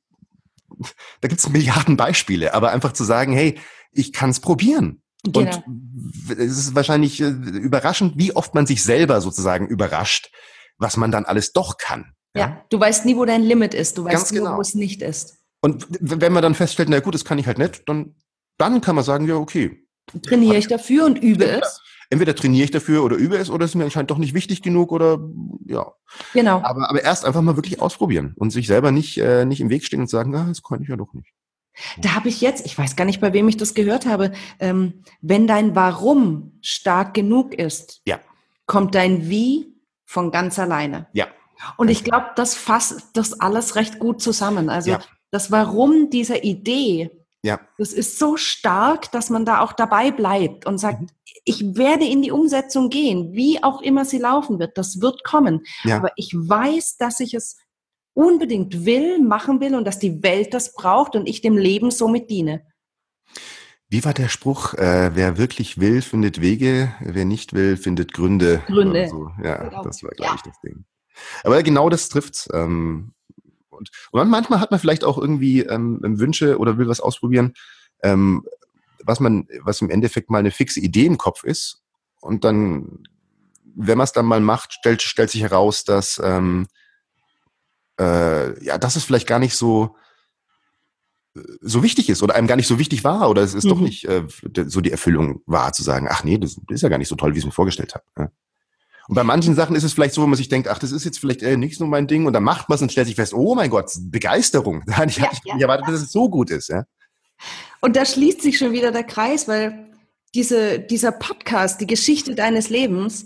da 1.20 1.28
gibt 1.28 1.40
es 1.40 1.50
Milliarden 1.50 1.98
Beispiele, 1.98 2.54
aber 2.54 2.72
einfach 2.72 2.94
zu 2.94 3.04
sagen, 3.04 3.34
hey, 3.34 3.60
ich 3.92 4.14
kann 4.14 4.30
es 4.30 4.40
probieren. 4.40 5.02
Genau. 5.24 5.40
Und 5.40 6.32
es 6.32 6.58
ist 6.58 6.76
wahrscheinlich 6.76 7.22
äh, 7.22 7.28
überraschend, 7.28 8.18
wie 8.18 8.36
oft 8.36 8.56
man 8.56 8.66
sich 8.66 8.84
selber 8.84 9.22
sozusagen 9.22 9.68
überrascht, 9.68 10.32
was 10.78 10.98
man 10.98 11.12
dann 11.12 11.26
alles 11.26 11.54
doch 11.54 11.78
kann. 11.78 12.14
Ja, 12.36 12.42
ja 12.42 12.66
du 12.70 12.80
weißt 12.80 13.06
nie, 13.06 13.16
wo 13.16 13.26
dein 13.26 13.44
Limit 13.44 13.74
ist. 13.74 13.98
Du 13.98 14.06
weißt 14.06 14.32
genau. 14.32 14.52
nie, 14.52 14.58
wo 14.58 14.62
es 14.62 14.76
nicht 14.76 15.02
ist. 15.02 15.38
Und 15.62 15.88
wenn 15.90 16.34
man 16.34 16.42
dann 16.42 16.56
feststellt, 16.56 16.90
na 16.90 17.00
gut, 17.00 17.14
das 17.14 17.26
kann 17.26 17.38
ich 17.38 17.48
halt 17.48 17.60
nicht, 17.60 17.88
dann, 17.88 18.16
dann 18.58 18.82
kann 18.82 18.96
man 18.96 19.04
sagen, 19.04 19.28
ja, 19.28 19.36
okay. 19.36 19.86
Trainiere 20.24 20.58
ich 20.58 20.68
dafür 20.68 21.06
und 21.06 21.18
übe 21.22 21.46
es 21.46 21.82
entweder 22.12 22.36
trainiere 22.36 22.66
ich 22.66 22.72
dafür 22.72 23.04
oder 23.04 23.16
übe 23.16 23.38
es 23.38 23.50
oder 23.50 23.66
es 23.66 23.72
ist 23.72 23.76
mir 23.76 23.86
anscheinend 23.86 24.12
doch 24.12 24.18
nicht 24.18 24.34
wichtig 24.34 24.62
genug 24.62 24.92
oder 24.92 25.18
ja. 25.66 25.92
Genau. 26.34 26.62
Aber, 26.62 26.90
aber 26.90 27.02
erst 27.02 27.26
einfach 27.26 27.42
mal 27.42 27.56
wirklich 27.56 27.82
ausprobieren 27.82 28.34
und 28.36 28.52
sich 28.52 28.68
selber 28.68 28.92
nicht, 28.92 29.18
äh, 29.18 29.46
nicht 29.46 29.62
im 29.62 29.70
Weg 29.70 29.86
stehen 29.86 30.02
und 30.02 30.10
sagen, 30.10 30.36
ah, 30.36 30.46
das 30.48 30.62
kann 30.62 30.84
ich 30.84 30.90
ja 30.90 30.98
doch 30.98 31.14
nicht. 31.14 31.34
Da 32.00 32.14
habe 32.16 32.28
ich 32.28 32.42
jetzt, 32.42 32.66
ich 32.66 32.78
weiß 32.78 32.98
gar 32.98 33.06
nicht, 33.06 33.22
bei 33.22 33.32
wem 33.32 33.48
ich 33.48 33.56
das 33.56 33.74
gehört 33.74 34.06
habe, 34.06 34.34
ähm, 34.60 35.04
wenn 35.22 35.48
dein 35.48 35.74
Warum 35.74 36.52
stark 36.62 37.14
genug 37.14 37.54
ist, 37.54 38.02
ja. 38.06 38.20
kommt 38.66 38.94
dein 38.94 39.30
Wie 39.30 39.74
von 40.06 40.32
ganz 40.32 40.60
alleine. 40.60 41.08
Ja. 41.14 41.28
Und 41.78 41.90
ich 41.90 42.04
glaube, 42.04 42.28
das 42.36 42.56
fasst 42.56 43.12
das 43.14 43.40
alles 43.40 43.76
recht 43.76 44.00
gut 44.00 44.22
zusammen. 44.22 44.70
Also 44.70 44.92
ja. 44.92 45.00
das 45.32 45.52
Warum 45.52 46.10
dieser 46.10 46.44
Idee, 46.44 47.12
ja. 47.44 47.60
Das 47.78 47.92
ist 47.92 48.20
so 48.20 48.38
stark, 48.38 49.12
dass 49.12 49.30
man 49.30 49.46
da 49.46 49.62
auch 49.62 49.74
dabei 49.74 50.12
bleibt 50.12 50.66
und 50.68 50.78
sagt, 50.78 51.02
mhm. 51.02 51.08
ich 51.44 51.76
werde 51.76 52.06
in 52.06 52.22
die 52.22 52.32
Umsetzung 52.32 52.90
gehen, 52.90 53.34
wie 53.34 53.64
auch 53.64 53.82
immer 53.82 54.06
sie 54.06 54.20
laufen 54.20 54.60
wird. 54.60 54.78
Das 54.78 55.02
wird 55.02 55.24
kommen. 55.24 55.62
Ja. 55.84 55.98
Aber 55.98 56.12
ich 56.18 56.34
weiß, 56.34 56.98
dass 56.98 57.20
ich 57.20 57.34
es 57.34 57.58
unbedingt 58.14 58.86
will, 58.86 59.20
machen 59.20 59.60
will 59.60 59.76
und 59.76 59.86
dass 59.86 59.98
die 59.98 60.22
Welt 60.22 60.54
das 60.54 60.74
braucht 60.74 61.16
und 61.16 61.28
ich 61.28 61.42
dem 61.42 61.58
Leben 61.58 61.90
somit 61.90 62.30
diene. 62.30 62.66
Wie 63.90 64.06
war 64.06 64.14
der 64.14 64.30
Spruch? 64.30 64.74
Äh, 64.76 65.16
wer 65.16 65.38
wirklich 65.38 65.80
will, 65.80 66.02
findet 66.02 66.42
Wege. 66.42 66.94
Wer 67.02 67.26
nicht 67.26 67.54
will, 67.54 67.76
findet 67.76 68.14
Gründe. 68.14 68.62
Gründe. 68.68 69.08
So. 69.10 69.30
Ja, 69.44 69.64
genau. 69.64 69.84
das 69.84 70.04
war, 70.04 70.12
glaube 70.12 70.36
ich, 70.36 70.42
das 70.44 70.60
Ding. 70.62 70.86
Aber 71.44 71.62
genau 71.64 71.90
das 71.90 72.10
trifft's. 72.10 72.50
Ähm, 72.54 73.14
und, 73.70 73.90
und 74.12 74.30
manchmal 74.30 74.60
hat 74.60 74.72
man 74.72 74.80
vielleicht 74.80 75.04
auch 75.04 75.18
irgendwie 75.18 75.62
ähm, 75.62 76.00
Wünsche 76.02 76.58
oder 76.58 76.78
will 76.78 76.88
was 76.88 77.02
ausprobieren, 77.02 77.54
ähm, 78.04 78.46
was 79.04 79.20
man, 79.20 79.48
was 79.62 79.82
im 79.82 79.90
Endeffekt 79.90 80.30
mal 80.30 80.40
eine 80.40 80.52
fixe 80.52 80.80
Idee 80.80 81.06
im 81.06 81.18
Kopf 81.18 81.44
ist. 81.44 81.82
Und 82.20 82.44
dann, 82.44 83.04
wenn 83.64 83.98
man 83.98 84.06
es 84.06 84.12
dann 84.12 84.26
mal 84.26 84.40
macht, 84.40 84.74
stellt, 84.74 85.02
stellt 85.02 85.32
sich 85.32 85.42
heraus, 85.42 85.84
dass 85.84 86.22
ähm, 86.24 86.68
äh, 88.00 88.64
ja, 88.64 88.78
dass 88.78 88.96
es 88.96 89.04
vielleicht 89.04 89.28
gar 89.28 89.40
nicht 89.40 89.56
so 89.56 89.96
so 91.62 91.82
wichtig 91.82 92.10
ist 92.10 92.24
oder 92.24 92.36
einem 92.36 92.48
gar 92.48 92.58
nicht 92.58 92.68
so 92.68 92.78
wichtig 92.78 93.04
war 93.04 93.30
oder 93.30 93.42
es 93.42 93.54
ist 93.54 93.64
mhm. 93.64 93.70
doch 93.70 93.80
nicht 93.80 94.06
äh, 94.06 94.26
so 94.68 94.82
die 94.82 94.92
Erfüllung 94.92 95.42
war 95.46 95.72
zu 95.72 95.82
sagen, 95.82 96.08
ach 96.10 96.24
nee, 96.24 96.38
das, 96.38 96.56
das 96.56 96.76
ist 96.76 96.82
ja 96.82 96.90
gar 96.90 96.98
nicht 96.98 97.08
so 97.08 97.16
toll, 97.16 97.34
wie 97.34 97.38
ich 97.38 97.44
es 97.44 97.46
mir 97.46 97.54
vorgestellt 97.54 97.96
habe. 97.96 98.04
Ja. 98.18 98.32
Und 99.12 99.16
bei 99.16 99.26
manchen 99.26 99.56
Sachen 99.56 99.76
ist 99.76 99.84
es 99.84 99.92
vielleicht 99.92 100.14
so, 100.14 100.22
wo 100.22 100.28
man 100.28 100.38
sich 100.38 100.48
denkt, 100.48 100.70
ach, 100.70 100.80
das 100.80 100.94
ist 100.94 101.04
jetzt 101.04 101.20
vielleicht 101.20 101.44
äh, 101.44 101.58
nicht 101.58 101.78
so 101.78 101.86
mein 101.86 102.08
Ding. 102.08 102.26
Und 102.28 102.32
dann 102.32 102.44
macht 102.44 102.70
man 102.70 102.78
es 102.78 102.82
und 102.82 102.94
stellt 102.94 103.08
sich 103.08 103.18
fest, 103.18 103.34
oh 103.34 103.56
mein 103.56 103.70
Gott, 103.70 103.92
Begeisterung. 104.04 104.84
Da 104.88 104.94
hatte 104.94 105.10
ich, 105.10 105.18
ja, 105.18 105.30
ich 105.34 105.40
ja, 105.44 105.58
erwartet, 105.58 105.90
dass 105.90 106.02
es 106.02 106.14
so 106.14 106.30
gut 106.30 106.50
ist. 106.50 106.70
Ja? 106.70 106.86
Und 107.82 107.98
da 107.98 108.06
schließt 108.06 108.42
sich 108.42 108.58
schon 108.58 108.72
wieder 108.72 108.94
der 108.94 109.04
Kreis, 109.04 109.50
weil 109.50 109.92
diese, 110.34 110.80
dieser 110.80 111.12
Podcast, 111.12 111.82
die 111.82 111.88
Geschichte 111.88 112.36
deines 112.36 112.70
Lebens, 112.70 113.26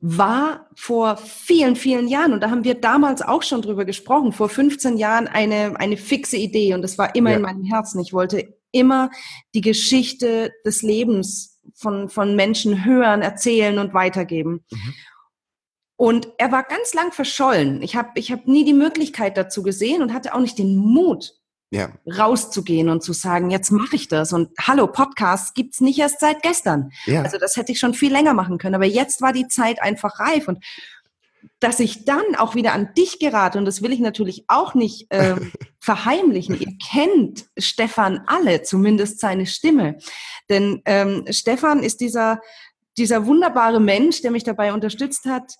war 0.00 0.68
vor 0.74 1.16
vielen, 1.16 1.74
vielen 1.74 2.06
Jahren, 2.06 2.34
und 2.34 2.42
da 2.42 2.50
haben 2.50 2.64
wir 2.64 2.74
damals 2.74 3.22
auch 3.22 3.44
schon 3.44 3.62
drüber 3.62 3.86
gesprochen, 3.86 4.32
vor 4.32 4.50
15 4.50 4.98
Jahren 4.98 5.26
eine, 5.26 5.80
eine 5.80 5.96
fixe 5.96 6.36
Idee. 6.36 6.74
Und 6.74 6.82
das 6.82 6.98
war 6.98 7.14
immer 7.14 7.30
ja. 7.30 7.36
in 7.36 7.42
meinem 7.42 7.64
Herzen. 7.64 7.98
Ich 8.00 8.12
wollte 8.12 8.46
immer 8.72 9.08
die 9.54 9.62
Geschichte 9.62 10.52
des 10.66 10.82
Lebens 10.82 11.55
von, 11.76 12.08
von 12.08 12.34
Menschen 12.34 12.84
hören, 12.84 13.22
erzählen 13.22 13.78
und 13.78 13.94
weitergeben. 13.94 14.64
Mhm. 14.70 14.94
Und 15.98 16.28
er 16.38 16.52
war 16.52 16.62
ganz 16.62 16.92
lang 16.92 17.12
verschollen. 17.12 17.80
Ich 17.82 17.96
habe 17.96 18.10
ich 18.14 18.30
hab 18.32 18.46
nie 18.46 18.64
die 18.64 18.74
Möglichkeit 18.74 19.36
dazu 19.36 19.62
gesehen 19.62 20.02
und 20.02 20.12
hatte 20.12 20.34
auch 20.34 20.40
nicht 20.40 20.58
den 20.58 20.76
Mut, 20.76 21.32
ja. 21.70 21.90
rauszugehen 22.06 22.88
und 22.88 23.02
zu 23.02 23.12
sagen, 23.12 23.50
jetzt 23.50 23.70
mache 23.70 23.96
ich 23.96 24.08
das. 24.08 24.32
Und 24.32 24.50
hallo, 24.60 24.86
Podcasts 24.86 25.54
gibt's 25.54 25.80
nicht 25.80 25.98
erst 25.98 26.20
seit 26.20 26.42
gestern. 26.42 26.92
Ja. 27.06 27.22
Also 27.22 27.38
das 27.38 27.56
hätte 27.56 27.72
ich 27.72 27.78
schon 27.78 27.94
viel 27.94 28.12
länger 28.12 28.34
machen 28.34 28.58
können. 28.58 28.74
Aber 28.74 28.84
jetzt 28.84 29.22
war 29.22 29.32
die 29.32 29.48
Zeit 29.48 29.80
einfach 29.82 30.20
reif. 30.20 30.48
Und 30.48 30.62
dass 31.60 31.80
ich 31.80 32.04
dann 32.04 32.34
auch 32.36 32.54
wieder 32.54 32.72
an 32.72 32.92
dich 32.96 33.18
gerate, 33.18 33.58
und 33.58 33.64
das 33.64 33.82
will 33.82 33.92
ich 33.92 34.00
natürlich 34.00 34.44
auch 34.48 34.74
nicht 34.74 35.10
äh, 35.10 35.36
verheimlichen. 35.80 36.58
Ihr 36.58 36.76
kennt 36.90 37.46
Stefan 37.56 38.22
alle, 38.26 38.62
zumindest 38.62 39.20
seine 39.20 39.46
Stimme. 39.46 39.98
Denn 40.48 40.82
ähm, 40.84 41.24
Stefan 41.30 41.82
ist 41.82 42.00
dieser, 42.00 42.40
dieser 42.98 43.26
wunderbare 43.26 43.80
Mensch, 43.80 44.22
der 44.22 44.30
mich 44.30 44.44
dabei 44.44 44.72
unterstützt 44.72 45.24
hat, 45.24 45.54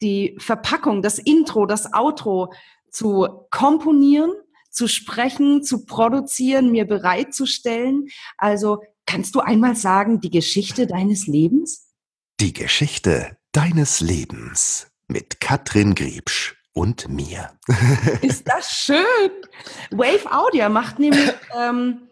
die 0.00 0.36
Verpackung, 0.38 1.02
das 1.02 1.18
Intro, 1.18 1.66
das 1.66 1.92
Outro 1.94 2.52
zu 2.90 3.46
komponieren, 3.50 4.32
zu 4.70 4.88
sprechen, 4.88 5.62
zu 5.62 5.84
produzieren, 5.84 6.72
mir 6.72 6.86
bereitzustellen. 6.86 8.08
Also 8.36 8.82
kannst 9.06 9.34
du 9.34 9.40
einmal 9.40 9.76
sagen, 9.76 10.20
die 10.20 10.30
Geschichte 10.30 10.86
deines 10.86 11.26
Lebens? 11.26 11.88
Die 12.40 12.52
Geschichte 12.52 13.36
deines 13.52 14.00
Lebens 14.00 14.91
mit 15.12 15.40
Katrin 15.40 15.94
Griebsch 15.94 16.56
und 16.72 17.08
mir. 17.08 17.50
Ist 18.22 18.48
das 18.48 18.70
schön? 18.70 19.30
Wave 19.90 20.30
Audio 20.30 20.70
macht 20.70 20.98
nämlich 20.98 21.30
ähm, 21.56 22.08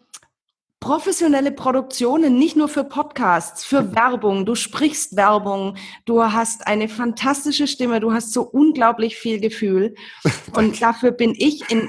professionelle 0.81 1.51
Produktionen, 1.51 2.39
nicht 2.39 2.57
nur 2.57 2.69
für 2.69 2.85
Podcasts, 2.85 3.65
für 3.65 3.95
Werbung. 3.95 4.45
Du 4.45 4.55
sprichst 4.55 5.17
Werbung, 5.17 5.77
du 6.05 6.23
hast 6.23 6.67
eine 6.67 6.89
fantastische 6.89 7.67
Stimme, 7.67 8.01
du 8.01 8.13
hast 8.13 8.33
so 8.33 8.43
unglaublich 8.43 9.17
viel 9.17 9.41
Gefühl. 9.41 9.95
Und 10.55 10.83
dafür 10.83 11.13
bin 11.13 11.35
ich 11.37 11.71
in 11.71 11.89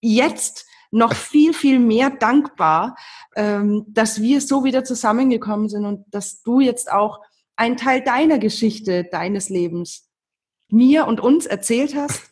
jetzt 0.00 0.66
noch 0.90 1.14
viel, 1.14 1.52
viel 1.52 1.78
mehr 1.78 2.10
dankbar, 2.10 2.96
ähm, 3.36 3.84
dass 3.88 4.20
wir 4.20 4.40
so 4.40 4.64
wieder 4.64 4.84
zusammengekommen 4.84 5.68
sind 5.68 5.84
und 5.84 6.06
dass 6.08 6.42
du 6.42 6.60
jetzt 6.60 6.90
auch 6.90 7.20
ein 7.58 7.76
Teil 7.76 8.02
deiner 8.02 8.38
Geschichte, 8.38 9.04
deines 9.04 9.48
Lebens 9.50 10.08
mir 10.70 11.06
und 11.06 11.20
uns 11.20 11.44
erzählt 11.44 11.94
hast. 11.94 12.22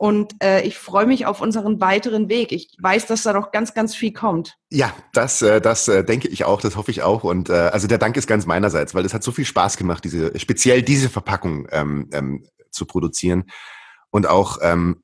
Und 0.00 0.36
äh, 0.40 0.62
ich 0.62 0.78
freue 0.78 1.06
mich 1.06 1.26
auf 1.26 1.40
unseren 1.40 1.80
weiteren 1.80 2.28
Weg. 2.28 2.52
Ich 2.52 2.76
weiß, 2.80 3.06
dass 3.06 3.24
da 3.24 3.32
noch 3.32 3.50
ganz, 3.50 3.74
ganz 3.74 3.96
viel 3.96 4.12
kommt. 4.12 4.56
Ja, 4.70 4.94
das, 5.12 5.42
äh, 5.42 5.60
das 5.60 5.88
äh, 5.88 6.04
denke 6.04 6.28
ich 6.28 6.44
auch, 6.44 6.60
das 6.60 6.76
hoffe 6.76 6.92
ich 6.92 7.02
auch. 7.02 7.24
Und 7.24 7.50
äh, 7.50 7.54
also 7.72 7.88
der 7.88 7.98
Dank 7.98 8.16
ist 8.16 8.28
ganz 8.28 8.46
meinerseits, 8.46 8.94
weil 8.94 9.04
es 9.04 9.12
hat 9.12 9.24
so 9.24 9.32
viel 9.32 9.44
Spaß 9.44 9.76
gemacht, 9.76 10.04
diese 10.04 10.38
speziell 10.38 10.82
diese 10.82 11.08
Verpackung 11.08 11.66
ähm, 11.72 12.08
ähm, 12.12 12.46
zu 12.70 12.86
produzieren 12.86 13.50
und 14.10 14.28
auch 14.28 14.58
ähm, 14.62 15.02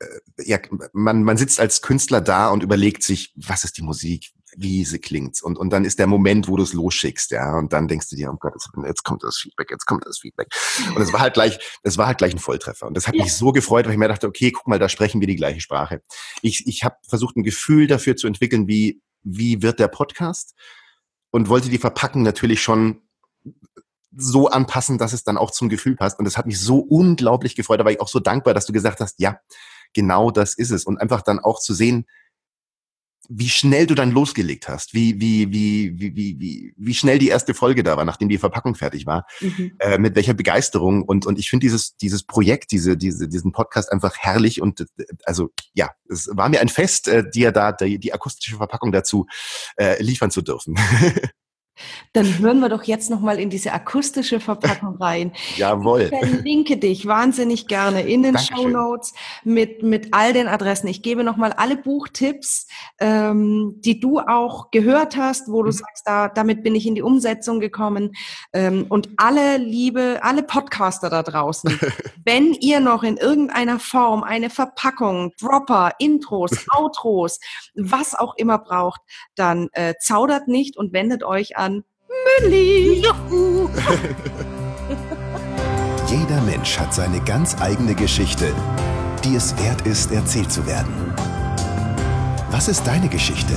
äh, 0.00 0.06
ja, 0.44 0.58
man, 0.92 1.22
man 1.22 1.36
sitzt 1.36 1.60
als 1.60 1.80
Künstler 1.80 2.20
da 2.20 2.48
und 2.48 2.64
überlegt 2.64 3.04
sich, 3.04 3.32
was 3.36 3.62
ist 3.62 3.78
die 3.78 3.82
Musik, 3.82 4.32
wie 4.56 4.84
sie 4.84 4.98
klingt. 4.98 5.42
Und, 5.42 5.58
und 5.58 5.70
dann 5.70 5.84
ist 5.84 5.98
der 5.98 6.06
Moment, 6.06 6.48
wo 6.48 6.56
du 6.56 6.62
es 6.62 6.72
losschickst, 6.72 7.30
ja. 7.30 7.56
Und 7.56 7.72
dann 7.72 7.88
denkst 7.88 8.08
du 8.10 8.16
dir, 8.16 8.30
oh 8.32 8.36
Gott, 8.38 8.54
jetzt 8.86 9.02
kommt 9.02 9.22
das 9.22 9.38
Feedback, 9.38 9.70
jetzt 9.70 9.86
kommt 9.86 10.06
das 10.06 10.18
Feedback. 10.18 10.48
Und 10.94 11.00
es 11.00 11.12
war 11.12 11.20
halt 11.20 11.34
gleich, 11.34 11.58
es 11.82 11.98
war 11.98 12.06
halt 12.06 12.18
gleich 12.18 12.34
ein 12.34 12.38
Volltreffer. 12.38 12.86
Und 12.86 12.94
das 12.94 13.06
hat 13.06 13.14
ja. 13.14 13.24
mich 13.24 13.34
so 13.34 13.52
gefreut, 13.52 13.86
weil 13.86 13.92
ich 13.92 13.98
mir 13.98 14.08
dachte, 14.08 14.26
okay, 14.26 14.50
guck 14.50 14.66
mal, 14.66 14.78
da 14.78 14.88
sprechen 14.88 15.20
wir 15.20 15.26
die 15.26 15.36
gleiche 15.36 15.60
Sprache. 15.60 16.02
Ich, 16.42 16.66
ich 16.66 16.84
habe 16.84 16.96
versucht, 17.08 17.36
ein 17.36 17.42
Gefühl 17.42 17.86
dafür 17.86 18.16
zu 18.16 18.26
entwickeln, 18.26 18.68
wie, 18.68 19.00
wie 19.22 19.62
wird 19.62 19.78
der 19.78 19.88
Podcast 19.88 20.54
und 21.30 21.48
wollte 21.48 21.68
die 21.68 21.78
Verpacken 21.78 22.22
natürlich 22.22 22.62
schon 22.62 23.02
so 24.14 24.48
anpassen, 24.48 24.98
dass 24.98 25.14
es 25.14 25.24
dann 25.24 25.38
auch 25.38 25.50
zum 25.50 25.68
Gefühl 25.68 25.96
passt. 25.96 26.18
Und 26.18 26.26
das 26.26 26.36
hat 26.36 26.46
mich 26.46 26.60
so 26.60 26.78
unglaublich 26.78 27.56
gefreut. 27.56 27.80
Da 27.80 27.84
war 27.84 27.92
ich 27.92 28.00
auch 28.00 28.08
so 28.08 28.20
dankbar, 28.20 28.52
dass 28.52 28.66
du 28.66 28.72
gesagt 28.72 29.00
hast, 29.00 29.18
ja, 29.18 29.40
genau 29.94 30.30
das 30.30 30.54
ist 30.54 30.70
es. 30.70 30.84
Und 30.84 30.98
einfach 30.98 31.22
dann 31.22 31.38
auch 31.38 31.58
zu 31.60 31.72
sehen, 31.72 32.06
wie 33.28 33.48
schnell 33.48 33.86
du 33.86 33.94
dann 33.94 34.10
losgelegt 34.10 34.68
hast, 34.68 34.94
wie, 34.94 35.20
wie, 35.20 35.52
wie, 35.52 35.98
wie, 35.98 36.16
wie, 36.16 36.40
wie, 36.40 36.74
wie 36.76 36.94
schnell 36.94 37.18
die 37.18 37.28
erste 37.28 37.54
Folge 37.54 37.82
da 37.82 37.96
war, 37.96 38.04
nachdem 38.04 38.28
die 38.28 38.38
Verpackung 38.38 38.74
fertig 38.74 39.06
war, 39.06 39.26
mhm. 39.40 39.72
äh, 39.78 39.98
mit 39.98 40.16
welcher 40.16 40.34
Begeisterung 40.34 41.02
und, 41.02 41.26
und 41.26 41.38
ich 41.38 41.48
finde 41.48 41.64
dieses, 41.64 41.96
dieses 41.96 42.24
Projekt, 42.24 42.72
diese, 42.72 42.96
diese, 42.96 43.28
diesen 43.28 43.52
Podcast 43.52 43.92
einfach 43.92 44.16
herrlich 44.18 44.60
und 44.60 44.80
äh, 44.80 45.04
also 45.24 45.50
ja, 45.74 45.90
es 46.08 46.28
war 46.32 46.48
mir 46.48 46.60
ein 46.60 46.68
Fest, 46.68 47.08
äh, 47.08 47.28
dir 47.28 47.52
da 47.52 47.72
die, 47.72 47.98
die 47.98 48.12
akustische 48.12 48.56
Verpackung 48.56 48.92
dazu 48.92 49.26
äh, 49.76 50.02
liefern 50.02 50.30
zu 50.30 50.42
dürfen. 50.42 50.76
Dann 52.12 52.38
hören 52.38 52.60
wir 52.60 52.68
doch 52.68 52.82
jetzt 52.84 53.10
nochmal 53.10 53.38
in 53.40 53.48
diese 53.48 53.72
akustische 53.72 54.40
Verpackung 54.40 54.96
rein. 54.96 55.32
Jawohl. 55.56 56.02
Ich 56.02 56.08
verlinke 56.08 56.76
dich 56.76 57.06
wahnsinnig 57.06 57.66
gerne 57.66 58.02
in 58.02 58.22
den 58.22 58.38
Show 58.38 58.68
Notes 58.68 59.14
mit, 59.44 59.82
mit 59.82 60.12
all 60.12 60.32
den 60.34 60.46
Adressen. 60.46 60.88
Ich 60.88 61.02
gebe 61.02 61.24
nochmal 61.24 61.52
alle 61.52 61.76
Buchtipps, 61.76 62.66
ähm, 63.00 63.76
die 63.78 63.98
du 63.98 64.20
auch 64.20 64.70
gehört 64.70 65.16
hast, 65.16 65.48
wo 65.48 65.62
du 65.62 65.70
mhm. 65.70 65.76
sagst, 65.76 66.06
da, 66.06 66.28
damit 66.28 66.62
bin 66.62 66.74
ich 66.74 66.86
in 66.86 66.94
die 66.94 67.02
Umsetzung 67.02 67.60
gekommen. 67.60 68.12
Ähm, 68.52 68.86
und 68.88 69.08
alle 69.16 69.56
Liebe, 69.56 70.20
alle 70.22 70.42
Podcaster 70.42 71.08
da 71.08 71.22
draußen, 71.22 71.78
wenn 72.24 72.52
ihr 72.52 72.80
noch 72.80 73.02
in 73.02 73.16
irgendeiner 73.16 73.78
Form 73.78 74.22
eine 74.22 74.50
Verpackung, 74.50 75.32
Dropper, 75.40 75.92
Intros, 75.98 76.50
Outros, 76.76 77.40
was 77.74 78.14
auch 78.14 78.34
immer 78.36 78.58
braucht, 78.58 79.00
dann 79.34 79.68
äh, 79.72 79.94
zaudert 79.98 80.46
nicht 80.48 80.76
und 80.76 80.92
wendet 80.92 81.22
euch 81.24 81.56
an 81.56 81.71
Mülli. 82.24 83.02
Jeder 86.08 86.40
Mensch 86.42 86.78
hat 86.78 86.94
seine 86.94 87.20
ganz 87.20 87.56
eigene 87.60 87.94
Geschichte, 87.94 88.52
die 89.24 89.34
es 89.34 89.56
wert 89.58 89.82
ist, 89.86 90.12
erzählt 90.12 90.52
zu 90.52 90.66
werden. 90.66 91.14
Was 92.50 92.68
ist 92.68 92.86
deine 92.86 93.08
Geschichte? 93.08 93.54